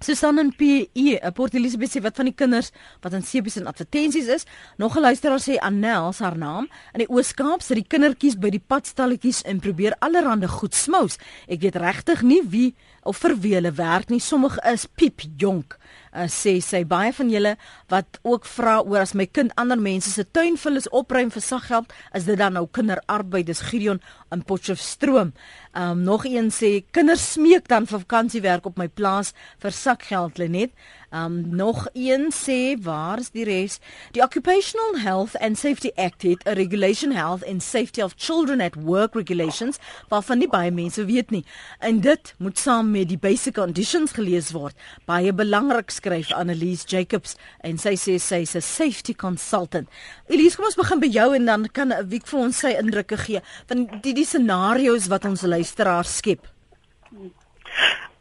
Susan 0.00 0.38
en 0.38 0.48
PE, 0.56 1.18
Port 1.36 1.52
Elizabeth 1.54 1.92
sê 1.92 2.00
wat 2.00 2.16
van 2.16 2.30
die 2.30 2.32
kinders 2.32 2.70
wat 3.04 3.12
in 3.12 3.24
sepies 3.26 3.58
en 3.60 3.66
advertensies 3.68 4.30
is. 4.32 4.46
Nog 4.80 4.96
'n 4.96 5.04
luisteraar 5.04 5.40
sê 5.40 5.58
Annel 5.60 6.12
haar 6.18 6.38
naam 6.38 6.68
in 6.94 7.04
die 7.04 7.10
Oos-Kaap 7.10 7.60
sit 7.62 7.76
die 7.76 7.84
kindertjies 7.84 8.38
by 8.38 8.48
die 8.48 8.62
padstalletjies 8.66 9.42
en 9.42 9.60
probeer 9.60 9.94
allerlei 10.00 10.46
goed 10.46 10.74
smous. 10.74 11.18
Ek 11.48 11.60
weet 11.60 11.76
regtig 11.76 12.22
nie 12.22 12.40
wie 12.48 12.74
of 13.02 13.20
vir 13.22 13.36
wie 13.42 13.54
hulle 13.56 13.72
werk 13.78 14.10
nie. 14.10 14.20
Sommige 14.20 14.60
is 14.72 14.86
piep 14.86 15.24
jonk. 15.40 15.76
Uh, 16.10 16.26
sê 16.26 16.56
sy 16.64 16.80
baie 16.90 17.12
van 17.14 17.28
julle 17.30 17.52
wat 17.92 18.18
ook 18.26 18.46
vra 18.50 18.80
oor 18.82 19.04
as 19.04 19.14
my 19.14 19.28
kind 19.30 19.52
ander 19.60 19.78
mense 19.78 20.10
se 20.10 20.24
tuinvul 20.26 20.80
is 20.80 20.88
opruim 20.90 21.30
vir 21.30 21.44
saggeld, 21.44 21.92
is 22.18 22.26
dit 22.26 22.38
dan 22.38 22.56
nou 22.58 22.64
kinderarbeid? 22.66 23.46
Dis 23.46 23.62
Gideon 23.68 24.00
in 24.34 24.42
Potchefstroom. 24.42 25.30
Um 25.78 26.02
nog 26.02 26.26
een 26.26 26.50
sê 26.50 26.80
kinders 26.90 27.28
smeek 27.36 27.68
dan 27.70 27.86
vir 27.86 28.02
vakansiewerk 28.02 28.66
op 28.66 28.78
my 28.78 28.88
plaas 28.88 29.34
vir 29.62 29.76
sakgeld 29.76 30.42
Lenet. 30.42 30.74
Um 31.10 31.56
nog 31.56 31.88
een 31.92 32.30
sê 32.32 32.82
waar 32.82 33.18
is 33.18 33.30
die 33.30 33.44
res? 33.44 33.78
Die 34.14 34.22
Occupational 34.22 34.98
Health 35.02 35.38
and 35.38 35.58
Safety 35.58 35.90
Act 35.96 36.22
het 36.22 36.44
'n 36.44 36.54
regulation 36.54 37.12
health 37.12 37.46
and 37.46 37.62
safety 37.62 38.02
of 38.02 38.14
children 38.16 38.60
at 38.60 38.74
work 38.74 39.14
regulations 39.14 39.78
waarvan 40.08 40.38
nie 40.38 40.48
baie 40.48 40.70
mense 40.70 41.04
weet 41.04 41.30
nie. 41.30 41.44
En 41.78 42.00
dit 42.00 42.34
moet 42.38 42.58
saam 42.58 42.90
met 42.90 43.08
die 43.08 43.18
basic 43.18 43.54
conditions 43.54 44.12
gelees 44.12 44.50
word. 44.50 44.74
Baie 45.04 45.32
belangrik 45.32 45.90
skryf 45.90 46.32
Annelies 46.32 46.82
Jacobs 46.86 47.36
en 47.60 47.78
sy 47.78 47.94
sê 47.96 48.18
sy 48.18 48.40
is 48.40 48.54
'n 48.54 48.60
safety 48.60 49.14
consultant. 49.14 49.88
Elise, 50.28 50.56
kom 50.56 50.64
ons 50.64 50.74
begin 50.74 51.00
by 51.00 51.06
jou 51.06 51.34
en 51.34 51.44
dan 51.44 51.68
kan 51.72 51.92
wie 52.08 52.20
vir 52.24 52.40
ons 52.40 52.58
sy 52.58 52.70
indrukke 52.70 53.16
gee 53.16 53.40
van 53.66 54.00
die 54.00 54.14
die 54.14 54.24
scenario's 54.24 55.08
wat 55.08 55.24
ons 55.24 55.42
luisteraars 55.42 56.16
skep. 56.16 56.46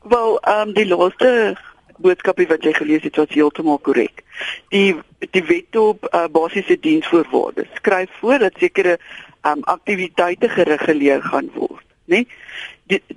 Wel, 0.04 0.40
ehm 0.40 0.68
um, 0.68 0.74
die 0.74 0.88
laaste 0.88 1.58
boodskapie 2.02 2.48
wat 2.48 2.64
jy 2.64 2.74
gelees 2.74 3.04
het 3.04 3.20
was 3.20 3.34
heeltemal 3.34 3.80
korrek. 3.84 4.24
Die 4.74 4.96
die 5.36 5.44
wet 5.44 5.76
op 5.80 6.08
uh, 6.10 6.26
basiese 6.32 6.80
diensvoorwaardes 6.80 7.68
skryf 7.82 8.12
voor 8.22 8.40
dat 8.40 8.60
sekere 8.60 8.98
um, 9.48 9.64
aktiwiteite 9.64 10.50
gereguleer 10.50 11.24
gaan 11.24 11.52
word, 11.54 11.84
né? 12.06 12.24
Nee? 12.24 12.28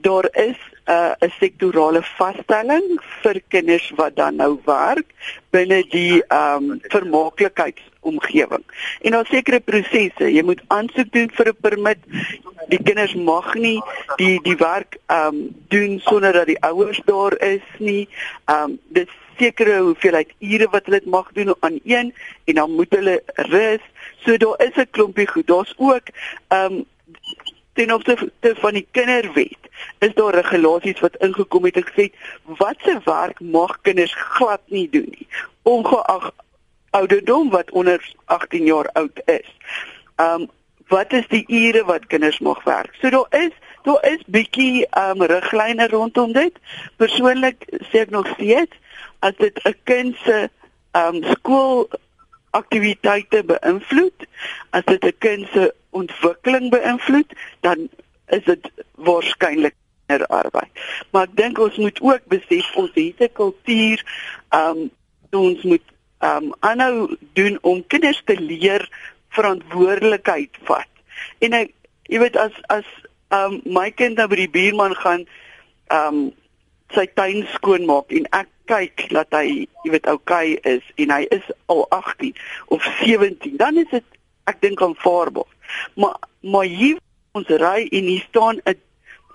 Daar 0.00 0.28
is 0.32 0.56
'n 0.84 0.90
uh, 0.90 1.30
sektorale 1.38 2.02
vaststelling 2.02 3.00
vir 3.22 3.40
kinders 3.48 3.92
wat 3.96 4.16
dan 4.16 4.36
nou 4.36 4.58
werk 4.64 5.06
binne 5.54 5.84
die 5.88 6.22
ehm 6.26 6.70
um, 6.70 6.80
vermaaklikheidsomgewing. 6.82 8.64
En 9.00 9.10
daar 9.10 9.26
sekere 9.26 9.60
prosesse, 9.60 10.32
jy 10.32 10.42
moet 10.42 10.60
aansoek 10.66 11.12
doen 11.12 11.30
vir 11.30 11.48
'n 11.48 11.60
permit. 11.60 11.98
Die 12.68 12.82
kinders 12.82 13.14
mag 13.14 13.54
nie 13.54 13.80
die 14.16 14.40
die 14.42 14.56
werk 14.56 14.98
ehm 15.06 15.26
um, 15.26 15.54
doen 15.68 16.00
sonder 16.00 16.32
dat 16.32 16.46
die 16.46 16.60
ouers 16.60 17.00
daar 17.04 17.38
is 17.38 17.66
nie. 17.78 18.08
Ehm 18.44 18.70
um, 18.70 18.78
dit 18.88 19.08
sekere 19.38 19.80
hoeveelheid 19.80 20.34
ure 20.38 20.68
wat 20.70 20.84
hulle 20.84 20.98
dit 20.98 21.10
mag 21.10 21.32
doen 21.32 21.54
aan 21.60 21.80
een 21.84 22.14
en 22.44 22.54
dan 22.54 22.70
moet 22.70 22.90
hulle 22.90 23.22
rus. 23.36 23.84
So 24.26 24.36
daar 24.36 24.58
is 24.66 24.76
'n 24.76 24.90
klompie 24.90 25.28
goed. 25.28 25.46
Daar's 25.46 25.74
ook 25.76 26.06
ehm 26.48 26.72
um, 26.72 26.84
ten 27.72 27.92
opsigte 27.92 28.54
van 28.60 28.72
die 28.72 28.86
kinderwet 28.90 29.61
is 29.98 30.14
daar 30.14 30.34
regulasies 30.34 31.00
wat 31.00 31.16
ingekom 31.16 31.64
het 31.64 31.76
en 31.76 31.88
gesê 31.90 32.12
watse 32.44 33.00
werk 33.04 33.40
mag 33.40 33.80
kinders 33.82 34.14
glad 34.14 34.60
nie 34.66 34.88
doen 34.90 35.10
nie 35.10 35.28
ongeag 35.62 36.32
ouderdom 36.92 37.50
wat 37.50 37.70
onder 37.70 38.14
18 38.24 38.64
jaar 38.64 38.88
oud 38.92 39.22
is. 39.24 39.56
Um 40.16 40.50
wat 40.86 41.12
is 41.12 41.26
die 41.28 41.44
ure 41.48 41.84
wat 41.84 42.06
kinders 42.06 42.38
mag 42.38 42.64
werk? 42.64 42.94
So 43.00 43.10
daar 43.10 43.26
is 43.30 43.52
daar 43.82 44.04
is 44.10 44.20
bietjie 44.26 44.86
um 44.98 45.22
riglyne 45.22 45.88
rondom 45.88 46.32
dit. 46.32 46.58
Persoonlik 46.96 47.64
sê 47.88 48.04
ek 48.04 48.10
nog 48.10 48.28
steeds 48.34 48.76
as 49.18 49.36
dit 49.38 49.56
'n 49.64 49.76
kind 49.84 50.16
se 50.24 50.50
um 50.92 51.22
skool 51.24 51.88
aktiwiteite 52.50 53.44
beïnvloed, 53.44 54.26
as 54.70 54.84
dit 54.84 55.04
'n 55.04 55.16
kind 55.18 55.48
se 55.52 55.74
ontwikkeling 55.90 56.70
beïnvloed, 56.70 57.32
dan 57.60 57.88
is 58.32 58.44
dit 58.48 58.72
waarskynlik 58.96 59.76
arbeid. 60.20 60.70
Maar 61.10 61.28
ek 61.28 61.36
dink 61.36 61.58
ons 61.58 61.76
moet 61.80 62.00
ook 62.00 62.26
besef 62.28 62.68
ons 62.76 62.90
het 62.94 63.20
'n 63.20 63.32
kultuur 63.32 63.98
um 64.50 64.90
ons 65.32 65.62
moet 65.62 65.86
um 66.20 66.52
aanhou 66.60 67.16
doen 67.32 67.58
om 67.62 67.86
kinders 67.86 68.22
te 68.24 68.36
leer 68.40 68.88
verantwoordelikheid 69.28 70.50
vat. 70.64 70.90
En 71.38 71.52
ek 71.52 71.72
jy 72.08 72.18
weet 72.18 72.36
as 72.36 72.52
as 72.68 72.84
um 73.30 73.60
my 73.64 73.90
kind 73.90 74.16
nou 74.16 74.28
by 74.28 74.36
die 74.36 74.50
buurman 74.50 74.94
gaan 74.94 75.26
um 75.88 76.32
sy 76.92 77.06
tuin 77.14 77.46
skoon 77.54 77.86
maak 77.86 78.12
en 78.12 78.26
ek 78.32 78.48
kyk 78.68 79.08
dat 79.10 79.32
hy 79.32 79.66
jy 79.84 79.90
weet 79.90 80.06
okay 80.06 80.58
is 80.68 80.84
en 80.96 81.10
hy 81.10 81.26
is 81.30 81.46
al 81.66 81.86
18 81.88 82.36
of 82.68 82.84
17, 83.00 83.56
dan 83.56 83.76
is 83.76 83.88
dit 83.90 84.04
ek 84.44 84.60
dink 84.60 84.82
aanvaarbaar. 84.82 85.48
Maar 85.96 86.16
maar 86.42 86.66
hier 86.66 86.98
ons 87.38 87.48
ry 87.48 87.86
en 87.88 88.08
hier 88.10 88.24
staan 88.28 88.58
'n 88.68 88.80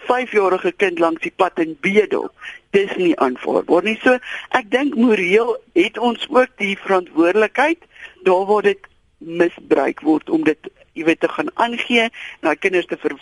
5-jarige 0.07 0.71
kind 0.71 0.99
langs 0.99 1.21
die 1.21 1.33
pad 1.35 1.59
in 1.59 1.77
bedel. 1.81 2.29
Dis 2.69 2.95
nie 2.95 3.15
aanvaarbaar 3.17 3.83
nie. 3.83 3.97
So 4.03 4.19
ek 4.59 4.69
dink 4.69 4.95
moreel 4.95 5.57
het 5.73 5.97
ons 5.97 6.27
ook 6.29 6.51
die 6.57 6.77
verantwoordelikheid 6.77 7.81
daar 8.23 8.45
waar 8.45 8.61
dit 8.61 8.83
misbruik 9.17 10.01
word 10.01 10.29
om 10.29 10.43
dit 10.43 10.69
jy 10.93 11.03
weet 11.09 11.19
te 11.19 11.27
gaan 11.27 11.49
aangee 11.55 12.09
na 12.41 12.53
kinders 12.53 12.85
te 12.85 12.97
ver 12.97 13.17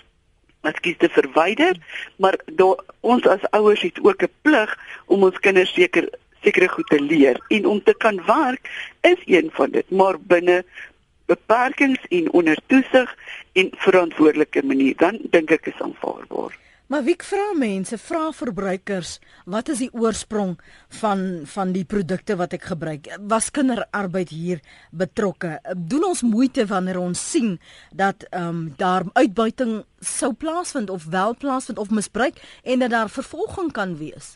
Ekskuus 0.65 0.97
te 0.97 1.09
verwyder, 1.09 1.77
maar 2.17 2.33
daar 2.45 2.79
ons 3.01 3.27
as 3.27 3.49
ouers 3.53 3.81
het 3.81 3.99
ook 4.01 4.23
'n 4.23 4.33
plig 4.41 4.77
om 5.05 5.23
ons 5.23 5.39
kinders 5.39 5.73
seker 5.73 6.09
sekere 6.41 6.67
goed 6.67 6.87
te 6.87 6.99
leer 6.99 7.37
en 7.47 7.65
om 7.65 7.83
te 7.83 7.93
kan 7.93 8.25
werk 8.25 8.69
is 9.01 9.21
een 9.25 9.49
van 9.53 9.71
dit, 9.71 9.89
maar 9.89 10.17
binne 10.19 10.65
beperkings 11.25 12.01
en 12.09 12.31
onder 12.31 12.57
toesig 12.65 13.15
en 13.55 13.71
verantwoordelike 13.87 14.63
manier 14.67 14.95
dan 14.99 15.19
dink 15.31 15.51
ek 15.55 15.71
is 15.71 15.81
aanvaarbaar. 15.83 16.55
Maar 16.85 17.01
wie 17.01 17.15
vra 17.17 17.47
mense, 17.57 17.97
vra 17.97 18.27
verbruikers, 18.35 19.15
wat 19.49 19.71
is 19.73 19.79
die 19.81 19.89
oorsprong 19.89 20.51
van 20.99 21.23
van 21.49 21.71
die 21.73 21.85
produkte 21.89 22.35
wat 22.37 22.53
ek 22.53 22.67
gebruik? 22.69 23.09
Was 23.25 23.49
kinderarbeid 23.49 24.29
hier 24.29 24.61
betrokke? 24.93 25.55
Doen 25.73 26.05
ons 26.11 26.21
moeite 26.21 26.67
wanneer 26.69 26.99
ons 27.01 27.23
sien 27.31 27.55
dat 27.89 28.27
ehm 28.29 28.49
um, 28.49 28.59
daar 28.77 29.07
uitbuiting 29.17 29.79
sou 29.99 30.33
plaasvind 30.33 30.93
of 30.93 31.09
wel 31.09 31.33
plaasvind 31.41 31.81
of 31.81 31.89
misbruik 31.89 32.37
en 32.63 32.85
dat 32.85 32.93
daar 32.93 33.09
vervolging 33.09 33.71
kan 33.73 33.97
wees? 33.97 34.35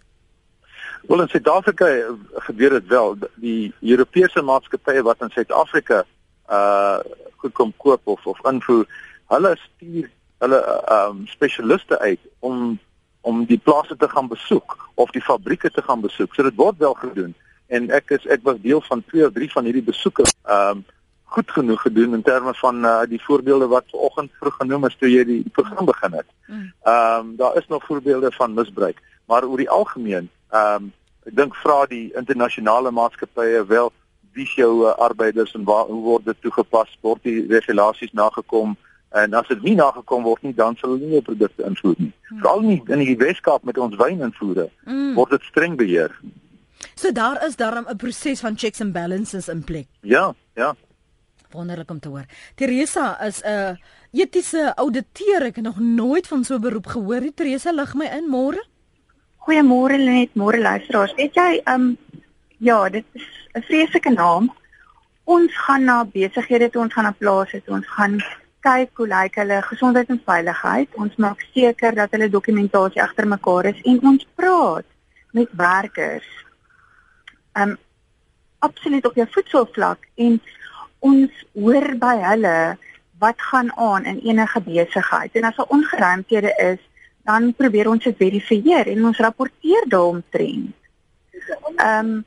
Wel 1.06 1.22
in 1.22 1.30
Suid-Afrika 1.30 1.88
eh, 1.88 2.10
gebeur 2.50 2.70
dit 2.70 2.88
wel. 2.88 3.18
Die 3.36 3.74
Europese 3.82 4.42
maatskappye 4.42 5.06
wat 5.06 5.22
in 5.22 5.30
Suid-Afrika 5.38 6.06
uh 6.50 6.98
goed 7.40 7.54
kom 7.54 7.70
koop 7.78 8.02
of 8.04 8.26
of 8.28 8.40
invoer, 8.50 8.88
hulle 9.34 9.56
stuur 9.66 10.10
hulle 10.40 10.60
ehm 10.66 11.10
um, 11.10 11.26
spesialiste 11.28 12.00
uit 12.00 12.20
om 12.40 12.80
om 13.22 13.44
die 13.46 13.60
plase 13.60 13.96
te 13.98 14.08
gaan 14.10 14.28
besoek 14.28 14.78
of 14.96 15.12
die 15.12 15.22
fabrieke 15.22 15.72
te 15.72 15.82
gaan 15.82 16.02
besoek. 16.02 16.36
So 16.36 16.44
dit 16.44 16.56
word 16.56 16.78
wel 16.78 16.94
gedoen 16.94 17.36
en 17.68 17.90
ek 17.92 18.16
is 18.18 18.26
ek 18.26 18.46
was 18.48 18.62
deel 18.64 18.82
van 18.82 19.04
twee 19.12 19.26
of 19.28 19.34
drie 19.36 19.52
van 19.52 19.68
hierdie 19.68 19.86
besoeke. 19.92 20.26
Ehm 20.46 20.80
um, 20.80 20.86
goed 21.30 21.52
genoeg 21.52 21.82
gedoen 21.82 22.14
in 22.18 22.22
terme 22.26 22.54
van 22.58 22.86
uh, 22.86 23.02
die 23.06 23.20
voorbeelde 23.22 23.68
wat 23.70 23.86
vanoggend 23.92 24.32
vroeg 24.40 24.56
genoem 24.58 24.86
is 24.88 24.96
toe 24.98 25.10
jy 25.12 25.24
die 25.30 25.44
program 25.54 25.86
begin 25.86 26.16
het. 26.18 26.26
Mm. 26.48 26.72
Ehm 26.84 27.20
um, 27.20 27.36
daar 27.38 27.58
is 27.58 27.68
nog 27.68 27.86
voorbeelde 27.86 28.32
van 28.32 28.54
misbruik, 28.54 29.02
maar 29.26 29.46
oor 29.46 29.58
die 29.58 29.70
algemeen 29.70 30.30
ehm 30.50 30.84
um, 30.84 30.94
ek 31.30 31.36
dink 31.36 31.56
vra 31.62 31.86
die 31.86 32.10
internasionale 32.18 32.92
maatskappye 32.92 33.66
wel 33.68 33.92
wie 34.34 34.48
se 34.48 34.62
jou 34.62 34.86
uh, 34.88 34.96
arbeiders 34.98 35.54
en 35.54 35.64
waar 35.64 35.86
hoe 35.86 36.02
word 36.02 36.26
dit 36.26 36.42
toegepas 36.42 36.98
word 37.06 37.24
die 37.24 37.46
regulasies 37.52 38.14
nagekom 38.18 38.78
En 39.10 39.34
as 39.34 39.48
dit 39.48 39.62
nie 39.66 39.76
nagekom 39.76 40.24
word 40.24 40.44
nie, 40.46 40.54
dan 40.54 40.76
sal 40.78 40.94
hulle 40.94 41.08
nie 41.10 41.22
produkte 41.26 41.66
invoer 41.66 41.96
nie. 41.98 42.12
Hmm. 42.30 42.42
Veral 42.42 42.62
nie 42.62 42.82
in 42.88 43.00
die 43.00 43.18
Weskaap 43.18 43.64
met 43.66 43.78
ons 43.78 43.96
wyninvoere 43.98 44.70
hmm. 44.86 45.16
word 45.16 45.30
dit 45.30 45.48
streng 45.50 45.78
beheer. 45.80 46.14
So 46.96 47.12
daar 47.12 47.42
is 47.46 47.56
daarom 47.56 47.88
'n 47.90 47.98
proses 47.98 48.40
van 48.40 48.58
checks 48.58 48.82
and 48.82 48.94
balances 48.94 49.48
in 49.48 49.64
plek. 49.64 49.88
Ja, 50.02 50.34
ja. 50.56 50.76
Wonderlik 51.52 51.90
om 51.90 52.00
te 52.00 52.10
hoor. 52.10 52.26
Teresa 52.56 53.18
is 53.26 53.42
'n 53.42 53.80
etiese 54.12 54.76
ouditeur. 54.76 55.42
Ek 55.42 55.56
het 55.56 55.66
nog 55.66 55.80
nooit 55.80 56.28
van 56.28 56.44
so 56.44 56.56
'n 56.56 56.62
beroep 56.62 56.86
gehoor 56.86 57.22
nie. 57.22 57.34
Teresa, 57.34 57.72
lig 57.72 57.94
my 57.94 58.06
in 58.06 58.30
môre. 58.30 58.62
Goeiemôre 59.38 59.98
Lenet, 59.98 60.36
môre 60.36 60.60
luisteraars. 60.62 61.14
Weet 61.16 61.34
jy, 61.34 61.62
ehm 61.64 61.82
um, 61.82 61.98
ja, 62.58 62.90
dit 62.90 63.06
is 63.14 63.50
'n 63.54 63.62
vreeslike 63.62 64.10
naam. 64.10 64.54
Ons 65.24 65.58
gaan 65.58 65.84
na 65.84 66.06
besighede 66.06 66.70
toe, 66.70 66.82
ons 66.82 66.94
gaan 66.94 67.04
na 67.04 67.16
plase 67.18 67.62
toe, 67.66 67.74
ons 67.74 67.88
gaan 67.88 68.24
kyk 68.66 68.98
hoe 69.00 69.08
lyk 69.08 69.38
hulle 69.40 69.62
gesondheid 69.68 70.10
en 70.12 70.22
veiligheid. 70.26 70.96
Ons 71.00 71.16
maak 71.16 71.42
seker 71.54 71.96
dat 71.96 72.12
hulle 72.16 72.30
dokumentasie 72.32 73.02
agter 73.02 73.28
mekaar 73.28 73.72
is 73.72 73.82
en 73.88 74.00
ons 74.14 74.28
praat 74.36 74.88
met 75.38 75.52
werkers. 75.58 76.28
Um 77.54 77.78
absoluut 78.60 79.06
op 79.08 79.16
jou 79.16 79.28
voetsoervlak 79.32 80.04
en 80.20 80.40
ons 81.00 81.44
hoor 81.56 81.94
by 82.02 82.16
hulle 82.26 82.58
wat 83.20 83.42
gaan 83.52 83.72
aan 83.76 84.06
in 84.06 84.20
enige 84.20 84.62
besigheid. 84.62 85.36
En 85.36 85.48
as 85.48 85.56
daar 85.56 85.72
ongeruimthede 85.76 86.52
is, 86.64 86.82
dan 87.24 87.54
probeer 87.56 87.88
ons 87.88 88.04
dit 88.04 88.16
verifieer 88.18 88.88
en 88.88 89.06
ons 89.06 89.24
rapporteer 89.24 89.88
daaromtrent. 89.88 90.76
Um 91.80 92.24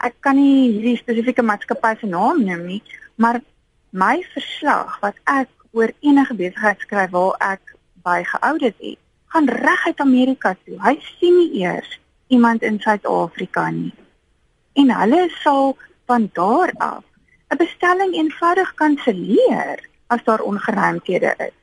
ek 0.00 0.14
kan 0.24 0.38
nie 0.38 0.70
hierdie 0.70 0.96
spesifieke 0.96 1.42
maatskappy 1.44 1.92
se 2.00 2.08
naam 2.08 2.38
noem 2.46 2.62
nie, 2.64 2.82
maar 3.20 3.42
my 3.90 4.20
verslag 4.34 4.98
wat 5.00 5.16
ek 5.24 5.48
oor 5.72 5.92
enige 6.00 6.34
besigheid 6.34 6.80
skryf 6.80 7.10
waar 7.10 7.36
ek 7.54 7.76
by 8.02 8.22
geoudit 8.24 8.76
het, 8.78 8.98
gaan 9.30 9.48
reg 9.48 9.86
uit 9.86 10.00
Amerika 10.00 10.54
toe. 10.64 10.78
Hy 10.82 10.96
sien 11.18 11.36
nie 11.36 11.62
eers 11.62 11.98
iemand 12.30 12.62
in 12.62 12.80
Suid-Afrika 12.80 13.68
nie. 13.70 13.94
En 14.78 14.90
hulle 14.94 15.28
sal 15.42 15.76
van 16.06 16.30
daar 16.34 16.72
af 16.78 17.04
'n 17.50 17.56
bestelling 17.56 18.14
eenvoudig 18.14 18.74
kanselleer 18.74 19.88
as 20.06 20.24
daar 20.24 20.40
ongeruimthede 20.40 21.34
is. 21.38 21.56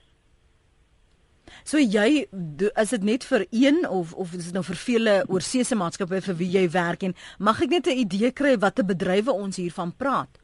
So 1.64 1.78
jy 1.78 2.28
is 2.76 2.90
dit 2.90 3.04
net 3.04 3.24
vir 3.24 3.46
een 3.52 3.90
of 3.90 4.14
of 4.14 4.34
is 4.34 4.46
dit 4.46 4.54
nou 4.54 4.64
vir 4.64 4.76
vele 4.76 5.26
oorseese 5.28 5.76
maatskappye 5.76 6.22
vir 6.22 6.36
wie 6.36 6.52
jy 6.52 6.70
werk 6.72 7.04
en 7.04 7.16
mag 7.40 7.62
ek 7.62 7.70
net 7.70 7.88
'n 7.88 7.98
idee 7.98 8.32
kry 8.32 8.58
watter 8.58 8.86
bedrywe 8.86 9.32
ons 9.32 9.56
hiervan 9.56 9.96
praat? 9.96 10.40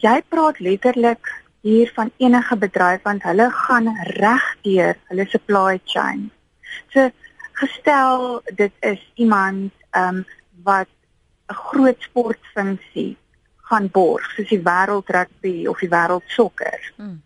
Jy 0.00 0.22
praat 0.28 0.58
letterlik 0.58 1.28
hier 1.62 1.90
van 1.94 2.10
enige 2.16 2.56
bedryf 2.56 3.02
want 3.02 3.22
hulle 3.22 3.50
gaan 3.50 3.90
regdeur 4.18 4.96
hulle 5.10 5.26
supply 5.28 5.80
chain. 5.84 6.30
So 6.94 7.10
gestel 7.60 8.42
dit 8.54 8.72
is 8.80 9.02
iemand 9.14 9.72
um, 9.96 10.24
wat 10.62 10.88
'n 11.48 11.54
groot 11.54 12.00
sportfunksie 12.02 13.16
gaan 13.68 13.88
borg 13.90 14.30
soos 14.34 14.48
die 14.48 14.62
wêreld 14.62 15.08
rugby 15.08 15.66
of 15.66 15.78
die 15.78 15.88
wêreld 15.88 16.26
sokker. 16.26 16.92
Hmm. 16.96 17.22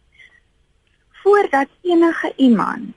Voordat 1.22 1.68
enige 1.82 2.32
iemand 2.36 2.94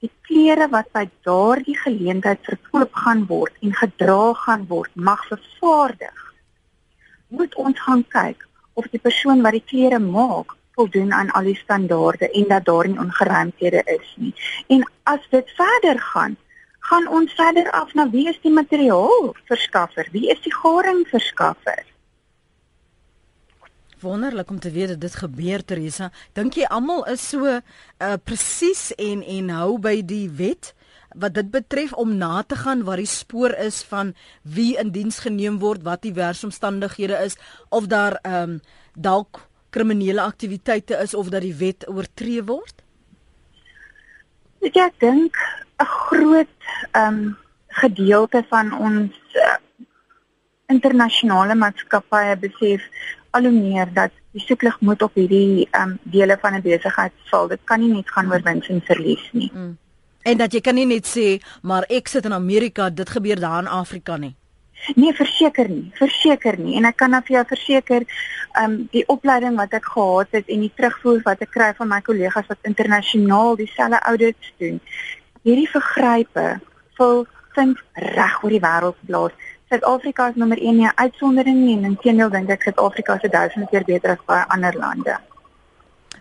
die 0.00 0.10
klere 0.22 0.68
wat 0.68 0.90
by 0.92 1.08
daardie 1.26 1.76
geleentheid 1.78 2.38
verkoop 2.42 2.94
gaan 2.94 3.26
word 3.26 3.54
en 3.60 3.74
gedra 3.74 4.32
gaan 4.32 4.66
word 4.66 4.90
mag 4.94 5.26
vervaardig 5.26 6.24
moet 7.28 7.54
ons 7.54 7.80
gaan 7.80 8.04
kyk 8.08 8.47
of 8.78 8.86
die 8.94 9.02
persoon 9.02 9.42
wat 9.42 9.56
die 9.58 9.64
klere 9.66 9.98
maak 10.02 10.54
voldoen 10.78 11.12
aan 11.12 11.32
al 11.34 11.50
die 11.50 11.58
standaarde 11.58 12.30
en 12.30 12.46
dat 12.52 12.64
daar 12.68 12.88
nie 12.88 13.00
ongeruimthede 13.02 13.82
is 13.98 14.14
nie. 14.22 14.34
En 14.74 14.84
as 15.10 15.24
dit 15.34 15.50
verder 15.58 16.00
gaan, 16.12 16.36
gaan 16.88 17.08
ons 17.08 17.34
verder 17.34 17.70
af 17.70 17.94
na 17.94 18.06
wie 18.10 18.28
is 18.30 18.38
die 18.44 18.54
materiaal 18.54 19.32
verskaffer? 19.50 20.08
Wie 20.14 20.28
is 20.30 20.40
die 20.46 20.54
garing 20.54 21.02
verskaffer? 21.10 21.84
Wonderlik 23.98 24.50
om 24.50 24.60
te 24.62 24.70
weet 24.70 24.94
dat 24.94 25.00
dit 25.00 25.14
gebeur 25.14 25.64
Teresa. 25.64 26.12
Dink 26.38 26.54
jy 26.54 26.68
almal 26.70 27.02
is 27.10 27.24
so 27.32 27.50
uh, 27.50 27.60
presies 28.24 28.92
en 28.94 29.24
en 29.26 29.50
hou 29.58 29.72
by 29.82 29.98
die 30.06 30.28
wet? 30.30 30.70
Wat 31.14 31.34
dit 31.34 31.50
betref 31.50 31.92
om 31.92 32.16
na 32.16 32.42
te 32.42 32.56
gaan 32.56 32.84
waar 32.84 33.00
die 33.00 33.08
spoor 33.08 33.54
is 33.54 33.82
van 33.82 34.14
wie 34.42 34.76
in 34.78 34.90
diens 34.90 35.18
geneem 35.18 35.58
word, 35.58 35.82
wat 35.82 36.02
die 36.02 36.14
werksomstandighede 36.14 37.16
is 37.24 37.36
of 37.68 37.86
daar 37.86 38.18
ehm 38.22 38.42
um, 38.42 38.60
dalk 38.94 39.46
kriminele 39.70 40.20
aktiwiteite 40.20 40.96
is 40.96 41.14
of 41.14 41.28
dat 41.28 41.42
die 41.42 41.54
wet 41.54 41.88
oortree 41.88 42.42
word? 42.44 42.82
Ek 44.60 44.94
dink 44.98 45.36
'n 45.78 45.84
groot 45.84 46.56
ehm 46.92 47.14
um, 47.14 47.36
gedeelte 47.68 48.44
van 48.48 48.72
ons 48.72 49.14
uh, 49.34 49.56
internasionale 50.66 51.54
maatskappye 51.54 52.36
besef 52.36 52.82
al 53.30 53.42
hoe 53.42 53.52
meer 53.52 53.92
dat 53.92 54.12
die 54.32 54.42
soeklig 54.42 54.80
moet 54.80 55.02
op 55.02 55.14
hierdie 55.14 55.68
ehm 55.70 55.90
um, 55.90 55.98
dele 56.02 56.38
van 56.40 56.54
'n 56.54 56.62
besigheid 56.62 57.12
val. 57.30 57.48
Dit 57.48 57.60
kan 57.64 57.80
nie 57.80 57.92
net 57.92 58.10
gaan 58.10 58.32
oor 58.32 58.42
wins 58.42 58.68
en 58.68 58.80
verlies 58.80 59.28
nie. 59.32 59.50
Mm. 59.54 59.78
En 60.28 60.36
dat 60.36 60.52
jy 60.52 60.60
kan 60.60 60.76
nie 60.76 60.88
net 60.88 61.08
sê 61.08 61.38
maar 61.62 61.86
ek 61.88 62.10
sit 62.12 62.26
in 62.28 62.36
Amerika, 62.36 62.90
dit 62.90 63.08
gebeur 63.16 63.40
daar 63.40 63.62
in 63.64 63.70
Afrika 63.72 64.16
nie. 64.16 64.34
Nee, 64.94 65.12
verseker 65.12 65.68
nie, 65.68 65.90
verseker 65.98 66.58
nie. 66.60 66.76
En 66.78 66.86
ek 66.88 66.98
kan 67.00 67.16
af 67.16 67.28
jou 67.32 67.44
verseker, 67.48 68.04
ehm 68.52 68.64
um, 68.64 68.76
die 68.92 69.04
opleiding 69.14 69.56
wat 69.56 69.72
ek 69.78 69.88
gehad 69.94 70.36
het 70.36 70.48
en 70.48 70.60
die 70.66 70.72
terugvoer 70.76 71.22
wat 71.24 71.40
ek 71.44 71.52
kry 71.56 71.70
van 71.78 71.88
my 71.88 72.00
kollegas 72.04 72.46
wat 72.52 72.68
internasionaal 72.70 73.56
dieselfde 73.56 74.00
audits 74.10 74.52
doen. 74.62 74.78
Hierdie 75.48 75.68
vergrype 75.72 76.46
vul 77.00 77.24
vind 77.56 77.80
reg 78.18 78.42
oor 78.42 78.54
die 78.54 78.64
wêreld 78.64 79.00
plaas. 79.08 79.48
Suid-Afrika 79.68 80.28
is 80.28 80.36
nommer 80.40 80.60
1 80.60 80.76
nie 80.76 80.92
uitsondering 80.94 81.58
nie 81.64 81.76
en 81.76 81.90
inteendeel 81.94 82.30
dink 82.36 82.52
ek 82.52 82.68
Suid-Afrika 82.68 83.18
is 83.18 83.30
1000 83.30 83.72
keer 83.72 83.88
beter 83.88 84.16
as 84.16 84.28
baie 84.28 84.44
ander 84.54 84.76
lande. 84.76 85.18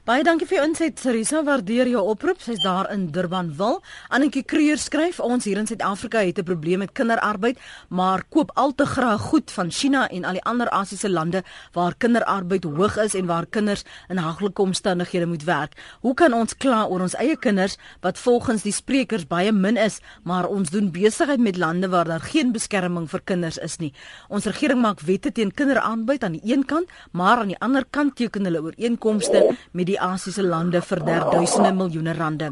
Baie 0.08 0.24
dankie 0.24 0.46
vir 0.48 0.56
jou 0.56 0.66
insig, 0.70 0.94
Sarisa. 1.04 1.42
Waardeer 1.44 1.90
jou 1.92 2.00
oproep. 2.14 2.38
Sy's 2.40 2.62
daar 2.64 2.88
in 2.94 3.10
Durbanville. 3.12 3.82
Annetjie 4.08 4.46
Kreur 4.48 4.80
skryf: 4.80 5.20
"Ons 5.20 5.44
hier 5.44 5.58
in 5.58 5.68
Suid-Afrika 5.68 6.20
het 6.20 6.40
'n 6.40 6.44
probleem 6.44 6.80
met 6.80 6.94
kinderarbeid, 6.94 7.60
maar 7.90 8.24
koop 8.30 8.52
al 8.56 8.72
te 8.76 8.86
graag 8.86 9.22
goed 9.22 9.52
van 9.52 9.70
China 9.72 10.08
en 10.08 10.24
al 10.24 10.32
die 10.32 10.44
ander 10.44 10.70
Asiëse 10.70 11.10
lande 11.10 11.44
waar 11.74 11.94
kinderarbeid 11.98 12.64
hoog 12.64 12.98
is 12.98 13.16
en 13.16 13.26
waar 13.26 13.46
kinders 13.46 13.84
in 14.08 14.18
haglike 14.18 14.62
omstandighede 14.62 15.26
moet 15.26 15.44
werk. 15.44 15.74
Hoe 16.00 16.14
kan 16.14 16.34
ons 16.34 16.58
kla 16.58 16.86
oor 16.86 17.02
ons 17.02 17.16
eie 17.16 17.38
kinders 17.38 17.78
wat 18.02 18.18
volgens 18.18 18.64
die 18.64 18.72
sprekers 18.72 19.28
baie 19.28 19.52
min 19.52 19.78
is, 19.78 20.00
maar 20.24 20.48
ons 20.48 20.70
doen 20.70 20.92
besigheid 20.92 21.40
met 21.40 21.58
lande 21.58 21.90
waar 21.90 22.06
daar 22.06 22.22
geen 22.22 22.52
beskerming 22.52 23.10
vir 23.10 23.22
kinders 23.24 23.58
is 23.58 23.78
nie? 23.78 23.94
Ons 24.30 24.46
regering 24.46 24.82
maak 24.82 25.00
wette 25.00 25.32
teen 25.32 25.52
kinderarbeid 25.52 26.24
aan 26.24 26.32
die 26.32 26.54
een 26.54 26.66
kant, 26.66 26.88
maar 27.12 27.38
aan 27.38 27.48
die 27.48 27.60
ander 27.60 27.86
kant 27.90 28.16
teken 28.16 28.44
hulle 28.44 28.62
ooreenkomste 28.62 29.58
met 29.72 29.86
die 29.86 29.97
die 29.98 30.04
Asiëse 30.04 30.44
lande 30.46 30.82
vir 30.86 31.02
duisende 31.02 31.72
miljoene 31.74 32.14
rande. 32.18 32.52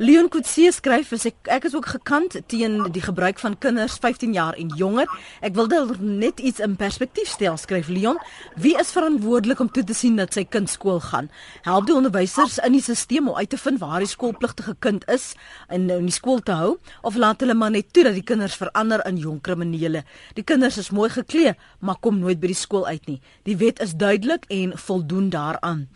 Leon 0.00 0.28
Kutse 0.32 0.70
skryf 0.72 1.12
as 1.16 1.26
ek 1.28 1.50
ek 1.52 1.66
is 1.68 1.74
ook 1.76 1.88
gekant 1.92 2.36
teen 2.50 2.78
die 2.92 3.02
gebruik 3.04 3.40
van 3.42 3.56
kinders 3.60 3.98
15 4.00 4.32
jaar 4.36 4.56
en 4.56 4.72
jonger. 4.76 5.08
Ek 5.44 5.54
wil 5.56 5.68
dit 5.68 6.00
net 6.00 6.40
iets 6.40 6.60
in 6.64 6.76
perspektief 6.76 7.28
stel, 7.28 7.56
skryf 7.60 7.88
Leon. 7.92 8.18
Wie 8.56 8.74
is 8.80 8.92
verantwoordelik 8.96 9.60
om 9.60 9.70
toe 9.70 9.84
te 9.84 9.96
sien 9.96 10.16
dat 10.16 10.36
sy 10.36 10.44
kind 10.44 10.70
skool 10.72 11.00
gaan? 11.04 11.30
Help 11.66 11.88
die 11.88 11.96
onderwysers 11.96 12.58
in 12.64 12.76
die 12.76 12.82
stelsel 12.82 13.22
om 13.26 13.34
uit 13.36 13.50
te 13.50 13.60
vind 13.60 13.80
waar 13.80 14.00
die 14.00 14.10
skoolpligtige 14.10 14.76
kind 14.80 15.04
is 15.12 15.34
en 15.68 15.88
in 15.90 16.08
die 16.08 16.14
skool 16.14 16.40
te 16.40 16.56
hou 16.56 16.76
of 17.02 17.16
laat 17.16 17.42
hulle 17.44 17.54
maar 17.54 17.72
net 17.74 17.92
toe 17.92 18.06
dat 18.08 18.16
die 18.16 18.24
kinders 18.24 18.56
verander 18.56 19.04
in 19.08 19.20
jong 19.20 19.40
kriminele? 19.44 20.04
Die 20.34 20.44
kinders 20.44 20.78
is 20.80 20.90
mooi 20.90 21.10
geklee, 21.12 21.54
maar 21.80 22.00
kom 22.00 22.20
nooit 22.20 22.40
by 22.40 22.52
die 22.52 22.58
skool 22.58 22.86
uit 22.86 23.04
nie. 23.06 23.20
Die 23.44 23.56
wet 23.60 23.80
is 23.84 23.96
duidelik 23.96 24.48
en 24.52 24.76
voldoen 24.80 25.30
daaraan. 25.32 25.86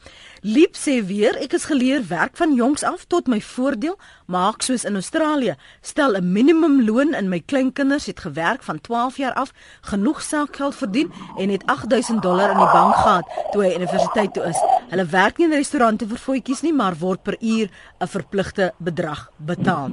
Liep 0.42 0.76
sê 0.78 0.89
weer, 0.98 1.36
ek 1.38 1.52
is 1.54 1.68
geleer 1.70 2.02
werk 2.08 2.34
van 2.38 2.54
jongs 2.58 2.82
af 2.86 3.04
tot 3.06 3.28
my 3.30 3.38
voordeel, 3.44 3.94
maak 4.30 4.64
soos 4.66 4.82
in 4.88 4.98
Australië, 4.98 5.54
stel 5.82 6.16
'n 6.16 6.32
minimumloon 6.32 7.14
in 7.14 7.28
my 7.28 7.40
kleinkinders 7.40 8.06
het 8.06 8.20
gewerk 8.20 8.62
van 8.62 8.80
12 8.80 9.16
jaar 9.16 9.34
af, 9.34 9.52
genoeg 9.80 10.22
saakgeld 10.22 10.74
verdien 10.74 11.12
en 11.38 11.48
het 11.48 11.62
8000 11.66 12.22
dollar 12.22 12.50
in 12.50 12.58
die 12.58 12.72
bank 12.72 12.94
gehad 12.94 13.26
toe 13.52 13.62
hy 13.64 13.74
universiteit 13.74 14.34
toe 14.34 14.44
is. 14.44 14.58
Hulle 14.90 15.06
werk 15.06 15.38
nie 15.38 15.46
in 15.46 15.54
restaurante 15.54 16.06
vir 16.06 16.18
voetjies 16.18 16.62
nie, 16.62 16.72
maar 16.72 16.96
word 16.98 17.22
per 17.22 17.36
uur 17.40 17.68
'n 18.00 18.06
verpligte 18.06 18.72
bedrag 18.78 19.30
betaal. 19.36 19.90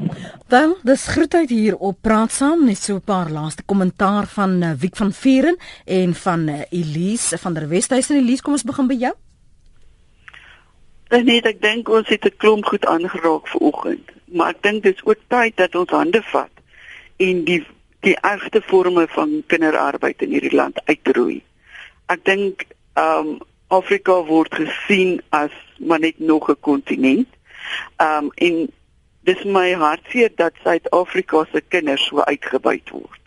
Wel, 0.48 0.78
dis 0.84 1.08
groet 1.08 1.34
uit 1.34 1.50
hier 1.50 1.78
op 1.78 2.02
praat 2.02 2.32
saam 2.32 2.66
net 2.66 2.78
so 2.78 2.96
'n 2.96 3.02
paar 3.02 3.30
laaste 3.30 3.64
kommentaar 3.64 4.28
van 4.28 4.64
uh, 4.64 4.72
Wiek 4.80 4.96
van 4.96 5.14
Vieren 5.14 5.58
en 5.86 6.16
van 6.16 6.48
uh, 6.48 6.62
Elise 6.70 7.38
van 7.38 7.54
der 7.54 7.68
Westhuizen. 7.68 8.16
Elise, 8.16 8.42
kom 8.42 8.54
ons 8.54 8.64
begin 8.64 8.88
by 8.88 8.94
jou. 8.94 9.27
Dis 11.08 11.24
net 11.24 11.46
ek 11.48 11.62
dink 11.64 11.90
ons 11.90 12.08
het 12.12 12.26
'n 12.26 12.38
klomp 12.38 12.66
goed 12.66 12.86
aangeraak 12.86 13.48
vanoggend, 13.48 14.12
maar 14.26 14.50
ek 14.50 14.62
dink 14.62 14.84
dis 14.84 15.04
ook 15.04 15.22
tyd 15.28 15.56
dat 15.58 15.76
ons 15.76 15.90
hande 15.90 16.22
vat 16.22 16.52
en 17.18 17.44
die 17.44 17.66
die 18.00 18.18
ergste 18.22 18.62
forme 18.62 19.08
van 19.08 19.44
kinderarbeid 19.48 20.22
in 20.22 20.30
hierdie 20.30 20.56
land 20.56 20.80
uitroei. 20.86 21.42
Ek 22.08 22.26
dink 22.26 22.66
ehm 22.94 23.28
um, 23.28 23.40
Afrika 23.68 24.24
word 24.24 24.54
gesien 24.56 25.22
as 25.30 25.52
maar 25.80 26.00
net 26.00 26.20
nog 26.20 26.50
'n 26.50 26.60
kontinent. 26.60 27.28
Ehm 27.98 28.26
um, 28.26 28.32
en 28.36 28.72
dis 29.28 29.44
my 29.44 29.74
hartseer 29.74 30.32
dat 30.36 30.54
Suid-Afrika 30.64 31.46
se 31.52 31.62
kinders 31.62 32.06
so 32.06 32.22
uitgebuit 32.22 32.90
word. 32.90 33.20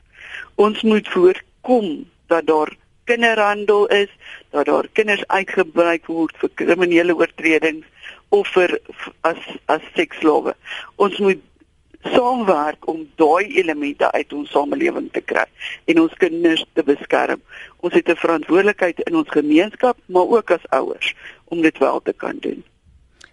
Ons 0.55 0.83
moet 0.83 1.09
voorkom 1.09 2.09
dat 2.27 2.47
daar 2.47 2.73
kinderhandel 3.05 3.87
is, 3.87 4.09
dat 4.51 4.67
daar 4.67 4.89
kinders 4.93 5.27
uitgebruik 5.27 6.07
word 6.07 6.37
vir 6.43 6.51
kriminele 6.55 7.15
oortredings 7.15 7.87
of 8.29 8.49
vir 8.55 8.79
as 9.27 9.39
as 9.67 9.85
seksslawe. 9.95 10.55
Ons 10.97 11.19
moet 11.19 11.43
saamwerk 12.01 12.87
om 12.89 13.03
daai 13.21 13.53
elemente 13.61 14.11
uit 14.13 14.33
ons 14.33 14.51
samelewing 14.51 15.11
te 15.13 15.21
kry 15.21 15.45
en 15.85 16.01
ons 16.01 16.15
kinders 16.23 16.65
te 16.73 16.85
beskerm. 16.87 17.43
Ons 17.81 17.95
het 17.95 18.09
'n 18.09 18.17
verantwoordelikheid 18.17 19.01
in 19.01 19.17
ons 19.17 19.29
gemeenskap, 19.29 19.97
maar 20.07 20.29
ook 20.29 20.51
as 20.51 20.69
ouers 20.69 21.15
om 21.45 21.61
dit 21.63 21.79
wel 21.79 22.01
te 22.03 22.13
kan 22.13 22.37
doen. 22.41 22.65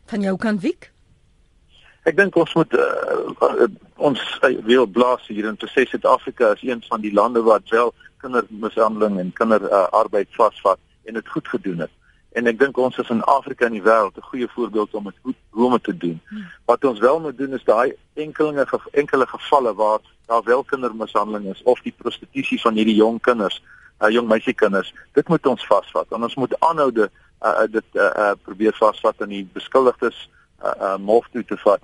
Van 0.06 0.22
jou 0.22 0.38
kant 0.38 0.62
Wiek? 0.62 0.92
Ek 2.04 2.16
dink 2.16 2.36
ons 2.36 2.54
moet 2.54 2.74
uh, 2.74 3.68
ons 3.96 4.40
uh, 4.44 4.58
wil 4.64 4.86
blaas 4.86 5.28
hier 5.28 5.46
in 5.46 5.58
te 5.58 5.68
sê 5.68 5.84
Suid-Afrika 5.86 6.54
is 6.54 6.64
een 6.64 6.84
van 6.88 7.02
die 7.02 7.14
lande 7.14 7.42
wat 7.42 7.70
wel 7.70 7.94
kindermishandeling 8.18 9.20
en 9.20 9.34
kinderarbeid 9.34 10.28
uh, 10.28 10.36
vasvat 10.36 10.80
en 11.08 11.14
dit 11.14 11.30
goed 11.36 11.48
gedoen 11.48 11.86
het. 11.86 11.94
En 12.38 12.46
ek 12.50 12.60
dink 12.60 12.78
ons 12.78 12.98
is 13.02 13.10
in 13.10 13.24
Afrika 13.24 13.66
en 13.66 13.74
die 13.74 13.82
wêreld 13.82 14.18
'n 14.18 14.30
goeie 14.30 14.48
voorbeeld 14.48 14.94
om 14.94 15.04
dit 15.10 15.20
goed 15.24 15.36
hoe 15.50 15.80
te 15.82 15.98
doen. 15.98 16.20
Hmm. 16.28 16.46
Wat 16.66 16.84
ons 16.84 17.00
wel 17.00 17.20
moet 17.20 17.38
doen 17.38 17.54
is 17.54 17.64
daai 17.64 17.96
enkelinge 18.14 18.66
enkele 18.92 19.28
gevalle 19.28 19.74
waar 19.74 20.00
daar 20.26 20.44
wel 20.44 20.64
kindermishandeling 20.64 21.46
is 21.54 21.64
of 21.64 21.82
die 21.82 21.94
prostitusie 21.98 22.62
van 22.62 22.74
hierdie 22.74 22.96
jong 22.96 23.22
kinders, 23.22 23.64
uh, 24.00 24.10
jong 24.10 24.28
meisiekinders, 24.28 24.94
dit 25.12 25.28
moet 25.28 25.46
ons 25.46 25.68
vasvat. 25.68 26.06
En 26.10 26.24
ons 26.24 26.36
moet 26.36 26.60
aanhoude 26.60 27.10
uh, 27.42 27.64
dit 27.72 27.86
uh, 27.94 28.04
uh, 28.04 28.32
probeer 28.44 28.74
vasvat 28.74 29.16
en 29.18 29.30
die 29.30 29.48
beskuldigdes 29.54 30.30
uh, 30.64 30.72
uh, 30.82 30.98
mof 30.98 31.28
toe 31.32 31.46
te 31.46 31.58
vat. 31.58 31.82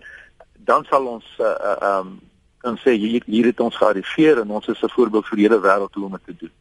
Dan 0.53 0.85
sal 0.89 1.05
ons 1.05 1.25
uh, 1.39 1.47
uh, 1.47 1.97
um, 1.97 2.19
kan 2.63 2.79
sê 2.79 2.95
hier 2.95 3.23
hier 3.25 3.45
het 3.51 3.59
ons 3.59 3.77
gearriveer 3.77 4.41
en 4.43 4.55
ons 4.57 4.67
is 4.67 4.83
'n 4.83 4.95
voorbeeld 4.95 5.27
vir 5.27 5.37
die 5.37 5.47
hele 5.47 5.61
wêreld 5.67 5.93
hoe 5.93 6.05
om 6.05 6.17
dit 6.17 6.25
te 6.25 6.35
doen. 6.41 6.53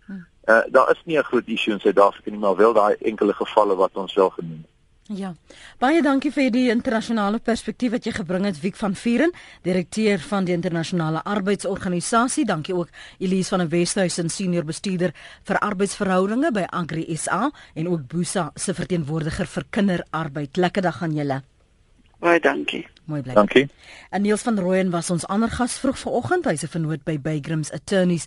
Uh 0.53 0.65
daar 0.75 0.91
is 0.91 1.03
nie 1.05 1.19
'n 1.19 1.31
groot 1.31 1.47
issue 1.47 1.75
in 1.75 1.81
Suid-Afrika 1.81 2.31
nie, 2.31 2.39
maar 2.39 2.57
wel 2.57 2.73
daai 2.73 2.95
enkele 3.01 3.33
gevalle 3.33 3.75
wat 3.77 3.91
ons 3.95 4.15
wel 4.15 4.31
genoem 4.31 4.61
het. 4.63 4.73
Ja. 5.11 5.35
Baie 5.83 6.03
dankie 6.03 6.31
vir 6.33 6.51
die 6.55 6.69
internasionale 6.71 7.41
perspektief 7.43 7.91
wat 7.91 8.07
jy 8.07 8.13
gebring 8.17 8.47
het 8.47 8.61
Wiek 8.63 8.77
van 8.79 8.95
Vieren, 8.95 9.33
direkteur 9.67 10.23
van 10.23 10.47
die 10.47 10.55
internasionale 10.55 11.25
arbeidsorganisasie. 11.25 12.45
Dankie 12.47 12.75
ook 12.75 12.89
Elise 13.19 13.49
van 13.49 13.59
der 13.59 13.69
Westhuizen, 13.69 14.31
senior 14.31 14.65
bestuurder 14.65 15.13
vir 15.43 15.59
arbeidsverhoudinge 15.59 16.53
by 16.53 16.65
Agri 16.71 17.17
SA 17.17 17.51
en 17.75 17.89
ook 17.89 18.07
Busa 18.07 18.51
se 18.55 18.75
verteenwoordiger 18.75 19.47
vir 19.47 19.65
kinderarbeid. 19.71 20.57
Lekker 20.57 20.83
dag 20.83 21.03
aan 21.03 21.15
julle. 21.19 21.43
Baie 22.23 22.41
dankie. 22.41 22.87
Mooi 23.05 23.23
bly. 23.23 23.35
Dankie. 23.35 23.69
En 24.11 24.23
Niels 24.23 24.43
van 24.43 24.59
Rooyen 24.59 24.91
was 24.91 25.11
ons 25.11 25.27
ander 25.27 25.51
gas 25.51 25.79
vroeg 25.83 25.99
vanoggend. 25.99 26.45
Hy's 26.45 26.63
'n 26.63 26.69
vernoot 26.69 27.03
by 27.05 27.19
Bygrams 27.21 27.73
Attorneys 27.73 28.27